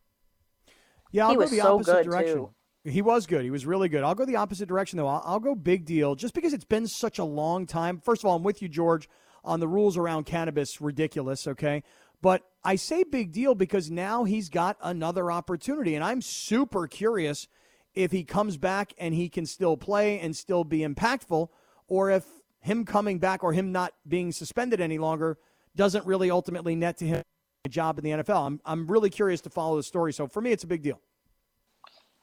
Yeah, 1.11 1.25
I'll 1.25 1.31
He 1.31 1.35
go 1.35 1.41
was 1.41 1.51
the 1.51 1.57
so 1.57 1.75
opposite 1.75 1.93
good, 1.93 2.05
direction. 2.05 2.35
too. 2.35 2.53
He 2.83 3.01
was 3.01 3.27
good. 3.27 3.43
He 3.43 3.51
was 3.51 3.65
really 3.65 3.89
good. 3.89 4.03
I'll 4.03 4.15
go 4.15 4.25
the 4.25 4.37
opposite 4.37 4.67
direction 4.67 4.97
though. 4.97 5.07
I'll, 5.07 5.21
I'll 5.25 5.39
go 5.39 5.53
big 5.53 5.85
deal 5.85 6.15
just 6.15 6.33
because 6.33 6.53
it's 6.53 6.65
been 6.65 6.87
such 6.87 7.19
a 7.19 7.23
long 7.23 7.67
time. 7.67 7.99
First 7.99 8.23
of 8.23 8.29
all, 8.29 8.37
I'm 8.37 8.43
with 8.43 8.61
you, 8.61 8.67
George, 8.67 9.07
on 9.43 9.59
the 9.59 9.67
rules 9.67 9.97
around 9.97 10.25
cannabis. 10.25 10.81
Ridiculous. 10.81 11.47
Okay. 11.47 11.83
But 12.21 12.43
I 12.63 12.75
say 12.75 13.03
big 13.03 13.31
deal 13.31 13.55
because 13.55 13.91
now 13.91 14.23
he's 14.23 14.49
got 14.49 14.77
another 14.81 15.31
opportunity. 15.31 15.95
And 15.95 16.03
I'm 16.03 16.21
super 16.21 16.87
curious 16.87 17.47
if 17.93 18.11
he 18.11 18.23
comes 18.23 18.57
back 18.57 18.93
and 18.97 19.13
he 19.13 19.27
can 19.27 19.45
still 19.45 19.75
play 19.77 20.19
and 20.19 20.35
still 20.35 20.63
be 20.63 20.79
impactful, 20.79 21.49
or 21.87 22.09
if 22.09 22.25
him 22.59 22.85
coming 22.85 23.19
back 23.19 23.43
or 23.43 23.53
him 23.53 23.71
not 23.71 23.93
being 24.07 24.31
suspended 24.31 24.79
any 24.79 24.97
longer 24.97 25.37
doesn't 25.75 26.05
really 26.05 26.29
ultimately 26.31 26.75
net 26.75 26.97
to 26.97 27.05
him 27.05 27.19
a 27.19 27.23
job 27.69 27.97
in 27.97 28.03
the 28.03 28.23
NFL. 28.23 28.47
I'm, 28.47 28.61
I'm 28.65 28.87
really 28.87 29.09
curious 29.09 29.41
to 29.41 29.49
follow 29.49 29.77
the 29.77 29.83
story. 29.83 30.13
So 30.13 30.27
for 30.27 30.41
me, 30.41 30.51
it's 30.51 30.63
a 30.63 30.67
big 30.67 30.81
deal. 30.81 30.99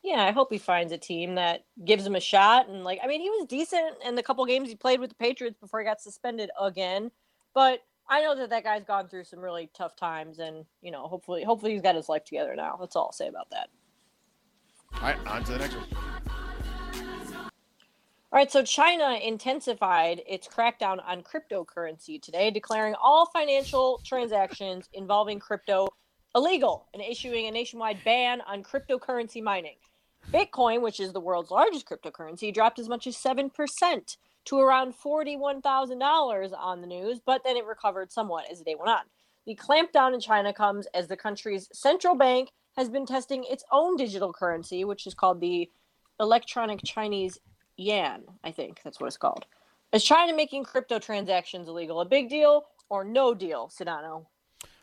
Yeah, 0.03 0.25
I 0.25 0.31
hope 0.31 0.53
he 0.53 0.59
finds 0.59 0.93
a 0.93 0.99
team 0.99 1.35
that 1.35 1.65
gives 1.85 2.07
him 2.07 2.15
a 2.15 2.21
shot. 2.21 2.69
And 2.69 2.85
like, 2.85 3.01
I 3.03 3.07
mean, 3.07 3.21
he 3.21 3.31
was 3.31 3.47
decent 3.47 3.97
in 4.05 4.15
the 4.15 4.23
couple 4.23 4.45
games 4.47 4.69
he 4.69 4.77
played 4.77 5.01
with 5.01 5.11
the 5.11 5.17
Patriots 5.17 5.59
before 5.61 5.81
he 5.81 5.87
got 5.87 6.01
suspended 6.01 6.51
again. 6.61 7.11
But 7.55 7.81
I 8.09 8.23
know 8.23 8.35
that 8.37 8.51
that 8.51 8.65
guy's 8.65 8.85
gone 8.85 9.09
through 9.09 9.25
some 9.25 9.41
really 9.41 9.71
tough 9.75 9.97
times, 9.97 10.39
and 10.39 10.65
you 10.81 10.91
know, 10.91 11.07
hopefully, 11.09 11.45
hopefully 11.45 11.73
he's 11.73 11.83
got 11.83 11.95
his 11.95 12.09
life 12.09 12.25
together 12.25 12.55
now. 12.57 12.77
That's 12.81 12.97
all 12.97 13.07
I'll 13.07 13.13
say 13.13 13.29
about 13.29 13.51
that. 13.51 13.69
All 14.95 15.03
right, 15.03 15.27
on 15.27 15.45
to 15.45 15.53
the 15.53 15.59
next 15.59 15.75
one. 15.75 15.85
All 18.31 18.37
right, 18.37 18.53
so 18.53 18.63
China 18.63 19.19
intensified 19.25 20.21
its 20.27 20.47
crackdown 20.47 20.99
on 21.03 21.23
cryptocurrency 21.23 22.21
today, 22.21 22.51
declaring 22.51 22.95
all 23.03 23.25
financial 23.25 24.03
transactions 24.05 24.87
involving 24.93 25.39
crypto 25.39 25.89
illegal 26.35 26.89
and 26.93 27.03
issuing 27.03 27.47
a 27.47 27.51
nationwide 27.51 28.05
ban 28.05 28.43
on 28.43 28.63
cryptocurrency 28.63 29.43
mining. 29.43 29.77
Bitcoin, 30.31 30.83
which 30.83 31.01
is 31.01 31.15
the 31.15 31.21
world's 31.21 31.51
largest 31.51 31.89
cryptocurrency, 31.89 32.53
dropped 32.53 32.79
as 32.79 32.87
much 32.87 33.07
as 33.07 33.17
7% 33.17 34.17
to 34.45 34.59
around 34.59 34.93
$41,000 34.93 36.53
on 36.55 36.83
the 36.83 36.87
news, 36.87 37.21
but 37.25 37.43
then 37.45 37.57
it 37.57 37.65
recovered 37.65 38.13
somewhat 38.13 38.45
as 38.53 38.59
the 38.59 38.65
day 38.65 38.75
went 38.75 38.91
on. 38.91 39.05
The 39.47 39.57
clampdown 39.57 40.13
in 40.13 40.21
China 40.21 40.53
comes 40.53 40.87
as 40.93 41.09
the 41.09 41.17
country's 41.17 41.71
central 41.73 42.15
bank 42.15 42.51
has 42.77 42.91
been 42.91 43.07
testing 43.07 43.45
its 43.45 43.65
own 43.73 43.97
digital 43.97 44.35
currency, 44.35 44.85
which 44.85 45.07
is 45.07 45.15
called 45.15 45.41
the 45.41 45.71
electronic 46.21 46.81
Chinese 46.85 47.39
yuan, 47.79 48.25
I 48.45 48.51
think 48.51 48.81
that's 48.85 49.01
what 49.01 49.07
it's 49.07 49.17
called. 49.17 49.47
Is 49.93 50.05
China 50.05 50.35
making 50.35 50.65
crypto 50.65 50.99
transactions 50.99 51.69
illegal 51.69 52.01
a 52.01 52.05
big 52.05 52.29
deal 52.29 52.67
or 52.91 53.05
no 53.05 53.33
deal, 53.33 53.71
Sedano? 53.75 54.27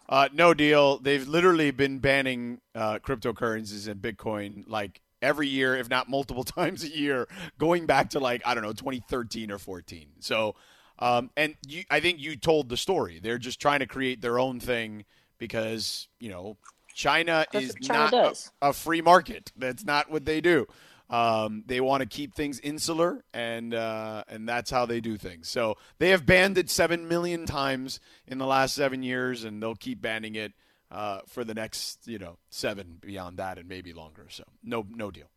Uh, 0.07 0.29
no 0.33 0.53
deal. 0.53 0.97
They've 0.97 1.27
literally 1.27 1.71
been 1.71 1.99
banning 1.99 2.61
uh, 2.73 2.99
cryptocurrencies 2.99 3.87
and 3.87 4.01
Bitcoin 4.01 4.63
like 4.67 5.01
every 5.21 5.47
year, 5.47 5.75
if 5.75 5.89
not 5.89 6.09
multiple 6.09 6.43
times 6.43 6.83
a 6.83 6.89
year, 6.89 7.27
going 7.57 7.85
back 7.85 8.11
to 8.11 8.19
like 8.19 8.41
I 8.45 8.53
don't 8.53 8.63
know 8.63 8.73
2013 8.73 9.51
or 9.51 9.59
14. 9.59 10.07
So, 10.19 10.55
um, 10.99 11.29
and 11.35 11.55
you, 11.67 11.83
I 11.89 11.99
think 11.99 12.19
you 12.19 12.35
told 12.35 12.69
the 12.69 12.77
story. 12.77 13.19
They're 13.21 13.37
just 13.37 13.59
trying 13.59 13.79
to 13.79 13.87
create 13.87 14.21
their 14.21 14.39
own 14.39 14.59
thing 14.59 15.05
because 15.37 16.07
you 16.19 16.29
know 16.29 16.57
China 16.93 17.45
That's 17.51 17.65
is 17.65 17.75
China 17.81 18.09
not 18.11 18.47
a, 18.61 18.69
a 18.69 18.73
free 18.73 19.01
market. 19.01 19.51
That's 19.57 19.83
not 19.83 20.09
what 20.09 20.25
they 20.25 20.39
do. 20.39 20.67
Um, 21.09 21.63
they 21.67 21.81
want 21.81 22.01
to 22.01 22.07
keep 22.07 22.33
things 22.33 22.59
insular, 22.59 23.23
and 23.33 23.73
uh, 23.73 24.23
and 24.27 24.49
that's 24.49 24.71
how 24.71 24.85
they 24.87 25.01
do 25.01 25.17
things. 25.17 25.47
So 25.47 25.77
they 25.99 26.09
have 26.09 26.25
banned 26.25 26.57
it 26.57 26.69
seven 26.69 27.07
million 27.07 27.45
times 27.45 27.99
in 28.25 28.39
the 28.39 28.47
last 28.47 28.73
seven 28.73 29.03
years, 29.03 29.43
and 29.43 29.61
they'll 29.61 29.75
keep 29.75 30.01
banning 30.01 30.35
it 30.35 30.53
uh, 30.89 31.19
for 31.27 31.43
the 31.43 31.53
next 31.53 32.07
you 32.07 32.17
know 32.17 32.37
seven 32.49 32.97
beyond 32.99 33.37
that, 33.37 33.59
and 33.59 33.69
maybe 33.69 33.93
longer. 33.93 34.25
So 34.29 34.45
no 34.63 34.85
no 34.89 35.11
deal. 35.11 35.27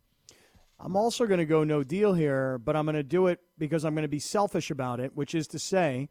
I'm 0.81 0.97
also 0.97 1.27
going 1.27 1.39
to 1.39 1.45
go 1.45 1.65
no 1.65 1.83
deal 1.83 2.15
here, 2.15 2.57
but 2.59 2.77
I'm 2.77 2.87
going 2.87 2.95
to 2.95 3.03
do 3.03 3.27
it 3.27 3.41
because 3.59 3.85
I'm 3.85 3.95
going 3.95 4.03
to 4.03 4.09
be 4.09 4.21
selfish 4.21 4.71
about 4.71 5.01
it, 5.01 5.17
which 5.17 5.35
is 5.35 5.49
to 5.49 5.59
say 5.59 6.09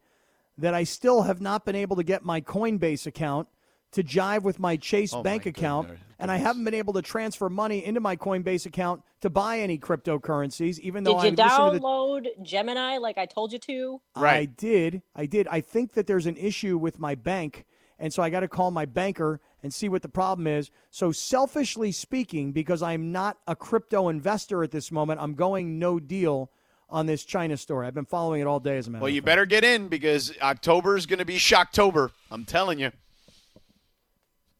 that 0.58 0.74
I 0.74 0.84
still 0.84 1.22
have 1.22 1.40
not 1.40 1.64
been 1.64 1.74
able 1.74 1.96
to 1.96 2.02
get 2.02 2.24
my 2.24 2.40
Coinbase 2.40 3.06
account 3.06 3.48
to 3.92 4.02
jive 4.02 4.42
with 4.42 4.58
my 4.58 4.76
Chase 4.76 5.14
Oh, 5.14 5.22
bank 5.22 5.46
my 5.46 5.50
account, 5.50 5.88
goodness. 5.88 6.04
and 6.18 6.30
I 6.30 6.36
haven't 6.36 6.64
been 6.64 6.74
able 6.74 6.92
to 6.94 7.02
transfer 7.02 7.48
money 7.48 7.84
into 7.84 8.00
my 8.00 8.16
Coinbase 8.16 8.66
account 8.66 9.02
to 9.20 9.30
buy 9.30 9.60
any 9.60 9.78
cryptocurrencies, 9.78 10.78
even 10.80 11.04
though 11.04 11.14
Did 11.20 11.38
you 11.38 11.44
I'm 11.44 11.72
to 11.72 11.80
the 11.80 12.42
Gemini 12.42 12.98
like 12.98 13.18
I 13.18 13.26
told 13.26 13.52
you 13.52 13.58
to? 13.60 14.00
Right, 14.16 14.36
I 14.36 14.44
did. 14.44 15.02
I 15.14 15.26
did. 15.26 15.48
I 15.48 15.60
think 15.60 15.94
that 15.94 16.06
there's 16.06 16.26
an 16.26 16.36
issue 16.36 16.76
with 16.76 16.98
my 16.98 17.14
bank, 17.14 17.64
and 17.98 18.12
so 18.12 18.22
I 18.22 18.30
got 18.30 18.40
to 18.40 18.48
call 18.48 18.70
my 18.70 18.84
banker 18.84 19.40
and 19.62 19.72
see 19.74 19.88
what 19.88 20.02
the 20.02 20.08
problem 20.08 20.46
is. 20.46 20.70
So, 20.90 21.10
selfishly 21.10 21.90
speaking, 21.90 22.52
because 22.52 22.82
I'm 22.82 23.10
not 23.10 23.38
a 23.46 23.56
crypto 23.56 24.08
investor 24.08 24.62
at 24.62 24.70
this 24.70 24.92
moment, 24.92 25.20
I'm 25.20 25.34
going 25.34 25.78
no 25.78 25.98
deal 25.98 26.50
on 26.90 27.06
this 27.06 27.24
China 27.24 27.56
story. 27.56 27.86
I've 27.86 27.94
been 27.94 28.04
following 28.06 28.40
it 28.40 28.46
all 28.46 28.60
day, 28.60 28.78
as 28.78 28.86
a 28.86 28.90
matter 28.90 29.02
Well, 29.02 29.10
you 29.10 29.20
fact. 29.20 29.26
better 29.26 29.46
get 29.46 29.64
in 29.64 29.88
because 29.88 30.32
October 30.40 30.96
is 30.96 31.06
going 31.06 31.18
to 31.18 31.24
be 31.24 31.36
Shocktober. 31.38 32.10
I'm 32.30 32.44
telling 32.44 32.78
you. 32.78 32.92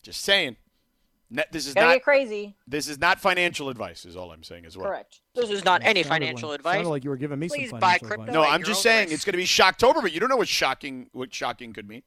Just 0.09 0.23
saying. 0.23 0.57
This 1.53 1.67
is 1.67 1.75
Gotta 1.75 1.89
not 1.89 2.03
crazy. 2.03 2.57
this 2.67 2.89
is 2.89 2.99
not 2.99 3.21
financial 3.21 3.69
advice. 3.69 4.07
Is 4.07 4.17
all 4.17 4.33
I'm 4.33 4.43
saying 4.43 4.65
as 4.65 4.75
well. 4.75 4.87
Correct. 4.87 5.21
This 5.35 5.51
is 5.51 5.63
not 5.67 5.83
any 5.85 6.03
financial 6.03 6.49
like, 6.49 6.61
advice. 6.61 6.75
Sounded 6.77 6.89
like 6.89 7.05
you 7.05 7.11
were 7.11 7.19
giving 7.19 7.39
me 7.39 7.49
Please 7.49 7.69
some 7.69 7.79
buy 7.79 7.99
crypto. 7.99 8.23
advice. 8.23 8.33
No, 8.33 8.43
I'm 8.43 8.63
just 8.63 8.81
saying 8.81 9.09
risk. 9.09 9.15
it's 9.17 9.25
going 9.27 9.35
to 9.35 9.37
be 9.37 9.45
Shocktober, 9.45 10.01
but 10.01 10.13
you 10.13 10.21
don't 10.21 10.31
know 10.31 10.39
what 10.39 10.49
shocking 10.49 11.11
what 11.13 11.35
shocking 11.35 11.75
could 11.75 11.87
mean. 11.87 12.03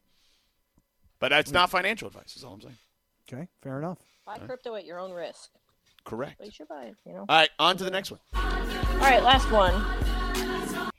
But 1.20 1.30
that's 1.30 1.52
not 1.52 1.70
financial 1.70 2.08
advice. 2.08 2.36
Is 2.36 2.44
all 2.44 2.54
I'm 2.54 2.62
saying. 2.62 2.78
Okay, 3.32 3.48
fair 3.62 3.78
enough. 3.78 4.00
Buy 4.26 4.40
crypto 4.40 4.74
at 4.74 4.86
your 4.86 4.98
own 4.98 5.12
risk. 5.12 5.52
Correct. 6.04 6.38
But 6.40 6.48
you 6.48 6.54
should 6.54 6.68
buy 6.68 6.86
it, 6.86 6.96
you 7.06 7.14
know. 7.14 7.26
All 7.30 7.38
right, 7.38 7.52
on 7.60 7.78
to 7.78 7.84
the 7.84 7.92
next 7.92 8.10
one. 8.10 8.20
All 8.34 8.42
right, 8.98 9.22
last 9.22 9.52
one. 9.52 10.90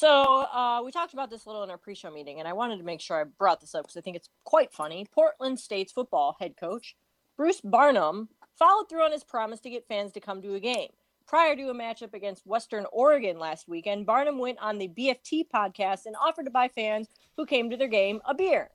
So 0.00 0.46
uh, 0.50 0.80
we 0.82 0.92
talked 0.92 1.12
about 1.12 1.28
this 1.28 1.44
a 1.44 1.48
little 1.50 1.62
in 1.62 1.68
our 1.68 1.76
pre-show 1.76 2.10
meeting, 2.10 2.38
and 2.38 2.48
I 2.48 2.54
wanted 2.54 2.78
to 2.78 2.84
make 2.84 3.02
sure 3.02 3.20
I 3.20 3.24
brought 3.24 3.60
this 3.60 3.74
up 3.74 3.82
because 3.82 3.98
I 3.98 4.00
think 4.00 4.16
it's 4.16 4.30
quite 4.44 4.72
funny. 4.72 5.06
Portland 5.12 5.60
State's 5.60 5.92
football 5.92 6.38
head 6.40 6.56
coach 6.56 6.96
Bruce 7.36 7.60
Barnum 7.60 8.30
followed 8.58 8.88
through 8.88 9.02
on 9.02 9.12
his 9.12 9.24
promise 9.24 9.60
to 9.60 9.68
get 9.68 9.86
fans 9.88 10.12
to 10.12 10.20
come 10.20 10.40
to 10.40 10.54
a 10.54 10.58
game. 10.58 10.88
Prior 11.26 11.54
to 11.54 11.68
a 11.68 11.74
matchup 11.74 12.14
against 12.14 12.46
Western 12.46 12.86
Oregon 12.90 13.38
last 13.38 13.68
weekend, 13.68 14.06
Barnum 14.06 14.38
went 14.38 14.58
on 14.62 14.78
the 14.78 14.88
BFT 14.88 15.44
podcast 15.54 16.06
and 16.06 16.16
offered 16.16 16.46
to 16.46 16.50
buy 16.50 16.68
fans 16.68 17.08
who 17.36 17.44
came 17.44 17.68
to 17.68 17.76
their 17.76 17.86
game 17.86 18.22
a 18.26 18.34
beer. 18.34 18.70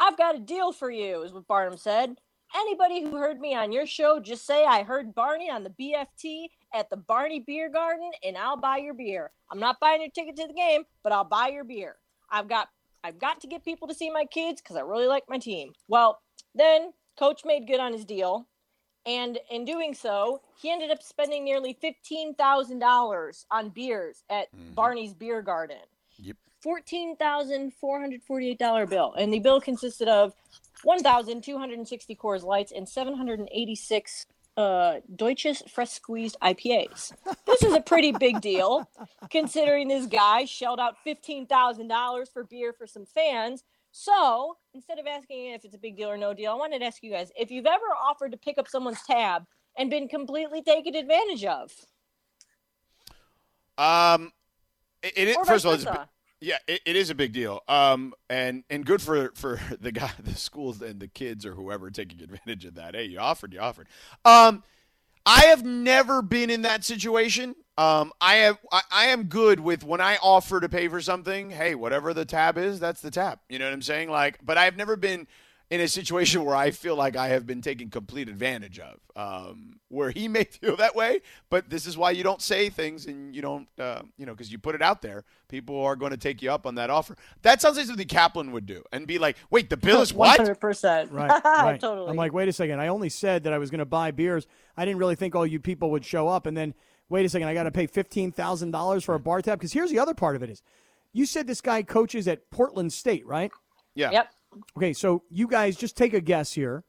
I've 0.00 0.18
got 0.18 0.34
a 0.34 0.40
deal 0.40 0.72
for 0.72 0.90
you, 0.90 1.22
is 1.22 1.32
what 1.32 1.46
Barnum 1.46 1.78
said. 1.78 2.16
Anybody 2.56 3.02
who 3.02 3.16
heard 3.16 3.40
me 3.40 3.54
on 3.54 3.72
your 3.72 3.86
show, 3.86 4.18
just 4.18 4.44
say 4.44 4.64
I 4.64 4.82
heard 4.82 5.14
Barney 5.14 5.50
on 5.50 5.62
the 5.62 5.70
BFT 5.70 6.48
at 6.74 6.90
the 6.90 6.96
Barney 6.96 7.40
Beer 7.46 7.70
Garden, 7.70 8.10
and 8.24 8.36
I'll 8.36 8.56
buy 8.56 8.78
your 8.78 8.94
beer. 8.94 9.30
I'm 9.50 9.60
not 9.60 9.78
buying 9.80 10.00
your 10.00 10.10
ticket 10.10 10.36
to 10.36 10.46
the 10.48 10.54
game, 10.54 10.82
but 11.02 11.12
I'll 11.12 11.24
buy 11.24 11.48
your 11.48 11.64
beer. 11.64 11.96
I've 12.30 12.48
got 12.48 12.68
I've 13.02 13.18
got 13.18 13.40
to 13.40 13.46
get 13.46 13.64
people 13.64 13.88
to 13.88 13.94
see 13.94 14.10
my 14.10 14.24
kids 14.24 14.60
because 14.60 14.76
I 14.76 14.80
really 14.80 15.06
like 15.06 15.24
my 15.28 15.38
team. 15.38 15.72
Well, 15.88 16.20
then 16.54 16.92
Coach 17.18 17.42
made 17.44 17.66
good 17.66 17.80
on 17.80 17.92
his 17.92 18.04
deal, 18.04 18.46
and 19.06 19.38
in 19.50 19.64
doing 19.64 19.94
so, 19.94 20.42
he 20.60 20.70
ended 20.70 20.90
up 20.90 21.02
spending 21.02 21.44
nearly 21.44 21.76
fifteen 21.80 22.34
thousand 22.34 22.80
dollars 22.80 23.46
on 23.50 23.70
beers 23.70 24.24
at 24.28 24.54
mm-hmm. 24.54 24.74
Barney's 24.74 25.14
Beer 25.14 25.40
Garden. 25.42 25.78
Yep. 26.18 26.36
Fourteen 26.62 27.16
thousand 27.16 27.72
four 27.80 28.00
hundred 28.00 28.22
forty-eight 28.22 28.58
dollar 28.58 28.86
bill, 28.86 29.14
and 29.18 29.32
the 29.32 29.38
bill 29.38 29.60
consisted 29.60 30.08
of 30.08 30.34
one 30.84 31.02
thousand 31.02 31.42
two 31.42 31.56
hundred 31.58 31.78
and 31.78 31.88
sixty 31.88 32.14
Coors 32.14 32.42
Lights 32.42 32.72
and 32.72 32.88
seven 32.88 33.14
hundred 33.14 33.38
and 33.38 33.48
eighty-six 33.52 34.26
uh, 34.56 34.96
Deschutes 35.16 35.62
Fresh 35.70 35.90
Squeezed 35.90 36.36
IPAs. 36.42 37.12
This 37.46 37.62
is 37.62 37.72
a 37.72 37.80
pretty 37.80 38.12
big 38.12 38.42
deal, 38.42 38.88
considering 39.30 39.88
this 39.88 40.06
guy 40.06 40.44
shelled 40.44 40.80
out 40.80 40.96
fifteen 41.02 41.46
thousand 41.46 41.88
dollars 41.88 42.28
for 42.30 42.44
beer 42.44 42.74
for 42.74 42.86
some 42.86 43.06
fans. 43.06 43.64
So 43.92 44.58
instead 44.74 44.98
of 44.98 45.06
asking 45.06 45.52
if 45.52 45.64
it's 45.64 45.74
a 45.74 45.78
big 45.78 45.96
deal 45.96 46.10
or 46.10 46.18
no 46.18 46.34
deal, 46.34 46.52
I 46.52 46.54
wanted 46.56 46.80
to 46.80 46.84
ask 46.84 47.02
you 47.02 47.10
guys 47.10 47.32
if 47.38 47.50
you've 47.50 47.66
ever 47.66 47.86
offered 48.06 48.32
to 48.32 48.38
pick 48.38 48.58
up 48.58 48.68
someone's 48.68 49.02
tab 49.06 49.46
and 49.78 49.88
been 49.88 50.08
completely 50.08 50.62
taken 50.62 50.94
advantage 50.94 51.44
of, 51.44 51.72
Um, 53.78 54.32
it, 55.02 55.12
it, 55.16 55.36
first 55.46 55.64
of 55.64 55.68
all, 55.70 55.74
it's, 55.74 55.84
a 55.84 55.86
bi- 55.86 55.92
versa. 55.92 56.08
Yeah, 56.40 56.56
it, 56.66 56.80
it 56.86 56.96
is 56.96 57.10
a 57.10 57.14
big 57.14 57.32
deal. 57.32 57.62
Um, 57.68 58.14
and 58.28 58.64
and 58.70 58.84
good 58.84 59.02
for 59.02 59.32
for 59.34 59.60
the 59.80 59.92
guy, 59.92 60.10
the 60.22 60.34
schools, 60.34 60.80
and 60.82 61.00
the 61.00 61.08
kids 61.08 61.44
or 61.44 61.54
whoever 61.54 61.90
taking 61.90 62.20
advantage 62.22 62.64
of 62.64 62.74
that. 62.74 62.94
Hey, 62.94 63.04
you 63.04 63.18
offered, 63.18 63.52
you 63.52 63.60
offered. 63.60 63.88
Um, 64.24 64.62
I 65.26 65.46
have 65.46 65.64
never 65.64 66.22
been 66.22 66.48
in 66.48 66.62
that 66.62 66.84
situation. 66.84 67.54
Um, 67.76 68.12
I 68.20 68.36
have 68.36 68.58
I, 68.72 68.80
I 68.90 69.06
am 69.06 69.24
good 69.24 69.60
with 69.60 69.84
when 69.84 70.00
I 70.00 70.16
offer 70.22 70.60
to 70.60 70.68
pay 70.68 70.88
for 70.88 71.00
something. 71.00 71.50
Hey, 71.50 71.74
whatever 71.74 72.14
the 72.14 72.24
tab 72.24 72.56
is, 72.58 72.80
that's 72.80 73.00
the 73.00 73.10
tab. 73.10 73.38
You 73.48 73.58
know 73.58 73.66
what 73.66 73.74
I'm 73.74 73.82
saying? 73.82 74.10
Like, 74.10 74.38
but 74.44 74.56
I've 74.58 74.76
never 74.76 74.96
been 74.96 75.26
in 75.70 75.80
a 75.80 75.86
situation 75.86 76.44
where 76.44 76.56
I 76.56 76.72
feel 76.72 76.96
like 76.96 77.16
I 77.16 77.28
have 77.28 77.46
been 77.46 77.62
taken 77.62 77.90
complete 77.90 78.28
advantage 78.28 78.80
of. 78.80 78.98
Um, 79.14 79.76
where 79.88 80.10
he 80.10 80.26
may 80.36 80.44
feel 80.44 80.76
that 80.76 80.94
way, 80.96 81.20
but 81.48 81.70
this 81.70 81.86
is 81.86 81.96
why 81.96 82.10
you 82.10 82.22
don't 82.22 82.42
say 82.42 82.68
things 82.68 83.06
and 83.06 83.34
you 83.34 83.42
don't, 83.42 83.68
uh, 83.78 84.02
you 84.16 84.26
know, 84.26 84.32
because 84.32 84.50
you 84.50 84.58
put 84.58 84.74
it 84.74 84.82
out 84.82 85.00
there. 85.02 85.24
People 85.48 85.80
are 85.82 85.96
going 85.96 86.10
to 86.10 86.16
take 86.16 86.42
you 86.42 86.50
up 86.50 86.66
on 86.66 86.74
that 86.76 86.90
offer. 86.90 87.16
That 87.42 87.60
sounds 87.60 87.76
like 87.76 87.86
something 87.86 88.06
Kaplan 88.06 88.52
would 88.52 88.66
do 88.66 88.84
and 88.92 89.06
be 89.06 89.18
like, 89.18 89.36
"Wait, 89.50 89.70
the 89.70 89.76
bill 89.76 90.00
is 90.00 90.12
One 90.14 90.28
what?" 90.28 90.36
hundred 90.38 90.60
percent. 90.60 91.10
Right, 91.12 91.28
right. 91.44 91.80
Totally. 91.80 92.08
I'm 92.10 92.16
like, 92.16 92.32
wait 92.32 92.48
a 92.48 92.52
second. 92.52 92.80
I 92.80 92.88
only 92.88 93.08
said 93.08 93.44
that 93.44 93.52
I 93.52 93.58
was 93.58 93.70
going 93.70 93.80
to 93.80 93.84
buy 93.84 94.10
beers. 94.10 94.46
I 94.76 94.84
didn't 94.84 94.98
really 94.98 95.16
think 95.16 95.34
all 95.34 95.46
you 95.46 95.60
people 95.60 95.90
would 95.90 96.04
show 96.04 96.28
up. 96.28 96.46
And 96.46 96.56
then, 96.56 96.74
wait 97.08 97.26
a 97.26 97.28
second, 97.28 97.48
I 97.48 97.54
got 97.54 97.64
to 97.64 97.72
pay 97.72 97.86
fifteen 97.86 98.32
thousand 98.32 98.70
dollars 98.70 99.04
for 99.04 99.14
a 99.14 99.20
bar 99.20 99.42
tab. 99.42 99.58
Because 99.58 99.72
here's 99.72 99.90
the 99.90 99.98
other 99.98 100.14
part 100.14 100.36
of 100.36 100.42
it: 100.42 100.50
is 100.50 100.62
you 101.12 101.26
said 101.26 101.46
this 101.46 101.60
guy 101.60 101.82
coaches 101.82 102.28
at 102.28 102.50
Portland 102.50 102.92
State, 102.92 103.26
right? 103.26 103.50
Yeah. 103.94 104.10
Yep. 104.12 104.32
Okay, 104.76 104.92
so 104.92 105.22
you 105.30 105.46
guys 105.46 105.76
just 105.76 105.96
take 105.96 106.14
a 106.14 106.20
guess 106.20 106.52
here. 106.52 106.84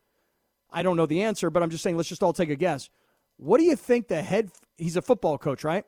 I 0.72 0.84
don't 0.84 0.98
know 0.98 1.06
the 1.06 1.22
answer, 1.24 1.50
but 1.50 1.62
I'm 1.62 1.70
just 1.70 1.84
saying 1.84 1.98
let's 1.98 2.10
just 2.10 2.24
all 2.24 2.34
take 2.34 2.50
a 2.50 2.56
guess. 2.56 2.90
What 3.38 3.58
do 3.58 3.64
you 3.64 3.76
think 3.76 4.08
the 4.08 4.22
head? 4.22 4.52
He's 4.78 4.96
a 4.96 5.02
football 5.02 5.38
coach, 5.38 5.64
right? 5.64 5.86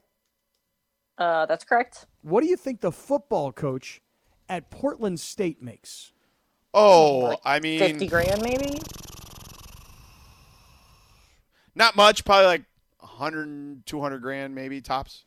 Uh, 1.17 1.45
that's 1.45 1.63
correct. 1.63 2.07
What 2.21 2.41
do 2.41 2.47
you 2.47 2.57
think 2.57 2.81
the 2.81 2.91
football 2.91 3.51
coach 3.51 4.01
at 4.49 4.69
Portland 4.69 5.19
State 5.19 5.61
makes? 5.61 6.11
Oh, 6.73 7.37
I 7.45 7.59
mean, 7.59 7.79
Fifty 7.79 8.07
grand, 8.07 8.41
maybe. 8.41 8.79
not 11.75 11.95
much. 11.95 12.25
Probably 12.25 12.45
like 12.47 12.63
100, 12.99 13.85
200 13.85 14.19
grand, 14.19 14.55
maybe 14.55 14.81
tops. 14.81 15.25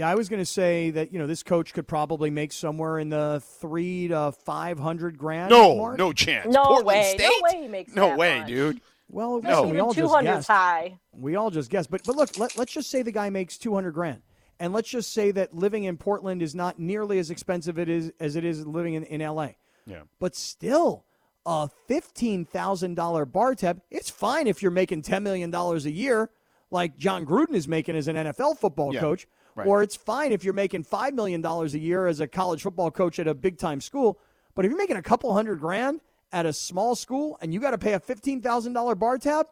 Yeah, 0.00 0.08
I 0.08 0.14
was 0.14 0.30
going 0.30 0.40
to 0.40 0.46
say 0.46 0.90
that 0.92 1.12
you 1.12 1.18
know 1.18 1.26
this 1.26 1.42
coach 1.42 1.74
could 1.74 1.86
probably 1.86 2.30
make 2.30 2.54
somewhere 2.54 2.98
in 2.98 3.10
the 3.10 3.42
three 3.60 4.08
to 4.08 4.32
five 4.32 4.78
hundred 4.78 5.18
grand. 5.18 5.50
No, 5.50 5.76
mark. 5.76 5.98
no 5.98 6.10
chance. 6.14 6.46
No 6.50 6.64
Portland 6.64 6.86
way. 6.86 7.14
State? 7.18 7.20
No 7.20 7.32
way 7.42 7.62
he 7.64 7.68
makes 7.68 7.94
No 7.94 8.06
that 8.08 8.18
way, 8.18 8.38
much. 8.38 8.48
dude. 8.48 8.80
Well, 9.10 9.42
No. 9.42 9.50
listen, 9.50 9.70
we 9.70 9.78
all 9.78 9.92
just 9.92 10.10
hundred 10.14 10.30
guessed. 10.36 10.48
high. 10.48 10.98
We 11.12 11.36
all 11.36 11.50
just 11.50 11.68
guessed, 11.68 11.90
but 11.90 12.02
but 12.06 12.16
look, 12.16 12.38
let, 12.38 12.56
let's 12.56 12.72
just 12.72 12.88
say 12.90 13.02
the 13.02 13.12
guy 13.12 13.28
makes 13.28 13.58
two 13.58 13.74
hundred 13.74 13.90
grand, 13.92 14.22
and 14.58 14.72
let's 14.72 14.88
just 14.88 15.12
say 15.12 15.32
that 15.32 15.52
living 15.54 15.84
in 15.84 15.98
Portland 15.98 16.40
is 16.40 16.54
not 16.54 16.78
nearly 16.78 17.18
as 17.18 17.30
expensive 17.30 17.78
it 17.78 17.90
is 17.90 18.10
as 18.20 18.36
it 18.36 18.44
is 18.46 18.66
living 18.66 18.94
in, 18.94 19.02
in 19.04 19.20
LA. 19.20 19.48
Yeah. 19.84 20.04
But 20.18 20.34
still, 20.34 21.04
a 21.44 21.68
fifteen 21.88 22.46
thousand 22.46 22.94
dollar 22.94 23.26
bar 23.26 23.54
tab, 23.54 23.82
it's 23.90 24.08
fine 24.08 24.46
if 24.46 24.62
you're 24.62 24.70
making 24.70 25.02
ten 25.02 25.22
million 25.22 25.50
dollars 25.50 25.84
a 25.84 25.90
year, 25.90 26.30
like 26.70 26.96
Jon 26.96 27.26
Gruden 27.26 27.52
is 27.54 27.68
making 27.68 27.96
as 27.96 28.08
an 28.08 28.16
NFL 28.16 28.56
football 28.58 28.94
Yeah, 28.94 29.00
coach. 29.00 29.26
Right. 29.60 29.68
Or 29.68 29.82
it's 29.82 29.96
fine 29.96 30.32
if 30.32 30.44
you're 30.44 30.54
making 30.54 30.84
five 30.84 31.14
million 31.14 31.40
dollars 31.40 31.74
a 31.74 31.78
year 31.78 32.06
as 32.06 32.20
a 32.20 32.26
college 32.26 32.62
football 32.62 32.90
coach 32.90 33.18
at 33.18 33.26
a 33.28 33.34
big 33.34 33.58
time 33.58 33.80
school. 33.80 34.18
But 34.54 34.64
if 34.64 34.70
you're 34.70 34.78
making 34.78 34.96
a 34.96 35.02
couple 35.02 35.32
hundred 35.32 35.60
grand 35.60 36.00
at 36.32 36.46
a 36.46 36.52
small 36.52 36.94
school 36.94 37.38
and 37.40 37.52
you 37.54 37.60
got 37.60 37.70
to 37.72 37.78
pay 37.78 37.92
a 37.94 38.00
fifteen 38.00 38.40
thousand 38.42 38.72
dollar 38.72 38.94
bar 38.94 39.18
tab, 39.18 39.46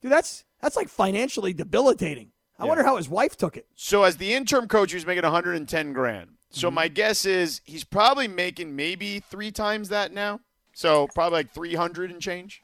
dude, 0.00 0.10
that's 0.12 0.44
that's 0.60 0.76
like 0.76 0.88
financially 0.88 1.52
debilitating. 1.52 2.30
I 2.58 2.66
wonder 2.66 2.84
how 2.84 2.96
his 2.96 3.08
wife 3.08 3.36
took 3.36 3.56
it. 3.56 3.66
So 3.74 4.04
as 4.04 4.18
the 4.18 4.34
interim 4.34 4.68
coach, 4.68 4.92
he's 4.92 5.04
making 5.04 5.24
110 5.24 5.92
grand. 5.92 6.30
So 6.50 6.68
Mm-hmm. 6.68 6.74
my 6.76 6.86
guess 6.88 7.24
is 7.24 7.60
he's 7.64 7.82
probably 7.82 8.28
making 8.28 8.76
maybe 8.76 9.18
three 9.18 9.50
times 9.50 9.88
that 9.88 10.12
now. 10.12 10.38
So 10.72 11.08
probably 11.12 11.38
like 11.40 11.52
300 11.52 12.12
and 12.12 12.20
change. 12.20 12.62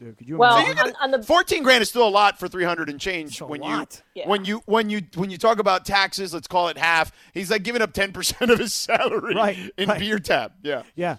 Dude, 0.00 0.16
could 0.16 0.26
you 0.26 0.38
Well, 0.38 0.56
imagine? 0.58 0.94
on, 1.00 1.02
on 1.02 1.10
the 1.10 1.22
14 1.22 1.62
grand 1.62 1.82
is 1.82 1.90
still 1.90 2.08
a 2.08 2.10
lot 2.10 2.38
for 2.38 2.48
300 2.48 2.88
and 2.88 2.98
change 2.98 3.40
when 3.42 3.60
lot. 3.60 4.02
you 4.14 4.22
Yeah. 4.22 4.28
when 4.28 4.44
you 4.46 4.62
when 4.64 4.88
you 4.88 5.02
when 5.14 5.28
you 5.30 5.36
talk 5.36 5.58
about 5.58 5.84
taxes, 5.84 6.32
let's 6.32 6.46
call 6.48 6.68
it 6.68 6.78
half. 6.78 7.12
He's 7.34 7.50
like 7.50 7.62
giving 7.62 7.82
up 7.82 7.92
10% 7.92 8.50
of 8.50 8.58
his 8.58 8.72
salary 8.72 9.34
Right, 9.34 9.58
in 9.76 9.88
right. 9.90 10.00
beer 10.00 10.18
tab. 10.18 10.52
Yeah. 10.62 10.84
yeah, 10.96 11.18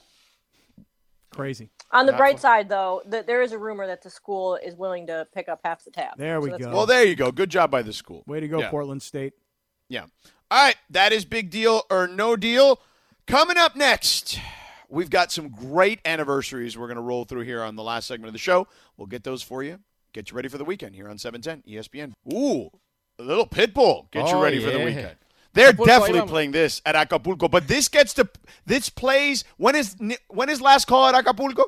crazy. 1.30 1.70
on 1.92 2.06
the 2.08 2.12
Not 2.12 2.18
bright 2.18 2.36
fun. 2.36 2.42
side, 2.42 2.70
though, 2.70 3.02
that 3.06 3.28
there 3.28 3.42
is 3.42 3.52
a 3.52 3.58
rumor 3.58 3.86
that 3.86 4.02
the 4.02 4.10
school 4.10 4.56
is 4.56 4.76
willing 4.76 5.08
to 5.08 5.28
pick 5.34 5.48
up 5.48 5.60
half 5.64 5.84
the 5.84 5.92
tab. 5.92 6.18
There 6.18 6.42
we 6.42 6.50
that's 6.50 6.60
go. 6.64 6.70
good. 6.72 6.76
Well, 6.76 6.86
there 6.86 7.04
you 7.04 7.16
go. 7.16 7.32
Good 7.32 7.50
job 7.52 7.70
by 7.70 7.82
the 7.84 7.94
school. 7.94 8.24
Way 8.26 8.40
to 8.40 8.48
go, 8.48 8.60
Yeah. 8.62 8.70
Portland 8.70 9.02
State. 9.04 9.34
Yeah. 9.90 10.06
All 10.50 10.66
right, 10.66 10.76
that 10.90 11.12
is 11.14 11.24
big 11.26 11.50
deal 11.50 11.84
or 11.92 12.08
no 12.08 12.36
deal. 12.36 12.82
Coming 13.28 13.58
up 13.58 13.76
next, 13.76 14.40
we've 14.92 15.10
got 15.10 15.32
some 15.32 15.50
great 15.50 16.00
anniversaries 16.06 16.78
we're 16.78 16.88
going 16.88 16.98
to 16.98 17.02
roll 17.02 17.24
through 17.24 17.42
here 17.42 17.64
on 17.64 17.76
the 17.76 17.84
last 17.84 18.08
segment 18.08 18.28
of 18.28 18.34
the 18.34 18.40
show. 18.40 18.68
We'll 18.98 19.08
get 19.08 19.24
those 19.24 19.42
for 19.42 19.64
you. 19.64 19.80
Get 20.14 20.30
you 20.30 20.36
ready 20.36 20.50
for 20.50 20.58
the 20.58 20.66
weekend 20.66 20.94
here 20.96 21.10
on 21.10 21.18
710 21.18 21.64
ESPN. 21.74 22.12
Ooh, 22.34 22.70
a 23.18 23.24
little 23.24 23.48
Pitbull. 23.48 24.12
Get 24.12 24.28
you 24.28 24.36
Oh, 24.36 24.42
ready 24.42 24.60
for 24.64 24.70
the 24.70 24.80
weekend. 24.80 25.16
They're 25.54 25.70
Acapulco, 25.70 25.86
definitely 25.86 26.30
playing 26.30 26.52
this 26.52 26.82
at 26.86 26.96
Acapulco, 26.96 27.48
but 27.50 27.68
this 27.68 27.90
gets 27.90 28.14
to 28.16 28.30
this 28.66 28.90
plays 28.90 29.44
when 29.58 29.76
is 29.76 29.96
when 30.30 30.50
is 30.50 30.62
last 30.62 30.86
call 30.86 31.08
at 31.08 31.16
Acapulco? 31.16 31.66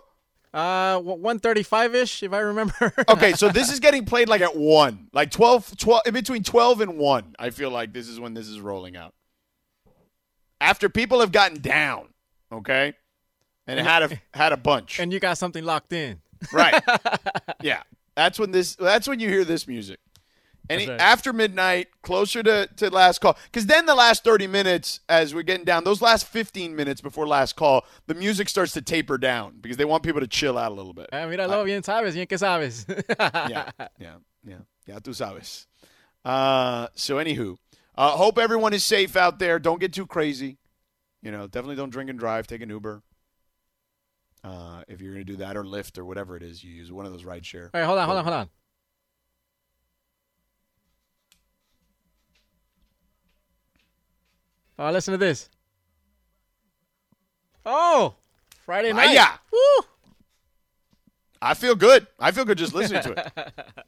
Uh, 0.54 1.00
one 1.00 1.40
thirty-five 1.40 1.96
ish, 1.96 2.22
if 2.24 2.32
I 2.32 2.40
remember. 2.40 2.94
Okay, 3.10 3.34
so 3.34 3.50
this 3.50 3.72
is 3.72 3.80
getting 3.80 4.06
played 4.06 4.30
like 4.30 4.42
at 4.42 4.56
1, 4.56 5.10
like 5.12 5.32
12, 5.32 5.76
12 5.78 6.02
in 6.06 6.14
between 6.14 6.44
12 6.44 6.82
and 6.82 6.98
1. 6.98 7.36
I 7.40 7.50
feel 7.50 7.72
like 7.72 7.92
this 7.92 8.08
is 8.08 8.20
when 8.20 8.34
this 8.36 8.48
is 8.48 8.60
rolling 8.62 8.96
out. 8.96 9.14
After 10.62 10.88
people 10.90 11.20
have 11.20 11.32
gotten 11.32 11.60
down, 11.60 12.10
okay? 12.52 12.94
And 13.68 13.80
had 13.80 14.03
a 14.03 14.22
had 14.38 14.53
a 14.53 14.57
bunch. 14.57 14.99
and 14.99 15.11
you 15.14 15.20
got 15.20 15.38
something 15.38 15.64
locked 15.64 15.93
in. 15.93 16.22
right. 16.51 16.82
yeah. 17.61 17.84
That's 18.16 18.39
when 18.39 18.51
this 18.51 18.76
that's 18.76 19.07
when 19.07 19.20
you 19.20 19.30
hear 19.30 19.45
this 19.45 19.68
music. 19.68 19.99
And 20.70 20.88
right. 20.88 20.99
after 20.99 21.34
midnight, 21.34 21.89
closer 22.01 22.41
to, 22.41 22.70
to 22.78 22.89
last 22.89 23.20
call. 23.20 23.38
Because 23.45 23.66
then 23.66 23.86
the 23.86 23.95
last 23.95 24.24
30 24.24 24.47
minutes, 24.47 25.01
as 25.09 25.36
we're 25.36 25.43
getting 25.43 25.66
down, 25.66 25.84
those 25.84 26.01
last 26.01 26.26
15 26.26 26.74
minutes 26.74 27.01
before 27.01 27.28
last 27.28 27.57
call, 27.57 27.84
the 28.07 28.14
music 28.14 28.47
starts 28.47 28.72
to 28.74 28.82
taper 28.82 29.18
down 29.18 29.57
because 29.59 29.76
they 29.76 29.84
want 29.84 30.03
people 30.03 30.22
to 30.22 30.28
chill 30.28 30.57
out 30.57 30.72
a 30.72 30.76
little 30.76 30.93
bit. 30.93 31.09
Ah, 31.11 31.26
míralo, 31.26 31.66
bien 31.66 31.82
sabes, 31.82 32.14
bien 32.14 32.28
que 32.28 32.38
sabes. 32.38 32.86
yeah, 33.49 33.72
yeah, 33.99 34.16
yeah. 34.45 34.59
Ya 34.88 34.99
tú 34.99 35.14
sabes. 35.14 35.66
Uh, 36.24 36.88
so, 36.95 37.16
anywho, 37.16 37.57
uh, 37.95 38.11
hope 38.11 38.38
everyone 38.38 38.74
is 38.74 38.86
safe 38.86 39.18
out 39.18 39.39
there. 39.39 39.59
Don't 39.59 39.80
get 39.80 39.91
too 39.91 40.05
crazy. 40.05 40.57
You 41.22 41.32
know, 41.32 41.47
definitely 41.47 41.76
don't 41.76 41.89
drink 41.89 42.09
and 42.09 42.20
drive. 42.20 42.47
Take 42.47 42.61
an 42.61 42.70
Uber. 42.70 43.01
Uh, 44.44 44.84
if 44.89 45.00
you're 45.02 45.14
going 45.14 45.26
to 45.26 45.32
do 45.32 45.38
that 45.38 45.56
or 45.56 45.64
Lyft 45.64 45.98
or 45.98 46.04
whatever 46.06 46.36
it 46.36 46.44
is 46.44 46.64
you 46.64 46.72
use, 46.74 46.91
one 46.91 47.06
of 47.06 47.14
those 47.14 47.24
ride 47.24 47.46
share. 47.46 47.72
All 47.74 47.80
right, 47.80 47.86
hold 47.86 47.98
on, 48.00 48.06
hold 48.08 48.18
on, 48.18 48.24
hold 48.26 48.36
on. 48.36 48.50
Oh, 54.80 54.91
listen 54.91 55.12
to 55.14 55.18
this. 55.18 55.50
Oh, 57.66 58.16
Friday 58.66 58.91
night. 58.91 59.14
yeah. 59.14 59.38
Woo! 59.52 59.86
I 61.41 61.54
feel 61.54 61.76
good. 61.76 62.08
I 62.20 62.32
feel 62.32 62.46
good 62.46 62.58
just 62.58 62.74
listening 62.74 63.04
to 63.04 63.12
it. 63.14 63.54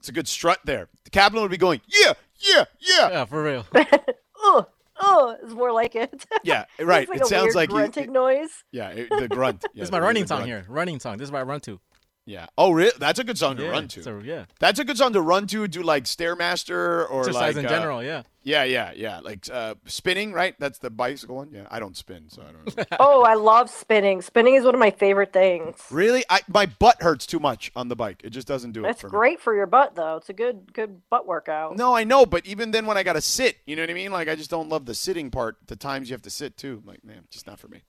It's 0.00 0.08
a 0.08 0.12
good 0.12 0.28
strut 0.28 0.60
there. 0.64 0.88
The 1.04 1.10
Capitol 1.10 1.42
would 1.42 1.50
be 1.50 1.56
going, 1.56 1.80
yeah, 1.88 2.12
yeah, 2.38 2.64
yeah, 2.78 3.10
Yeah, 3.10 3.24
for 3.24 3.42
real. 3.42 3.66
Oh, 4.40 4.64
oh, 5.00 5.36
it's 5.42 5.54
more 5.54 5.72
like 5.72 5.94
it. 5.94 6.26
yeah. 6.44 6.64
Right. 6.78 7.02
It's 7.02 7.10
like 7.10 7.20
it 7.20 7.22
a 7.22 7.26
sounds 7.26 7.42
weird 7.44 7.54
like 7.54 7.70
you, 7.70 7.76
grunting 7.76 8.12
noise. 8.12 8.64
yeah, 8.72 8.90
it, 8.90 9.08
the 9.10 9.28
grunt. 9.28 9.64
Yeah, 9.74 9.80
this 9.80 9.88
is 9.88 9.92
my 9.92 10.00
running 10.00 10.24
the 10.24 10.28
song 10.28 10.38
grunt. 10.38 10.48
here. 10.48 10.66
Running 10.68 11.00
song. 11.00 11.18
This 11.18 11.26
is 11.26 11.32
what 11.32 11.40
I 11.40 11.42
run 11.42 11.60
to. 11.60 11.80
Yeah. 12.28 12.46
Oh, 12.58 12.72
really? 12.72 12.92
That's 12.98 13.18
a 13.18 13.24
good 13.24 13.38
song 13.38 13.56
to 13.56 13.62
yeah, 13.62 13.70
run 13.70 13.88
to. 13.88 14.02
So, 14.02 14.20
yeah. 14.22 14.44
That's 14.60 14.78
a 14.78 14.84
good 14.84 14.98
song 14.98 15.14
to 15.14 15.22
run 15.22 15.46
to. 15.46 15.66
Do 15.66 15.82
like 15.82 16.04
stairmaster 16.04 17.10
or 17.10 17.20
Exercise 17.20 17.56
like 17.56 17.56
in 17.56 17.64
uh, 17.64 17.68
general, 17.70 18.02
yeah. 18.02 18.22
yeah, 18.42 18.64
yeah, 18.64 18.92
yeah. 18.94 19.20
Like 19.20 19.48
uh, 19.50 19.76
spinning, 19.86 20.34
right? 20.34 20.54
That's 20.58 20.78
the 20.78 20.90
bicycle 20.90 21.36
one. 21.36 21.48
Yeah, 21.52 21.66
I 21.70 21.78
don't 21.80 21.96
spin, 21.96 22.28
so 22.28 22.42
I 22.42 22.52
don't 22.52 22.76
know. 22.76 22.84
Oh, 23.00 23.22
I 23.22 23.32
love 23.32 23.70
spinning. 23.70 24.20
Spinning 24.20 24.56
is 24.56 24.64
one 24.64 24.74
of 24.74 24.78
my 24.78 24.90
favorite 24.90 25.32
things. 25.32 25.82
really, 25.90 26.22
I 26.28 26.40
my 26.48 26.66
butt 26.66 27.00
hurts 27.00 27.24
too 27.24 27.40
much 27.40 27.72
on 27.74 27.88
the 27.88 27.96
bike. 27.96 28.20
It 28.22 28.30
just 28.30 28.46
doesn't 28.46 28.72
do 28.72 28.80
it 28.80 28.88
That's 28.88 29.00
for 29.00 29.06
me. 29.06 29.12
great 29.12 29.40
for 29.40 29.54
your 29.54 29.66
butt, 29.66 29.94
though. 29.94 30.16
It's 30.16 30.28
a 30.28 30.34
good, 30.34 30.74
good 30.74 31.00
butt 31.08 31.26
workout. 31.26 31.78
No, 31.78 31.96
I 31.96 32.04
know, 32.04 32.26
but 32.26 32.44
even 32.44 32.72
then, 32.72 32.84
when 32.84 32.98
I 32.98 33.04
got 33.04 33.14
to 33.14 33.22
sit, 33.22 33.56
you 33.64 33.74
know 33.74 33.82
what 33.82 33.90
I 33.90 33.94
mean? 33.94 34.12
Like, 34.12 34.28
I 34.28 34.34
just 34.34 34.50
don't 34.50 34.68
love 34.68 34.84
the 34.84 34.94
sitting 34.94 35.30
part. 35.30 35.56
The 35.66 35.76
times 35.76 36.10
you 36.10 36.14
have 36.14 36.22
to 36.22 36.30
sit 36.30 36.58
too, 36.58 36.82
I'm 36.82 36.86
like, 36.86 37.04
man, 37.06 37.24
just 37.30 37.46
not 37.46 37.58
for 37.58 37.68
me. 37.68 37.84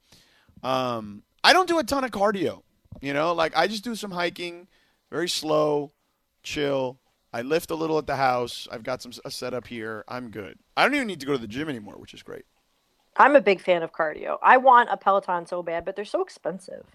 Um, 0.64 1.24
I 1.44 1.52
don't 1.52 1.68
do 1.68 1.78
a 1.78 1.84
ton 1.84 2.06
of 2.06 2.12
cardio. 2.12 2.64
You 3.02 3.14
know, 3.14 3.34
like 3.34 3.56
I 3.56 3.68
just 3.68 3.84
do 3.84 3.95
some 3.95 4.12
hiking, 4.12 4.68
very 5.10 5.30
slow, 5.30 5.91
chill. 6.43 7.00
I 7.32 7.41
lift 7.43 7.72
a 7.72 7.76
little 7.76 7.97
at 7.97 8.08
the 8.08 8.16
house. 8.16 8.68
I've 8.72 8.84
got 8.84 9.02
some 9.02 9.12
a 9.24 9.32
setup 9.32 9.68
here. 9.68 10.04
I'm 10.08 10.32
good. 10.32 10.58
I 10.76 10.84
don't 10.84 10.95
even 10.95 11.08
need 11.08 11.20
to 11.20 11.26
go 11.26 11.34
to 11.34 11.38
the 11.38 11.47
gym 11.47 11.70
anymore, 11.70 11.95
which 11.97 12.14
is 12.14 12.24
great. 12.24 12.45
I'm 13.18 13.36
a 13.36 13.41
big 13.41 13.62
fan 13.62 13.84
of 13.84 13.91
cardio. 13.91 14.38
I 14.41 14.58
want 14.58 14.89
a 14.91 14.97
Peloton 14.97 15.45
so 15.45 15.62
bad, 15.62 15.86
but 15.86 15.95
they're 15.95 16.06
so 16.06 16.22
expensive. 16.22 16.86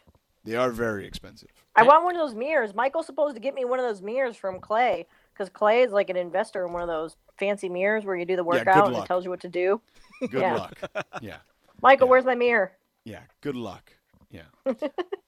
They 0.45 0.57
are 0.57 0.71
very 0.71 1.07
expensive. 1.07 1.49
I 1.77 1.83
want 1.83 2.05
one 2.05 2.17
of 2.17 2.21
those 2.21 2.35
mirrors. 2.35 2.75
Michael's 2.75 3.07
supposed 3.07 3.35
to 3.35 3.41
get 3.41 3.55
me 3.55 3.65
one 3.65 3.79
of 3.79 3.85
those 3.85 4.03
mirrors 4.03 4.37
from 4.37 4.61
Clay 4.61 5.07
because 5.33 5.49
Clay 5.49 5.83
is 5.83 5.93
like 5.93 6.11
an 6.11 6.17
investor 6.17 6.65
in 6.67 6.73
one 6.73 6.83
of 6.83 6.89
those 6.89 7.17
fancy 7.39 7.69
mirrors 7.69 8.05
where 8.05 8.17
you 8.17 8.25
do 8.25 8.37
the 8.37 8.43
Yeah, 8.45 8.59
workout 8.59 8.87
and 8.87 8.95
luck. 8.95 9.05
it 9.05 9.09
tells 9.09 9.25
you 9.25 9.31
what 9.31 9.41
to 9.41 9.49
do. 9.49 9.81
Good 10.21 10.41
Yeah. 10.41 10.55
luck. 10.55 10.81
Yeah. 11.21 11.39
Michael, 11.83 12.07
Yeah. 12.07 12.11
where's 12.11 12.25
my 12.25 12.35
mirror? 12.35 12.73
Yeah, 13.05 13.21
good 13.41 13.57
luck. 13.57 13.93
Yeah. 14.35 14.73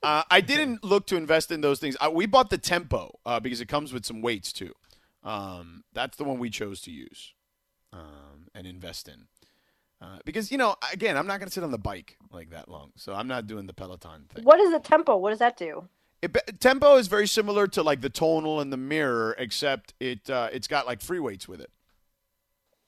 uh, 0.02 0.22
I 0.28 0.40
didn't 0.40 0.82
look 0.82 1.06
to 1.06 1.16
invest 1.16 1.52
in 1.52 1.60
those 1.60 1.78
things. 1.78 1.96
Uh, 2.00 2.10
we 2.12 2.26
bought 2.26 2.50
the 2.50 2.58
Tempo 2.58 3.18
uh, 3.24 3.38
because 3.38 3.60
it 3.60 3.68
comes 3.68 3.92
with 3.92 4.04
some 4.04 4.20
weights 4.20 4.52
too. 4.52 4.72
Um, 5.22 5.84
that's 5.92 6.16
the 6.16 6.24
one 6.24 6.38
we 6.38 6.50
chose 6.50 6.80
to 6.82 6.90
use 6.90 7.34
um, 7.92 8.48
and 8.54 8.66
invest 8.66 9.08
in. 9.08 9.28
Uh, 10.00 10.18
because, 10.24 10.50
you 10.50 10.58
know, 10.58 10.74
again, 10.92 11.16
I'm 11.16 11.26
not 11.26 11.38
going 11.38 11.48
to 11.48 11.52
sit 11.52 11.64
on 11.64 11.70
the 11.70 11.78
bike 11.78 12.16
like 12.30 12.50
that 12.50 12.68
long. 12.68 12.90
So 12.96 13.14
I'm 13.14 13.28
not 13.28 13.46
doing 13.46 13.66
the 13.66 13.72
Peloton 13.72 14.26
thing. 14.28 14.44
What 14.44 14.60
is 14.60 14.72
the 14.72 14.80
tempo? 14.80 15.16
What 15.16 15.30
does 15.30 15.38
that 15.38 15.56
do? 15.56 15.88
It, 16.20 16.36
tempo 16.60 16.96
is 16.96 17.06
very 17.06 17.28
similar 17.28 17.66
to 17.68 17.82
like 17.82 18.00
the 18.00 18.10
tonal 18.10 18.60
and 18.60 18.72
the 18.72 18.76
mirror, 18.76 19.34
except 19.38 19.94
it 20.00 20.28
uh, 20.28 20.48
it's 20.52 20.66
got 20.66 20.86
like 20.86 21.00
free 21.00 21.20
weights 21.20 21.46
with 21.46 21.60
it. 21.60 21.70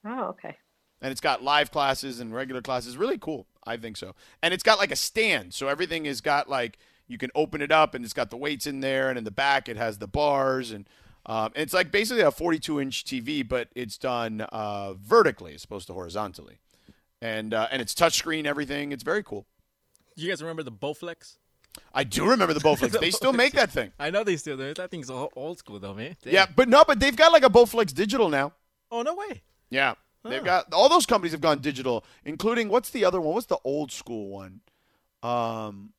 Oh, 0.05 0.25
okay. 0.31 0.57
And 1.01 1.13
it's 1.13 1.21
got 1.21 1.43
live 1.43 1.71
classes 1.71 2.21
and 2.21 2.35
regular 2.35 2.63
classes. 2.63 2.97
Really 2.97 3.19
cool. 3.19 3.47
I 3.67 3.77
think 3.77 3.97
so. 3.97 4.15
And 4.43 4.55
it's 4.55 4.63
got 4.63 4.79
like 4.79 4.91
a 4.91 4.97
stand, 4.97 5.55
so 5.55 5.69
everything 5.69 6.07
is 6.07 6.21
got 6.21 6.49
like 6.49 6.79
you 7.07 7.19
can 7.19 7.31
open 7.35 7.63
it 7.63 7.73
up, 7.73 7.95
and 7.95 8.05
it's 8.05 8.15
got 8.15 8.31
the 8.31 8.37
weights 8.37 8.67
in 8.67 8.81
there, 8.81 9.09
and 9.09 9.19
in 9.19 9.25
the 9.25 9.31
back 9.31 9.69
it 9.69 9.77
has 9.77 9.99
the 9.99 10.09
bars, 10.09 10.71
and 10.71 10.89
um, 11.27 11.53
it's 11.55 11.75
like 11.75 11.93
basically 11.93 12.23
a 12.23 12.31
42 12.31 12.81
inch 12.81 13.05
TV, 13.05 13.47
but 13.47 13.69
it's 13.75 13.99
done 13.99 14.41
uh, 14.41 14.95
vertically 14.95 15.55
as 15.55 15.65
opposed 15.65 15.87
to 15.89 15.93
horizontally, 15.93 16.59
and 17.21 17.53
uh, 17.53 17.69
and 17.71 17.83
it's 17.83 17.95
touchscreen 17.95 18.47
everything. 18.47 18.93
It's 18.93 19.03
very 19.03 19.23
cool. 19.23 19.47
You 20.17 20.29
guys 20.29 20.43
remember 20.43 20.63
the 20.63 20.73
Bowflex? 20.73 21.37
I 21.95 22.05
do 22.05 22.29
remember 22.29 22.55
the 22.55 22.61
Bowflex. 22.61 22.99
they 23.01 23.11
still 23.11 23.33
make 23.33 23.53
that 23.53 23.71
thing. 23.71 23.93
I 23.99 24.11
know 24.11 24.25
they 24.25 24.37
still 24.37 24.57
do. 24.57 24.75
That 24.75 24.91
thing's 24.91 25.11
old 25.11 25.59
school 25.59 25.79
though, 25.79 25.95
man. 25.95 26.17
Damn. 26.23 26.33
Yeah, 26.33 26.47
but 26.55 26.69
no, 26.69 26.85
but 26.87 26.99
they've 26.99 27.15
got 27.15 27.33
like 27.33 27.45
a 27.45 27.51
Bowflex 27.51 27.93
digital 27.95 28.29
now. 28.29 28.53
Oh 28.91 29.03
no 29.03 29.15
way. 29.15 29.43
Yeah. 29.71 29.95
They've 30.25 30.45
got 30.45 30.73
all 30.75 30.89
those 30.89 31.07
companies 31.07 31.33
have 31.33 31.41
gone 31.41 31.61
digital, 31.61 32.05
including 32.25 32.69
what's 32.69 32.91
the 32.91 33.05
other 33.05 33.21
one? 33.21 33.35
What's 33.35 33.47
the 33.47 33.59
old 33.65 33.91
school 33.93 34.29
one? 34.29 34.61
Um, 35.23 35.93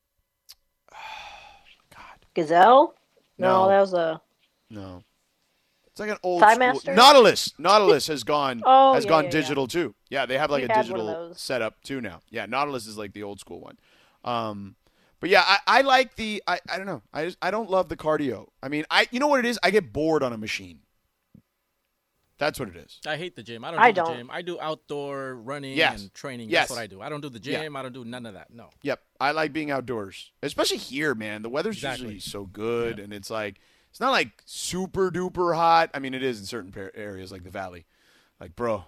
Gazelle? 2.35 2.95
No, 3.37 3.63
No. 3.63 3.69
that 3.69 3.79
was 3.79 3.93
a. 3.93 4.21
no, 4.69 5.03
it's 5.87 5.99
like 5.99 6.09
an 6.09 6.17
old 6.23 6.41
Time 6.41 6.55
school. 6.55 6.67
Master? 6.67 6.93
Nautilus. 6.93 7.53
Nautilus 7.57 8.07
has 8.07 8.23
gone 8.23 8.61
Oh, 8.65 8.93
has 8.93 9.05
yeah, 9.05 9.09
gone 9.09 9.23
yeah, 9.25 9.27
yeah. 9.29 9.41
digital 9.41 9.67
too. 9.67 9.95
Yeah, 10.09 10.25
they 10.25 10.37
have 10.37 10.51
like 10.51 10.61
We 10.63 10.69
a 10.69 10.73
had 10.73 10.81
digital 10.83 11.33
setup 11.35 11.81
too 11.83 12.01
now. 12.01 12.21
Yeah, 12.29 12.45
Nautilus 12.45 12.85
is 12.87 12.97
like 12.97 13.13
the 13.13 13.23
old 13.23 13.39
school 13.39 13.61
one. 13.61 13.77
Um, 14.23 14.75
but 15.19 15.29
yeah, 15.29 15.43
I, 15.45 15.59
I 15.67 15.81
like 15.81 16.15
the 16.15 16.43
I, 16.47 16.59
I 16.69 16.77
don't 16.77 16.85
know. 16.85 17.01
I 17.13 17.25
just, 17.25 17.37
I 17.41 17.51
don't 17.51 17.69
love 17.69 17.89
the 17.89 17.97
cardio. 17.97 18.47
I 18.61 18.69
mean, 18.69 18.85
I 18.91 19.07
you 19.11 19.19
know 19.19 19.27
what 19.27 19.39
it 19.39 19.45
is? 19.45 19.57
I 19.63 19.71
get 19.71 19.91
bored 19.91 20.23
on 20.23 20.33
a 20.33 20.37
machine. 20.37 20.79
That's 22.39 22.59
what 22.59 22.69
it 22.69 22.75
is. 22.77 22.99
I 23.05 23.17
hate 23.17 23.35
the 23.35 23.43
gym. 23.43 23.63
I 23.65 23.69
don't 23.71 23.79
I 23.79 23.91
do 23.91 24.01
the 24.01 24.05
don't. 24.07 24.17
gym. 24.17 24.29
I 24.31 24.41
do 24.41 24.59
outdoor 24.59 25.35
running 25.35 25.77
Yes. 25.77 26.01
and 26.01 26.13
training. 26.13 26.49
Yes. 26.49 26.69
That's 26.69 26.71
what 26.77 26.81
I 26.81 26.87
do. 26.87 27.01
I 27.01 27.09
don't 27.09 27.21
do 27.21 27.29
the 27.29 27.39
Yeah. 27.43 27.61
gym. 27.63 27.75
I 27.75 27.81
don't 27.83 27.93
do 27.93 28.05
none 28.05 28.25
of 28.25 28.33
that. 28.33 28.51
No. 28.51 28.69
Yep, 28.81 29.01
I 29.19 29.31
like 29.31 29.53
being 29.53 29.69
outdoors, 29.71 30.31
especially 30.41 30.77
here, 30.77 31.13
man. 31.13 31.41
The 31.43 31.49
weather's 31.49 31.75
Exactly. 31.75 32.05
usually 32.05 32.19
so 32.21 32.45
good, 32.45 32.97
and 32.97 33.13
it's 33.13 33.29
like 33.29 33.59
it's 33.91 33.99
not 33.99 34.11
like 34.11 34.29
super 34.45 35.11
duper 35.11 35.53
hot. 35.55 35.89
I 35.93 35.99
mean, 35.99 36.13
it 36.13 36.23
is 36.23 36.39
in 36.39 36.45
certain 36.45 36.73
areas 36.95 37.31
like 37.31 37.43
the 37.43 37.49
valley. 37.49 37.85
Like, 38.39 38.55
bro, 38.55 38.85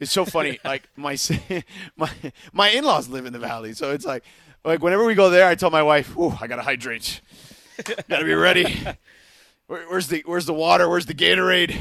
it's 0.00 0.10
so 0.12 0.24
funny. 0.24 0.58
like 0.64 0.88
my 0.96 1.18
my 1.96 2.10
my 2.52 2.70
in 2.70 2.84
laws 2.84 3.08
live 3.08 3.26
in 3.26 3.32
the 3.34 3.38
valley, 3.38 3.74
so 3.74 3.90
it's 3.92 4.06
like 4.06 4.24
like 4.64 4.82
whenever 4.82 5.04
we 5.04 5.14
go 5.14 5.28
there, 5.28 5.46
I 5.46 5.54
tell 5.56 5.70
my 5.70 5.82
wife, 5.82 6.16
"Ooh, 6.16 6.34
I 6.40 6.46
gotta 6.46 6.62
hydrate. 6.62 7.20
gotta 8.08 8.24
be 8.24 8.32
ready. 8.34 8.82
Where, 9.66 9.86
where's 9.90 10.08
the 10.08 10.22
where's 10.24 10.46
the 10.46 10.54
water? 10.54 10.88
Where's 10.88 11.04
the 11.04 11.14
Gatorade? 11.14 11.76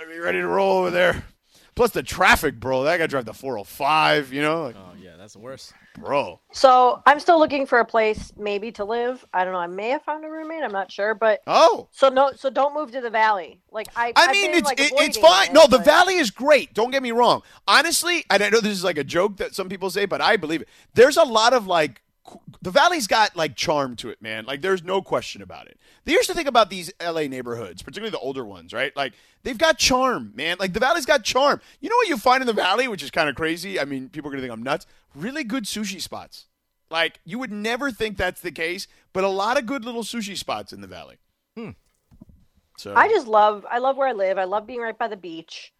Gotta 0.00 0.10
be 0.12 0.18
ready 0.18 0.40
to 0.40 0.48
roll 0.48 0.78
over 0.78 0.90
there." 0.90 1.24
Plus 1.76 1.92
the 1.92 2.02
traffic, 2.02 2.58
bro. 2.58 2.82
That 2.82 2.98
guy 2.98 3.06
drive 3.06 3.24
the 3.26 3.32
405. 3.32 4.32
You 4.32 4.42
know, 4.42 4.62
like, 4.64 4.76
Oh 4.76 4.92
yeah, 5.00 5.16
that's 5.16 5.34
the 5.34 5.38
worst. 5.38 5.72
bro. 5.98 6.40
So 6.52 7.00
I'm 7.06 7.20
still 7.20 7.38
looking 7.38 7.64
for 7.64 7.78
a 7.78 7.84
place 7.84 8.32
maybe 8.36 8.72
to 8.72 8.84
live. 8.84 9.24
I 9.32 9.44
don't 9.44 9.52
know. 9.52 9.60
I 9.60 9.66
may 9.68 9.90
have 9.90 10.02
found 10.02 10.24
a 10.24 10.28
roommate. 10.28 10.62
I'm 10.64 10.72
not 10.72 10.90
sure, 10.90 11.14
but 11.14 11.40
Oh, 11.46 11.88
so 11.92 12.08
no. 12.08 12.32
So 12.34 12.50
don't 12.50 12.74
move 12.74 12.90
to 12.92 13.00
the 13.00 13.08
valley. 13.08 13.60
Like 13.70 13.86
I. 13.96 14.08
I 14.08 14.12
I've 14.16 14.30
mean, 14.32 14.50
been, 14.50 14.58
it's 14.58 14.66
like, 14.66 14.80
it, 14.80 14.92
it's 14.96 15.16
fine. 15.16 15.48
it, 15.50 15.52
No, 15.52 15.62
the 15.68 15.78
but- 15.78 15.84
valley 15.84 16.14
is 16.16 16.30
great. 16.30 16.74
Don't 16.74 16.90
get 16.90 17.02
me 17.02 17.12
wrong. 17.12 17.42
Honestly, 17.68 18.24
and 18.30 18.42
I 18.42 18.48
know 18.50 18.60
this 18.60 18.72
is 18.72 18.84
like 18.84 18.98
a 18.98 19.04
joke 19.04 19.36
that 19.38 19.54
some 19.54 19.68
people 19.68 19.90
say, 19.90 20.06
but 20.06 20.20
I 20.20 20.36
believe 20.36 20.62
it. 20.62 20.68
There's 20.94 21.16
a 21.16 21.24
lot 21.24 21.52
of 21.52 21.66
like 21.66 21.94
qu- 21.94 22.02
the 22.62 22.70
valley's 22.70 23.06
got 23.06 23.36
like 23.36 23.56
charm 23.56 23.96
to 23.96 24.10
it, 24.10 24.20
man. 24.20 24.44
Like 24.44 24.60
there's 24.60 24.82
no 24.82 25.02
question 25.02 25.42
about 25.42 25.66
it. 25.66 25.78
Here's 26.04 26.26
the 26.26 26.34
thing 26.34 26.46
about 26.46 26.70
these 26.70 26.92
LA 27.02 27.22
neighborhoods, 27.22 27.82
particularly 27.82 28.10
the 28.10 28.18
older 28.18 28.44
ones, 28.44 28.72
right? 28.72 28.94
Like 28.96 29.14
they've 29.42 29.58
got 29.58 29.78
charm, 29.78 30.32
man. 30.34 30.56
Like 30.58 30.72
the 30.72 30.80
valley's 30.80 31.06
got 31.06 31.24
charm. 31.24 31.60
You 31.80 31.88
know 31.88 31.96
what 31.96 32.08
you 32.08 32.16
find 32.16 32.42
in 32.42 32.46
the 32.46 32.52
valley, 32.52 32.88
which 32.88 33.02
is 33.02 33.10
kind 33.10 33.28
of 33.28 33.34
crazy. 33.34 33.80
I 33.80 33.84
mean, 33.84 34.08
people 34.08 34.28
are 34.28 34.32
gonna 34.32 34.42
think 34.42 34.52
I'm 34.52 34.62
nuts. 34.62 34.86
Really 35.14 35.44
good 35.44 35.64
sushi 35.64 36.00
spots. 36.00 36.46
Like 36.90 37.20
you 37.24 37.38
would 37.38 37.52
never 37.52 37.90
think 37.90 38.16
that's 38.16 38.40
the 38.40 38.52
case, 38.52 38.88
but 39.12 39.24
a 39.24 39.28
lot 39.28 39.58
of 39.58 39.66
good 39.66 39.84
little 39.84 40.02
sushi 40.02 40.36
spots 40.36 40.72
in 40.72 40.80
the 40.80 40.88
valley. 40.88 41.16
Hmm. 41.56 41.70
So 42.76 42.94
I 42.94 43.08
just 43.08 43.26
love. 43.26 43.66
I 43.70 43.78
love 43.78 43.96
where 43.96 44.08
I 44.08 44.12
live. 44.12 44.38
I 44.38 44.44
love 44.44 44.66
being 44.66 44.80
right 44.80 44.96
by 44.96 45.08
the 45.08 45.16
beach. 45.16 45.72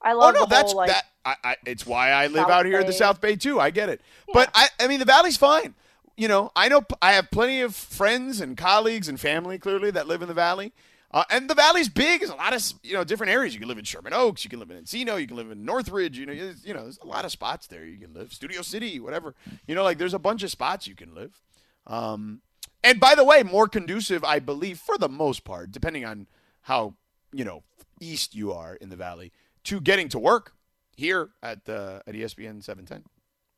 I 0.00 0.12
love. 0.12 0.22
Oh 0.22 0.26
love 0.26 0.34
no, 0.34 0.40
the 0.40 0.46
that's 0.46 0.72
whole 0.72 0.78
like. 0.78 0.90
that. 0.90 1.04
I, 1.24 1.36
I, 1.42 1.56
it's 1.66 1.86
why 1.86 2.10
I 2.10 2.26
live 2.26 2.42
South 2.42 2.50
out 2.50 2.66
here 2.66 2.80
in 2.80 2.86
the 2.86 2.92
South 2.92 3.20
Bay 3.20 3.34
too. 3.36 3.58
I 3.58 3.70
get 3.70 3.88
it, 3.88 4.00
but 4.32 4.50
I, 4.54 4.68
I 4.78 4.88
mean, 4.88 4.98
the 4.98 5.06
Valley's 5.06 5.38
fine. 5.38 5.74
You 6.16 6.28
know, 6.28 6.50
I 6.54 6.68
know 6.68 6.82
I 7.02 7.12
have 7.12 7.30
plenty 7.30 7.60
of 7.60 7.74
friends 7.74 8.40
and 8.40 8.56
colleagues 8.56 9.08
and 9.08 9.18
family 9.18 9.58
clearly 9.58 9.90
that 9.90 10.06
live 10.06 10.22
in 10.22 10.28
the 10.28 10.34
Valley, 10.34 10.72
uh, 11.10 11.24
and 11.30 11.48
the 11.48 11.54
Valley's 11.54 11.88
big. 11.88 12.20
There's 12.20 12.30
a 12.30 12.36
lot 12.36 12.54
of 12.54 12.62
you 12.82 12.94
know 12.94 13.04
different 13.04 13.32
areas. 13.32 13.54
You 13.54 13.60
can 13.60 13.68
live 13.68 13.78
in 13.78 13.84
Sherman 13.84 14.12
Oaks, 14.12 14.44
you 14.44 14.50
can 14.50 14.58
live 14.58 14.70
in 14.70 14.82
Encino, 14.82 15.20
you 15.20 15.26
can 15.26 15.36
live 15.36 15.50
in 15.50 15.64
Northridge. 15.64 16.18
You 16.18 16.26
know, 16.26 16.32
you 16.32 16.74
know, 16.74 16.82
there's 16.82 16.98
a 16.98 17.06
lot 17.06 17.24
of 17.24 17.30
spots 17.30 17.66
there 17.66 17.84
you 17.84 17.98
can 17.98 18.14
live. 18.14 18.32
Studio 18.32 18.62
City, 18.62 19.00
whatever. 19.00 19.34
You 19.66 19.74
know, 19.74 19.82
like 19.82 19.98
there's 19.98 20.14
a 20.14 20.18
bunch 20.18 20.42
of 20.42 20.50
spots 20.50 20.86
you 20.86 20.94
can 20.94 21.14
live. 21.14 21.40
Um, 21.86 22.40
and 22.82 23.00
by 23.00 23.14
the 23.14 23.24
way, 23.24 23.42
more 23.42 23.66
conducive, 23.68 24.24
I 24.24 24.38
believe, 24.38 24.78
for 24.78 24.98
the 24.98 25.08
most 25.08 25.44
part, 25.44 25.72
depending 25.72 26.04
on 26.04 26.26
how 26.62 26.94
you 27.32 27.44
know 27.44 27.62
east 28.00 28.34
you 28.34 28.52
are 28.52 28.74
in 28.74 28.88
the 28.88 28.96
valley, 28.96 29.32
to 29.64 29.80
getting 29.80 30.08
to 30.10 30.18
work 30.18 30.52
here 30.96 31.30
at 31.42 31.68
uh, 31.68 32.00
at 32.06 32.14
ESPN 32.14 32.62
710, 32.62 33.04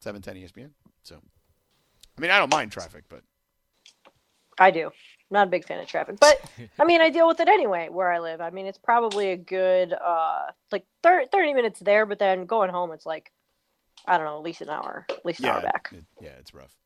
710 0.01 0.37
ESPN. 0.37 0.71
So, 1.03 1.21
I 2.17 2.21
mean, 2.21 2.31
I 2.31 2.39
don't 2.39 2.51
mind 2.51 2.73
traffic, 2.73 3.05
but 3.09 3.23
I 4.59 4.71
do. 4.71 4.91
Not 5.31 5.49
a 5.49 5.51
big 5.51 5.67
fan 5.67 5.81
of 5.81 5.89
traffic, 5.89 6.17
but 6.21 6.41
I 6.79 6.85
mean, 6.85 7.01
I 7.01 7.11
deal 7.11 7.27
with 7.27 7.41
it 7.41 7.49
anyway 7.49 7.89
where 7.91 8.13
I 8.13 8.21
live. 8.21 8.41
I 8.41 8.51
mean, 8.51 8.67
it's 8.67 8.79
probably 8.79 9.33
a 9.33 9.37
good 9.37 9.93
uh 9.93 10.43
like 10.71 10.85
thir- 11.03 11.27
30 11.31 11.55
minutes 11.55 11.81
there, 11.81 12.07
but 12.07 12.19
then 12.19 12.47
going 12.47 12.71
home, 12.71 12.93
it's 12.93 13.07
like 13.07 13.33
I 14.07 14.17
don't 14.19 14.27
know, 14.27 14.37
at 14.37 14.43
least 14.43 14.61
an 14.61 14.71
hour, 14.71 15.05
at 15.11 15.25
least 15.25 15.41
an 15.41 15.47
yeah, 15.47 15.53
hour 15.57 15.63
back. 15.63 15.91
it- 15.93 16.05
yeah, 16.21 16.31
it's 16.39 16.55
rough. 16.55 16.77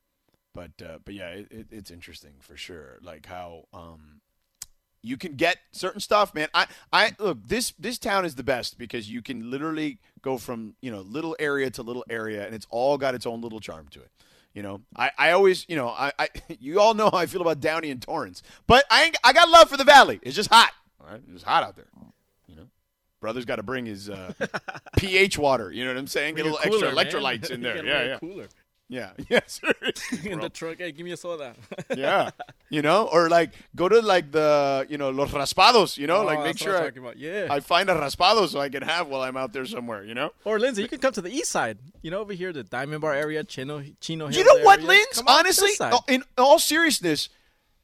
But 0.55 0.71
uh, 0.85 0.99
but 1.05 1.15
yeah, 1.15 1.29
it, 1.29 1.53
it, 1.53 1.67
it's 1.71 1.91
interesting 1.91 2.33
for 2.41 2.57
sure. 2.57 2.99
Like 3.03 3.27
how 3.27 3.67
um, 3.73 4.21
you 5.03 5.17
can 5.17 5.37
get 5.37 5.59
certain 5.73 6.01
stuff, 6.01 6.35
man. 6.35 6.49
I 6.55 6.67
I 6.93 7.13
look 7.19 7.47
this 7.47 7.73
this 7.79 7.99
town 7.99 8.25
is 8.25 8.35
the 8.35 8.43
best 8.43 8.77
because 8.79 9.09
you 9.11 9.23
can 9.23 9.51
literally 9.51 9.99
go 10.23 10.39
from 10.39 10.75
you 10.81 10.91
know 10.91 11.03
little 11.03 11.37
area 11.39 11.71
to 11.71 11.83
little 11.83 12.05
area, 12.11 12.45
and 12.45 12.55
it's 12.55 12.67
all 12.71 12.99
got 12.99 13.15
its 13.15 13.27
own 13.27 13.41
little 13.41 13.61
charm 13.61 13.87
to 13.93 14.01
it. 14.01 14.11
You 14.55 14.63
know, 14.63 14.81
I, 14.97 15.11
I 15.17 15.31
always, 15.33 15.65
you 15.69 15.77
know, 15.77 15.89
I, 15.89 16.13
I 16.19 16.29
you 16.61 16.81
all 16.81 16.95
know 16.95 17.09
how 17.11 17.19
I 17.19 17.27
feel 17.27 17.41
about 17.41 17.61
Downey 17.61 17.91
and 17.91 18.03
Torrance, 18.03 18.43
but 18.67 18.85
I 18.91 19.05
ain't, 19.05 19.17
I 19.23 19.33
got 19.33 19.49
love 19.49 19.69
for 19.71 19.77
the 19.77 19.85
Valley. 19.85 20.19
It's 20.23 20.35
just 20.37 20.51
hot. 20.51 20.73
All 21.01 21.07
right, 21.11 21.23
it's 21.33 21.43
hot 21.45 21.63
out 21.63 21.77
there. 21.77 21.87
You 22.49 22.57
know, 22.57 22.67
brother's 23.21 23.45
got 23.45 23.57
to 23.57 23.63
bring 23.63 23.87
his 23.87 24.11
uh, 24.11 24.33
pH 24.97 25.39
water. 25.39 25.71
You 25.71 25.85
know 25.85 25.91
what 25.93 25.99
I'm 25.99 26.07
saying? 26.09 26.35
Get 26.35 26.47
a 26.47 26.51
little 26.51 26.59
Cooler, 26.59 26.89
extra 26.89 26.95
man. 26.95 27.07
electrolytes 27.41 27.51
in 27.51 27.61
there. 27.63 27.85
Yeah, 27.85 28.05
yeah, 28.05 28.19
Cooler 28.19 28.49
yeah, 28.91 29.11
yes. 29.31 29.61
in 30.25 30.41
the 30.41 30.51
truck. 30.51 30.79
Hey, 30.79 30.91
give 30.91 31.05
me 31.05 31.13
a 31.13 31.17
soda. 31.17 31.55
yeah, 31.97 32.31
you 32.69 32.83
know, 32.83 33.09
or 33.11 33.29
like 33.29 33.53
go 33.77 33.89
to 33.89 34.01
like 34.01 34.33
the 34.33 34.85
you 34.89 34.99
know 34.99 35.11
los 35.11 35.31
raspados. 35.31 35.97
You 35.97 36.09
know, 36.09 36.19
Oh, 36.19 36.25
like 36.25 36.43
make 36.43 36.59
sure 36.59 36.77
I. 36.77 36.91
Yeah. 37.17 37.47
I 37.49 37.61
find 37.61 37.89
a 37.89 37.95
raspado 37.95 38.49
so 38.49 38.61
I 38.61 38.69
can 38.69 38.83
have 38.83 39.07
while 39.07 39.23
I'm 39.23 39.37
out 39.37 39.53
there 39.53 39.65
somewhere. 39.65 40.05
You 40.05 40.15
know. 40.15 40.33
Or 40.45 40.59
Lindsey, 40.59 40.83
you 40.83 40.89
can 40.89 40.99
come 40.99 41.13
to 41.13 41.23
the 41.23 41.31
east 41.31 41.51
side. 41.51 41.79
You 42.03 42.11
know, 42.11 42.21
over 42.21 42.33
here, 42.33 42.53
the 42.53 42.65
Diamond 42.65 43.01
Bar 43.01 43.15
area, 43.15 43.45
Chino, 43.45 43.83
Chino 44.01 44.27
Hills 44.27 44.37
You 44.37 44.45
know 44.45 44.65
what, 44.65 44.81
area. 44.81 44.89
Linz? 44.89 45.19
Come 45.19 45.29
on 45.29 45.39
Honestly, 45.39 45.71
uh, 45.81 45.99
in 46.09 46.25
all 46.37 46.59
seriousness, 46.59 47.29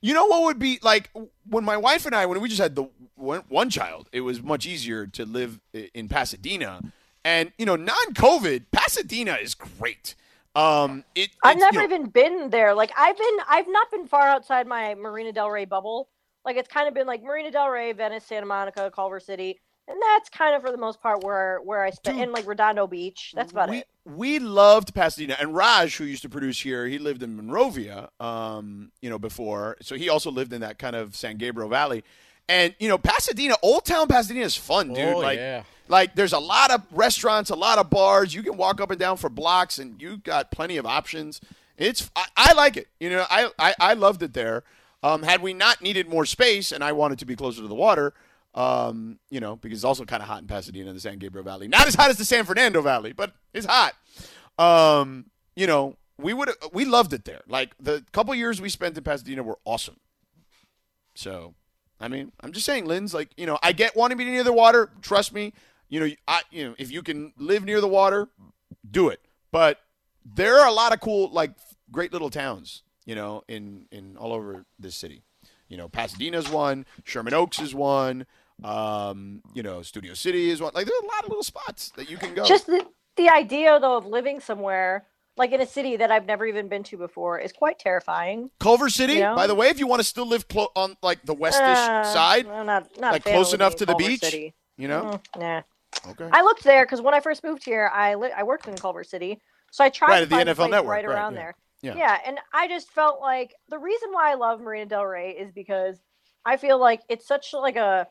you 0.00 0.12
know 0.12 0.26
what 0.26 0.42
would 0.42 0.58
be 0.58 0.80
like 0.82 1.10
when 1.48 1.64
my 1.64 1.76
wife 1.76 2.04
and 2.04 2.14
I, 2.14 2.26
when 2.26 2.40
we 2.40 2.48
just 2.48 2.60
had 2.60 2.74
the 2.74 2.88
one, 3.14 3.42
one 3.48 3.70
child, 3.70 4.08
it 4.12 4.22
was 4.22 4.42
much 4.42 4.66
easier 4.66 5.06
to 5.06 5.24
live 5.24 5.60
in 5.72 6.08
Pasadena, 6.08 6.80
and 7.24 7.52
you 7.58 7.64
know, 7.64 7.76
non-COVID, 7.76 8.64
Pasadena 8.72 9.34
is 9.40 9.54
great. 9.54 10.16
Um, 10.56 11.04
it, 11.14 11.30
I've 11.44 11.58
never 11.58 11.82
you 11.82 11.88
know, 11.88 11.96
even 11.96 12.10
been 12.10 12.50
there. 12.50 12.74
Like 12.74 12.90
I've 12.96 13.16
been, 13.16 13.36
I've 13.48 13.68
not 13.68 13.90
been 13.90 14.06
far 14.06 14.26
outside 14.26 14.66
my 14.66 14.94
Marina 14.94 15.32
Del 15.32 15.50
Rey 15.50 15.66
bubble. 15.66 16.08
Like 16.46 16.56
it's 16.56 16.68
kind 16.68 16.88
of 16.88 16.94
been 16.94 17.06
like 17.06 17.22
Marina 17.22 17.50
Del 17.50 17.68
Rey, 17.68 17.92
Venice, 17.92 18.24
Santa 18.24 18.46
Monica, 18.46 18.90
Culver 18.94 19.20
City, 19.20 19.60
and 19.86 19.98
that's 20.00 20.30
kind 20.30 20.54
of 20.56 20.62
for 20.62 20.70
the 20.70 20.78
most 20.78 21.02
part 21.02 21.22
where 21.22 21.58
where 21.58 21.84
I 21.84 21.90
spent. 21.90 22.20
in 22.20 22.32
like 22.32 22.46
Redondo 22.46 22.86
Beach, 22.86 23.32
that's 23.34 23.52
about 23.52 23.68
we, 23.68 23.78
it. 23.78 23.88
We 24.04 24.38
loved 24.38 24.94
Pasadena, 24.94 25.36
and 25.38 25.54
Raj, 25.54 25.96
who 25.96 26.04
used 26.04 26.22
to 26.22 26.28
produce 26.30 26.60
here, 26.60 26.86
he 26.86 26.98
lived 26.98 27.22
in 27.22 27.36
Monrovia, 27.36 28.08
um, 28.18 28.92
you 29.02 29.10
know, 29.10 29.18
before, 29.18 29.76
so 29.82 29.94
he 29.94 30.08
also 30.08 30.30
lived 30.30 30.52
in 30.52 30.62
that 30.62 30.78
kind 30.78 30.96
of 30.96 31.14
San 31.14 31.36
Gabriel 31.36 31.68
Valley, 31.68 32.02
and 32.48 32.74
you 32.78 32.88
know, 32.88 32.96
Pasadena, 32.96 33.56
Old 33.62 33.84
Town 33.84 34.08
Pasadena 34.08 34.46
is 34.46 34.56
fun, 34.56 34.94
dude. 34.94 35.14
Oh, 35.14 35.18
like, 35.18 35.38
yeah. 35.38 35.64
Like 35.88 36.14
there's 36.14 36.32
a 36.32 36.38
lot 36.38 36.70
of 36.70 36.82
restaurants, 36.90 37.50
a 37.50 37.56
lot 37.56 37.78
of 37.78 37.90
bars. 37.90 38.34
You 38.34 38.42
can 38.42 38.56
walk 38.56 38.80
up 38.80 38.90
and 38.90 38.98
down 38.98 39.16
for 39.16 39.28
blocks, 39.28 39.78
and 39.78 40.00
you 40.00 40.18
got 40.18 40.50
plenty 40.50 40.76
of 40.76 40.86
options. 40.86 41.40
It's 41.76 42.10
I, 42.16 42.26
I 42.36 42.52
like 42.54 42.76
it. 42.76 42.88
You 43.00 43.10
know, 43.10 43.26
I, 43.28 43.50
I 43.58 43.74
I 43.78 43.94
loved 43.94 44.22
it 44.22 44.32
there. 44.34 44.64
Um, 45.02 45.22
had 45.22 45.42
we 45.42 45.54
not 45.54 45.82
needed 45.82 46.08
more 46.08 46.24
space, 46.24 46.72
and 46.72 46.82
I 46.82 46.92
wanted 46.92 47.18
to 47.20 47.26
be 47.26 47.36
closer 47.36 47.62
to 47.62 47.68
the 47.68 47.74
water, 47.74 48.14
um, 48.54 49.18
you 49.30 49.40
know, 49.40 49.56
because 49.56 49.78
it's 49.78 49.84
also 49.84 50.04
kind 50.04 50.22
of 50.22 50.28
hot 50.28 50.40
in 50.40 50.48
Pasadena, 50.48 50.92
the 50.92 51.00
San 51.00 51.18
Gabriel 51.18 51.44
Valley. 51.44 51.68
Not 51.68 51.86
as 51.86 51.94
hot 51.94 52.10
as 52.10 52.16
the 52.16 52.24
San 52.24 52.44
Fernando 52.44 52.80
Valley, 52.82 53.12
but 53.12 53.32
it's 53.52 53.66
hot. 53.66 53.94
Um, 54.58 55.26
you 55.54 55.66
know, 55.66 55.96
we 56.18 56.32
would 56.32 56.50
we 56.72 56.84
loved 56.84 57.12
it 57.12 57.24
there. 57.24 57.42
Like 57.46 57.74
the 57.78 58.04
couple 58.12 58.34
years 58.34 58.60
we 58.60 58.68
spent 58.68 58.96
in 58.96 59.04
Pasadena 59.04 59.42
were 59.42 59.58
awesome. 59.64 59.98
So, 61.14 61.54
I 62.00 62.08
mean, 62.08 62.32
I'm 62.40 62.52
just 62.52 62.66
saying, 62.66 62.86
Lynn's 62.86 63.14
like, 63.14 63.30
you 63.36 63.46
know, 63.46 63.58
I 63.62 63.72
get 63.72 63.96
wanting 63.96 64.18
to 64.18 64.24
be 64.24 64.30
near 64.30 64.44
the 64.44 64.52
water. 64.52 64.90
Trust 65.02 65.32
me, 65.32 65.52
you 65.88 66.00
know, 66.00 66.08
I, 66.26 66.42
you 66.50 66.64
know, 66.68 66.74
if 66.78 66.90
you 66.90 67.02
can 67.02 67.32
live 67.38 67.64
near 67.64 67.80
the 67.80 67.88
water, 67.88 68.28
do 68.88 69.08
it. 69.08 69.20
But 69.52 69.78
there 70.24 70.58
are 70.58 70.66
a 70.68 70.72
lot 70.72 70.92
of 70.92 71.00
cool, 71.00 71.30
like, 71.32 71.52
great 71.90 72.12
little 72.12 72.30
towns, 72.30 72.82
you 73.04 73.14
know, 73.14 73.42
in 73.48 73.86
in 73.90 74.16
all 74.16 74.32
over 74.32 74.64
this 74.78 74.94
city. 74.96 75.22
You 75.68 75.76
know, 75.76 75.88
Pasadena's 75.88 76.48
one, 76.48 76.86
Sherman 77.04 77.34
Oaks 77.34 77.58
is 77.60 77.74
one, 77.74 78.26
um, 78.62 79.42
you 79.54 79.62
know, 79.62 79.82
Studio 79.82 80.14
City 80.14 80.50
is 80.50 80.60
one. 80.60 80.72
Like, 80.74 80.86
there's 80.86 81.02
a 81.02 81.06
lot 81.06 81.24
of 81.24 81.28
little 81.28 81.42
spots 81.44 81.90
that 81.96 82.10
you 82.10 82.16
can 82.16 82.34
go. 82.34 82.44
Just 82.44 82.66
the 82.66 82.86
the 83.16 83.28
idea 83.30 83.78
though 83.80 83.96
of 83.96 84.04
living 84.06 84.40
somewhere 84.40 85.06
like 85.38 85.52
in 85.52 85.60
a 85.60 85.66
city 85.66 85.96
that 85.96 86.10
I've 86.10 86.24
never 86.26 86.46
even 86.46 86.68
been 86.68 86.82
to 86.84 86.96
before 86.96 87.38
is 87.38 87.52
quite 87.52 87.78
terrifying. 87.78 88.50
Culver 88.58 88.88
City, 88.88 89.14
You 89.14 89.20
know? 89.20 89.36
by 89.36 89.46
the 89.46 89.54
way, 89.54 89.68
if 89.68 89.78
you 89.78 89.86
want 89.86 90.00
to 90.00 90.04
still 90.04 90.26
live 90.26 90.48
clo- 90.48 90.70
on 90.74 90.96
like 91.02 91.24
the 91.24 91.34
westish 91.34 91.60
Uh, 91.60 92.04
side, 92.04 92.46
not, 92.46 92.88
not 92.98 93.12
like 93.12 93.22
close 93.24 93.52
enough 93.52 93.76
to 93.76 93.86
the 93.86 93.92
Culver 93.92 94.06
beach, 94.08 94.20
City. 94.20 94.54
you 94.78 94.88
know. 94.88 95.20
Mm, 95.34 95.40
nah. 95.40 95.62
Okay. 96.08 96.28
I 96.32 96.42
looked 96.42 96.64
there 96.64 96.84
because 96.84 97.00
when 97.00 97.14
I 97.14 97.20
first 97.20 97.42
moved 97.44 97.64
here, 97.64 97.90
I 97.92 98.14
li- 98.14 98.32
I 98.36 98.42
worked 98.42 98.68
in 98.68 98.76
Culver 98.76 99.04
City, 99.04 99.40
so 99.70 99.84
I 99.84 99.88
tried 99.88 100.08
Right, 100.08 100.20
to 100.20 100.26
the 100.26 100.36
find 100.36 100.48
a 100.48 100.54
NFL 100.54 100.70
Network, 100.70 100.90
right 100.92 101.06
right, 101.06 101.14
around 101.14 101.34
yeah. 101.34 101.38
there. 101.40 101.54
Yeah. 101.82 101.94
yeah, 101.96 102.18
and 102.26 102.38
I 102.54 102.68
just 102.68 102.90
felt 102.90 103.20
like 103.20 103.54
the 103.68 103.78
reason 103.78 104.08
why 104.12 104.30
I 104.30 104.34
love 104.34 104.60
Marina 104.60 104.86
Del 104.86 105.04
Rey 105.04 105.30
is 105.32 105.52
because 105.52 106.00
I 106.44 106.56
feel 106.56 106.78
like 106.78 107.02
it's 107.08 107.26
such 107.26 107.52
like 107.52 107.76
a 107.76 108.08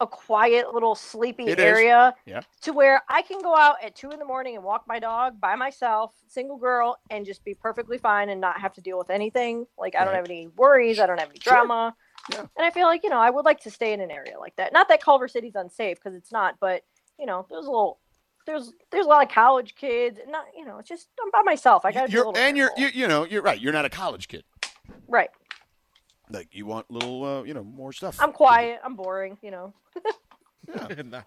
a 0.00 0.06
quiet 0.06 0.72
little 0.72 0.94
sleepy 0.94 1.46
It 1.48 1.58
area 1.58 2.14
Yeah. 2.24 2.42
to 2.62 2.72
where 2.72 3.02
I 3.08 3.20
can 3.22 3.40
go 3.42 3.56
out 3.56 3.82
at 3.82 3.96
two 3.96 4.10
in 4.10 4.20
the 4.20 4.24
morning 4.24 4.54
and 4.54 4.62
walk 4.64 4.84
my 4.86 5.00
dog 5.00 5.40
by 5.40 5.56
myself, 5.56 6.14
single 6.28 6.56
girl, 6.56 6.98
and 7.10 7.26
just 7.26 7.44
be 7.44 7.52
perfectly 7.54 7.98
fine 7.98 8.28
and 8.28 8.40
not 8.40 8.60
have 8.60 8.72
to 8.74 8.80
deal 8.80 8.96
with 8.96 9.10
anything. 9.10 9.66
Like 9.76 9.96
I 9.96 10.04
don't 10.04 10.14
have 10.14 10.24
any 10.26 10.46
worries, 10.56 11.00
I 11.00 11.06
don't 11.06 11.18
have 11.18 11.30
any 11.30 11.40
Sure. 11.40 11.52
drama. 11.52 11.96
Yeah. 12.32 12.40
And 12.40 12.64
I 12.64 12.70
feel 12.70 12.86
like 12.86 13.02
you 13.02 13.10
know 13.10 13.18
I 13.18 13.30
would 13.30 13.44
like 13.44 13.58
to 13.60 13.70
stay 13.72 13.92
in 13.92 14.00
an 14.00 14.10
area 14.12 14.38
like 14.38 14.54
that. 14.56 14.72
Not 14.72 14.88
that 14.88 15.02
Culver 15.02 15.26
City's 15.28 15.56
unsafe 15.56 15.96
because 15.98 16.14
it's 16.16 16.30
not, 16.30 16.56
but 16.60 16.82
you 17.18 17.26
know 17.26 17.46
there's 17.50 17.66
a 17.66 17.70
little. 17.70 17.98
There's 18.46 18.72
there's 18.90 19.04
a 19.04 19.08
lot 19.08 19.22
of 19.22 19.30
college 19.30 19.74
kids, 19.74 20.18
and 20.18 20.32
not 20.32 20.46
you 20.56 20.64
know 20.64 20.78
it's 20.78 20.88
just 20.88 21.08
I'm 21.22 21.30
by 21.30 21.42
myself. 21.42 21.84
I 21.84 21.92
got 21.92 22.10
You're, 22.10 22.32
and 22.36 22.56
you're, 22.56 22.70
you, 22.78 22.88
you 22.94 23.06
know, 23.06 23.24
you're 23.24 23.42
right. 23.42 23.60
You're 23.60 23.74
not 23.74 23.84
a 23.84 23.90
college 23.90 24.26
kid. 24.26 24.42
right. 25.06 25.28
Like 26.30 26.48
you 26.52 26.64
want 26.64 26.90
little, 26.90 27.24
uh, 27.24 27.42
you 27.42 27.52
know, 27.54 27.62
more 27.64 27.92
stuff. 27.92 28.16
I'm 28.20 28.32
quiet. 28.32 28.80
I'm 28.84 28.94
boring. 28.96 29.38
You 29.42 29.50
know. 29.50 29.74
Nah. 31.04 31.22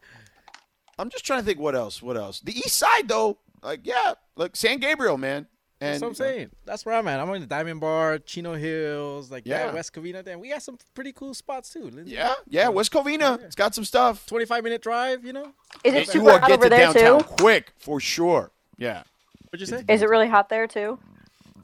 I'm 1.00 1.10
just 1.10 1.26
trying 1.26 1.40
to 1.40 1.46
think 1.46 1.60
what 1.60 1.74
else. 1.76 2.02
What 2.02 2.16
else? 2.16 2.42
The 2.42 2.56
East 2.56 2.76
Side 2.76 3.08
though, 3.08 3.40
like 3.64 3.82
yeah, 3.84 4.14
like 4.36 4.56
San 4.56 4.78
Gabriel, 4.80 5.18
man. 5.18 5.48
And 5.82 5.94
That's 5.94 6.02
what 6.04 6.08
I'm 6.10 6.14
saying. 6.16 6.50
That's 6.64 6.86
where 6.86 6.94
I'm 6.94 7.08
at. 7.08 7.20
I'm 7.20 7.28
in 7.34 7.42
the 7.42 7.48
Diamond 7.48 7.82
Bar, 7.82 8.20
Chino 8.20 8.54
Hills, 8.54 9.32
like 9.32 9.48
Yeah. 9.48 9.66
yeah, 9.66 9.74
West 9.74 9.92
Covina. 9.94 10.24
Then 10.24 10.40
we 10.40 10.50
got 10.50 10.62
some 10.62 10.78
pretty 10.94 11.12
cool 11.12 11.34
spots 11.34 11.74
too. 11.74 11.90
Lindsey. 11.90 12.14
Yeah, 12.14 12.36
yeah. 12.48 12.70
West 12.70 12.92
Covina, 12.92 13.44
it's 13.44 13.56
got 13.56 13.74
some 13.74 13.84
stuff. 13.84 14.26
25 14.28 14.64
minute 14.64 14.84
drive. 14.84 15.26
You 15.26 15.34
know. 15.34 15.54
Is 15.84 15.94
it 15.96 16.00
you 16.00 16.06
super 16.06 16.26
will 16.26 16.40
hot 16.40 16.48
get 16.48 16.54
over 16.60 16.64
to 16.66 16.70
there 16.70 16.94
downtown 16.94 17.20
too? 17.22 17.26
quick 17.26 17.74
for 17.80 18.00
sure. 18.00 18.52
Yeah. 18.78 19.02
What'd 19.50 19.60
you 19.60 19.66
say? 19.78 19.84
Is 19.92 20.04
it 20.04 20.10
really 20.10 20.28
hot 20.30 20.50
there 20.50 20.68
too? 20.68 21.00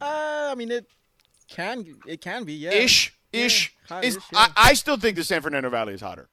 Uh, 0.01 0.49
I 0.51 0.55
mean 0.55 0.71
it 0.71 0.87
can 1.47 1.85
it 2.07 2.19
can 2.21 2.43
be 2.43 2.53
yeah. 2.53 2.71
Ish, 2.71 3.13
ish. 3.31 3.73
hot 3.87 4.03
Is 4.03 4.17
ish, 4.17 4.23
yeah. 4.33 4.39
I, 4.39 4.69
I 4.69 4.73
still 4.73 4.97
think 4.97 5.15
the 5.15 5.23
San 5.23 5.41
Fernando 5.43 5.69
Valley 5.69 5.93
is 5.93 6.01
hotter. 6.01 6.27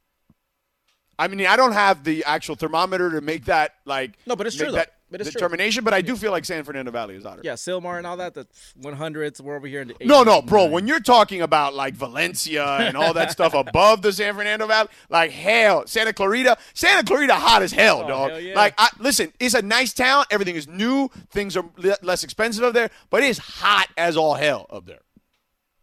I 1.19 1.29
mean, 1.29 1.47
I 1.47 1.55
don't 1.57 1.73
have 1.73 2.03
the 2.03 2.25
actual 2.25 2.57
thermometer 2.57 3.11
to 3.13 3.21
make 3.21 3.45
that 3.45 3.75
like 3.85 4.19
No, 4.27 4.35
but 4.37 4.47
it's 4.47 4.57
make 4.57 4.65
true, 4.65 4.73
though. 4.73 4.79
that 4.79 4.95
But 5.15 5.21
it's 5.21 5.31
true. 5.31 5.39
determination. 5.39 5.85
But 5.85 5.95
I 5.95 6.01
do 6.03 6.17
feel 6.17 6.31
like 6.33 6.45
San 6.45 6.65
Fernando 6.65 6.91
Valley 6.91 7.15
is 7.15 7.25
hotter. 7.25 7.41
Yeah, 7.45 7.53
Sylmar 7.53 7.99
and 7.99 8.07
all 8.07 8.17
that. 8.17 8.35
The 8.35 8.47
100s. 8.81 9.41
We're 9.41 9.57
over 9.57 9.67
here 9.67 9.81
in 9.83 9.89
the. 9.89 9.97
No, 10.05 10.23
no, 10.25 10.43
bro. 10.43 10.67
When 10.67 10.87
you're 10.89 11.01
talking 11.01 11.41
about 11.43 11.75
like 11.75 11.95
Valencia 11.95 12.65
and 12.67 12.97
all 12.97 13.13
that 13.15 13.31
stuff 13.33 13.55
above 13.55 14.03
the 14.03 14.13
San 14.13 14.35
Fernando 14.35 14.67
Valley, 14.67 14.89
like 15.09 15.31
hell, 15.31 15.87
Santa 15.87 16.13
Clarita, 16.13 16.59
Santa 16.75 17.05
Clarita, 17.05 17.35
hot 17.35 17.63
as 17.63 17.73
hell, 17.73 18.03
Oh, 18.05 18.09
dog. 18.09 18.31
hell 18.33 18.41
yeah. 18.41 18.55
Like, 18.55 18.75
I, 18.79 18.89
listen, 18.99 19.33
it's 19.39 19.55
a 19.55 19.63
nice 19.63 19.93
town. 19.93 20.25
Everything 20.31 20.57
is 20.57 20.67
new. 20.67 21.09
Things 21.31 21.57
are 21.57 21.65
le- 21.77 21.97
less 22.03 22.25
expensive 22.25 22.65
up 22.65 22.75
there, 22.75 22.91
but 23.11 23.23
it 23.23 23.29
is 23.29 23.39
hot 23.39 23.87
as 23.97 24.17
all 24.17 24.35
hell 24.35 24.67
up 24.71 24.87
there. 24.87 24.99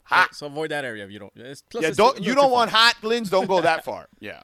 Hot. 0.04 0.36
So 0.36 0.48
avoid 0.48 0.72
that 0.72 0.84
area 0.84 1.06
if 1.06 1.12
you 1.12 1.20
don't. 1.20 1.32
It's, 1.38 1.62
plus 1.62 1.84
Yeah, 1.84 1.88
it's 1.90 1.98
don't 1.98 2.22
you 2.22 2.36
don't 2.36 2.52
want 2.52 2.70
hot, 2.70 2.96
Linz? 3.02 3.30
Don't 3.30 3.48
go 3.48 3.62
that 3.62 3.86
far. 3.86 4.08
Yeah. 4.20 4.42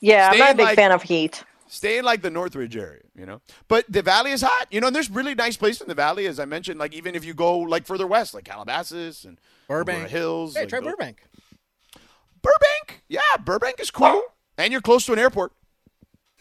Yeah, 0.00 0.28
I'm 0.32 0.38
not 0.38 0.50
a 0.50 0.54
big 0.56 0.64
like- 0.66 0.76
fan 0.76 0.92
of 0.92 1.02
heat. 1.02 1.44
Stay 1.72 1.96
in 1.96 2.04
like 2.04 2.20
the 2.20 2.30
Northridge 2.30 2.76
area, 2.76 3.00
you 3.16 3.24
know. 3.24 3.40
But 3.66 3.86
the 3.88 4.02
valley 4.02 4.30
is 4.30 4.42
hot, 4.42 4.66
you 4.70 4.78
know. 4.78 4.88
And 4.88 4.94
there's 4.94 5.10
really 5.10 5.34
nice 5.34 5.56
places 5.56 5.80
in 5.80 5.88
the 5.88 5.94
valley, 5.94 6.26
as 6.26 6.38
I 6.38 6.44
mentioned. 6.44 6.78
Like 6.78 6.92
even 6.92 7.14
if 7.14 7.24
you 7.24 7.32
go 7.32 7.60
like 7.60 7.86
further 7.86 8.06
west, 8.06 8.34
like 8.34 8.44
Calabasas 8.44 9.24
and 9.24 9.40
Burbank. 9.68 10.10
Hills. 10.10 10.54
Hey, 10.54 10.60
like 10.60 10.68
try 10.68 10.80
those- 10.80 10.90
Burbank. 10.90 11.22
Burbank, 12.42 13.04
yeah, 13.08 13.20
Burbank 13.42 13.80
is 13.80 13.90
cool, 13.90 14.20
and 14.58 14.70
you're 14.72 14.82
close 14.82 15.06
to 15.06 15.12
an 15.12 15.18
airport. 15.18 15.52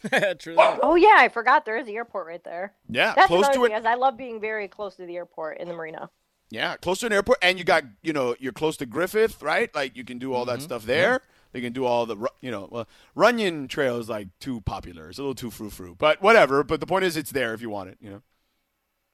True. 0.40 0.56
Oh 0.58 0.96
yeah, 0.96 1.16
I 1.18 1.30
forgot 1.30 1.64
there 1.64 1.78
is 1.78 1.86
the 1.86 1.96
airport 1.96 2.28
right 2.28 2.44
there. 2.44 2.74
Yeah, 2.90 3.14
That's 3.16 3.28
close 3.28 3.48
to 3.50 3.54
thing, 3.54 3.72
it. 3.72 3.78
is 3.78 3.86
I 3.86 3.94
love 3.94 4.18
being 4.18 4.42
very 4.42 4.68
close 4.68 4.96
to 4.96 5.06
the 5.06 5.16
airport 5.16 5.60
in 5.60 5.68
the 5.68 5.76
marina. 5.76 6.10
Yeah, 6.50 6.76
close 6.76 7.00
to 7.00 7.06
an 7.06 7.14
airport, 7.14 7.38
and 7.42 7.58
you 7.58 7.64
got 7.64 7.84
you 8.02 8.12
know 8.12 8.36
you're 8.40 8.52
close 8.52 8.78
to 8.78 8.86
Griffith, 8.86 9.42
right? 9.42 9.74
Like 9.74 9.96
you 9.96 10.04
can 10.04 10.18
do 10.18 10.34
all 10.34 10.44
that 10.46 10.58
mm-hmm. 10.58 10.64
stuff 10.64 10.86
there. 10.86 11.22
They 11.52 11.62
can 11.62 11.74
do 11.74 11.86
all 11.86 12.06
the 12.06 12.16
you 12.42 12.52
know 12.52 12.68
well, 12.72 12.88
Runyon 13.16 13.68
Trail 13.68 13.98
is 13.98 14.10
like 14.10 14.28
too 14.40 14.62
popular. 14.62 15.10
It's 15.10 15.20
a 15.20 15.22
little 15.22 15.36
too 15.36 15.52
frou 15.52 15.70
frou, 15.70 15.96
but 15.96 16.22
whatever. 16.22 16.64
But 16.64 16.80
the 16.80 16.86
point 16.86 17.06
is, 17.06 17.18
it's 17.18 17.32
there 17.32 17.54
if 17.54 17.62
you 17.62 17.70
want 17.70 17.90
it, 17.90 17.98
you 18.02 18.10
know. 18.10 18.22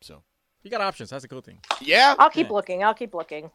So 0.02 0.24
You 0.64 0.70
got 0.70 0.82
options. 0.82 1.10
That's 1.10 1.24
a 1.24 1.28
cool 1.28 1.42
thing. 1.42 1.60
yeah, 1.82 2.16
I'll 2.20 2.30
keep 2.30 2.50
looking. 2.50 2.84
I'll 2.84 2.94
keep 2.94 3.14
looking. 3.14 3.50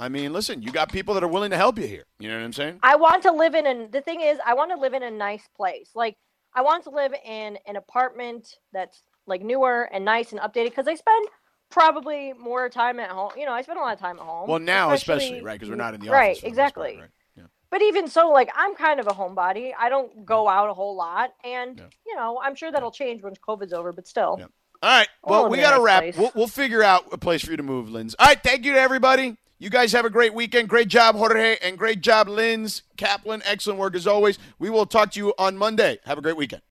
I 0.00 0.08
mean, 0.08 0.32
listen, 0.32 0.62
you 0.62 0.70
got 0.70 0.92
people 0.92 1.14
that 1.14 1.24
are 1.24 1.28
willing 1.28 1.50
to 1.50 1.56
help 1.56 1.78
you 1.78 1.86
here. 1.86 2.04
You 2.20 2.28
know 2.28 2.36
what 2.36 2.44
I'm 2.44 2.52
saying? 2.52 2.78
I 2.82 2.94
want 2.96 3.22
to 3.24 3.32
live 3.32 3.54
in 3.54 3.66
an 3.66 3.90
the 3.90 4.00
thing 4.00 4.20
is 4.20 4.38
I 4.46 4.54
want 4.54 4.70
to 4.70 4.76
live 4.76 4.94
in 4.94 5.02
a 5.02 5.10
nice 5.10 5.48
place. 5.56 5.90
Like 5.94 6.16
I 6.54 6.62
want 6.62 6.84
to 6.84 6.90
live 6.90 7.12
in 7.24 7.58
an 7.66 7.76
apartment 7.76 8.58
that's 8.72 9.02
like 9.26 9.42
newer 9.42 9.88
and 9.92 10.04
nice 10.04 10.32
and 10.32 10.40
updated 10.40 10.70
because 10.70 10.86
I 10.86 10.94
spend 10.94 11.28
probably 11.70 12.32
more 12.32 12.68
time 12.68 13.00
at 13.00 13.10
home. 13.10 13.32
You 13.36 13.46
know, 13.46 13.52
I 13.52 13.62
spend 13.62 13.78
a 13.78 13.82
lot 13.82 13.92
of 13.92 13.98
time 14.00 14.18
at 14.18 14.24
home. 14.24 14.48
Well, 14.48 14.58
now 14.58 14.92
especially, 14.92 15.42
right? 15.42 15.58
Because 15.58 15.68
we're 15.68 15.76
not 15.76 15.94
in 15.94 16.00
the 16.00 16.10
right, 16.10 16.30
office. 16.30 16.40
for 16.40 16.50
the 16.50 16.50
most 16.50 16.74
part, 16.74 16.88
exactly. 16.90 17.00
right? 17.00 17.10
But 17.70 17.82
even 17.82 18.08
so, 18.08 18.30
like 18.30 18.50
I'm 18.56 18.74
kind 18.74 18.98
of 19.00 19.06
a 19.06 19.10
homebody. 19.12 19.72
I 19.78 19.88
don't 19.88 20.24
go 20.24 20.48
out 20.48 20.70
a 20.70 20.74
whole 20.74 20.96
lot, 20.96 21.34
and 21.44 21.78
Yeah. 21.78 21.84
you 22.06 22.16
know, 22.16 22.40
I'm 22.42 22.54
sure 22.54 22.70
that'll 22.72 22.90
change 22.90 23.22
once 23.22 23.38
COVID's 23.46 23.72
over. 23.72 23.92
But 23.92 24.06
still, 24.06 24.36
Yeah. 24.38 24.46
All 24.82 24.90
right. 24.90 25.08
Well, 25.24 25.42
Well, 25.42 25.50
we 25.50 25.58
got 25.58 25.76
to 25.76 25.82
wrap. 25.82 26.04
We'll, 26.16 26.30
we'll 26.34 26.46
figure 26.46 26.82
out 26.84 27.06
a 27.12 27.18
place 27.18 27.44
for 27.44 27.50
you 27.50 27.56
to 27.56 27.62
move, 27.64 27.90
Linz. 27.90 28.14
All 28.18 28.26
right. 28.26 28.40
Thank 28.42 28.64
you 28.64 28.72
to 28.74 28.80
everybody. 28.80 29.36
You 29.58 29.70
guys 29.70 29.90
have 29.92 30.04
a 30.04 30.10
great 30.10 30.32
weekend. 30.34 30.68
Great 30.68 30.86
job, 30.86 31.16
Jorge, 31.16 31.56
and 31.60 31.76
great 31.76 32.00
job, 32.00 32.28
Linz 32.28 32.82
Kaplan. 32.96 33.42
Excellent 33.44 33.80
work 33.80 33.96
as 33.96 34.06
always. 34.06 34.38
We 34.60 34.70
will 34.70 34.86
talk 34.86 35.10
to 35.12 35.18
you 35.18 35.34
on 35.36 35.58
Monday. 35.58 35.98
Have 36.04 36.16
a 36.16 36.22
great 36.22 36.36
weekend. 36.36 36.62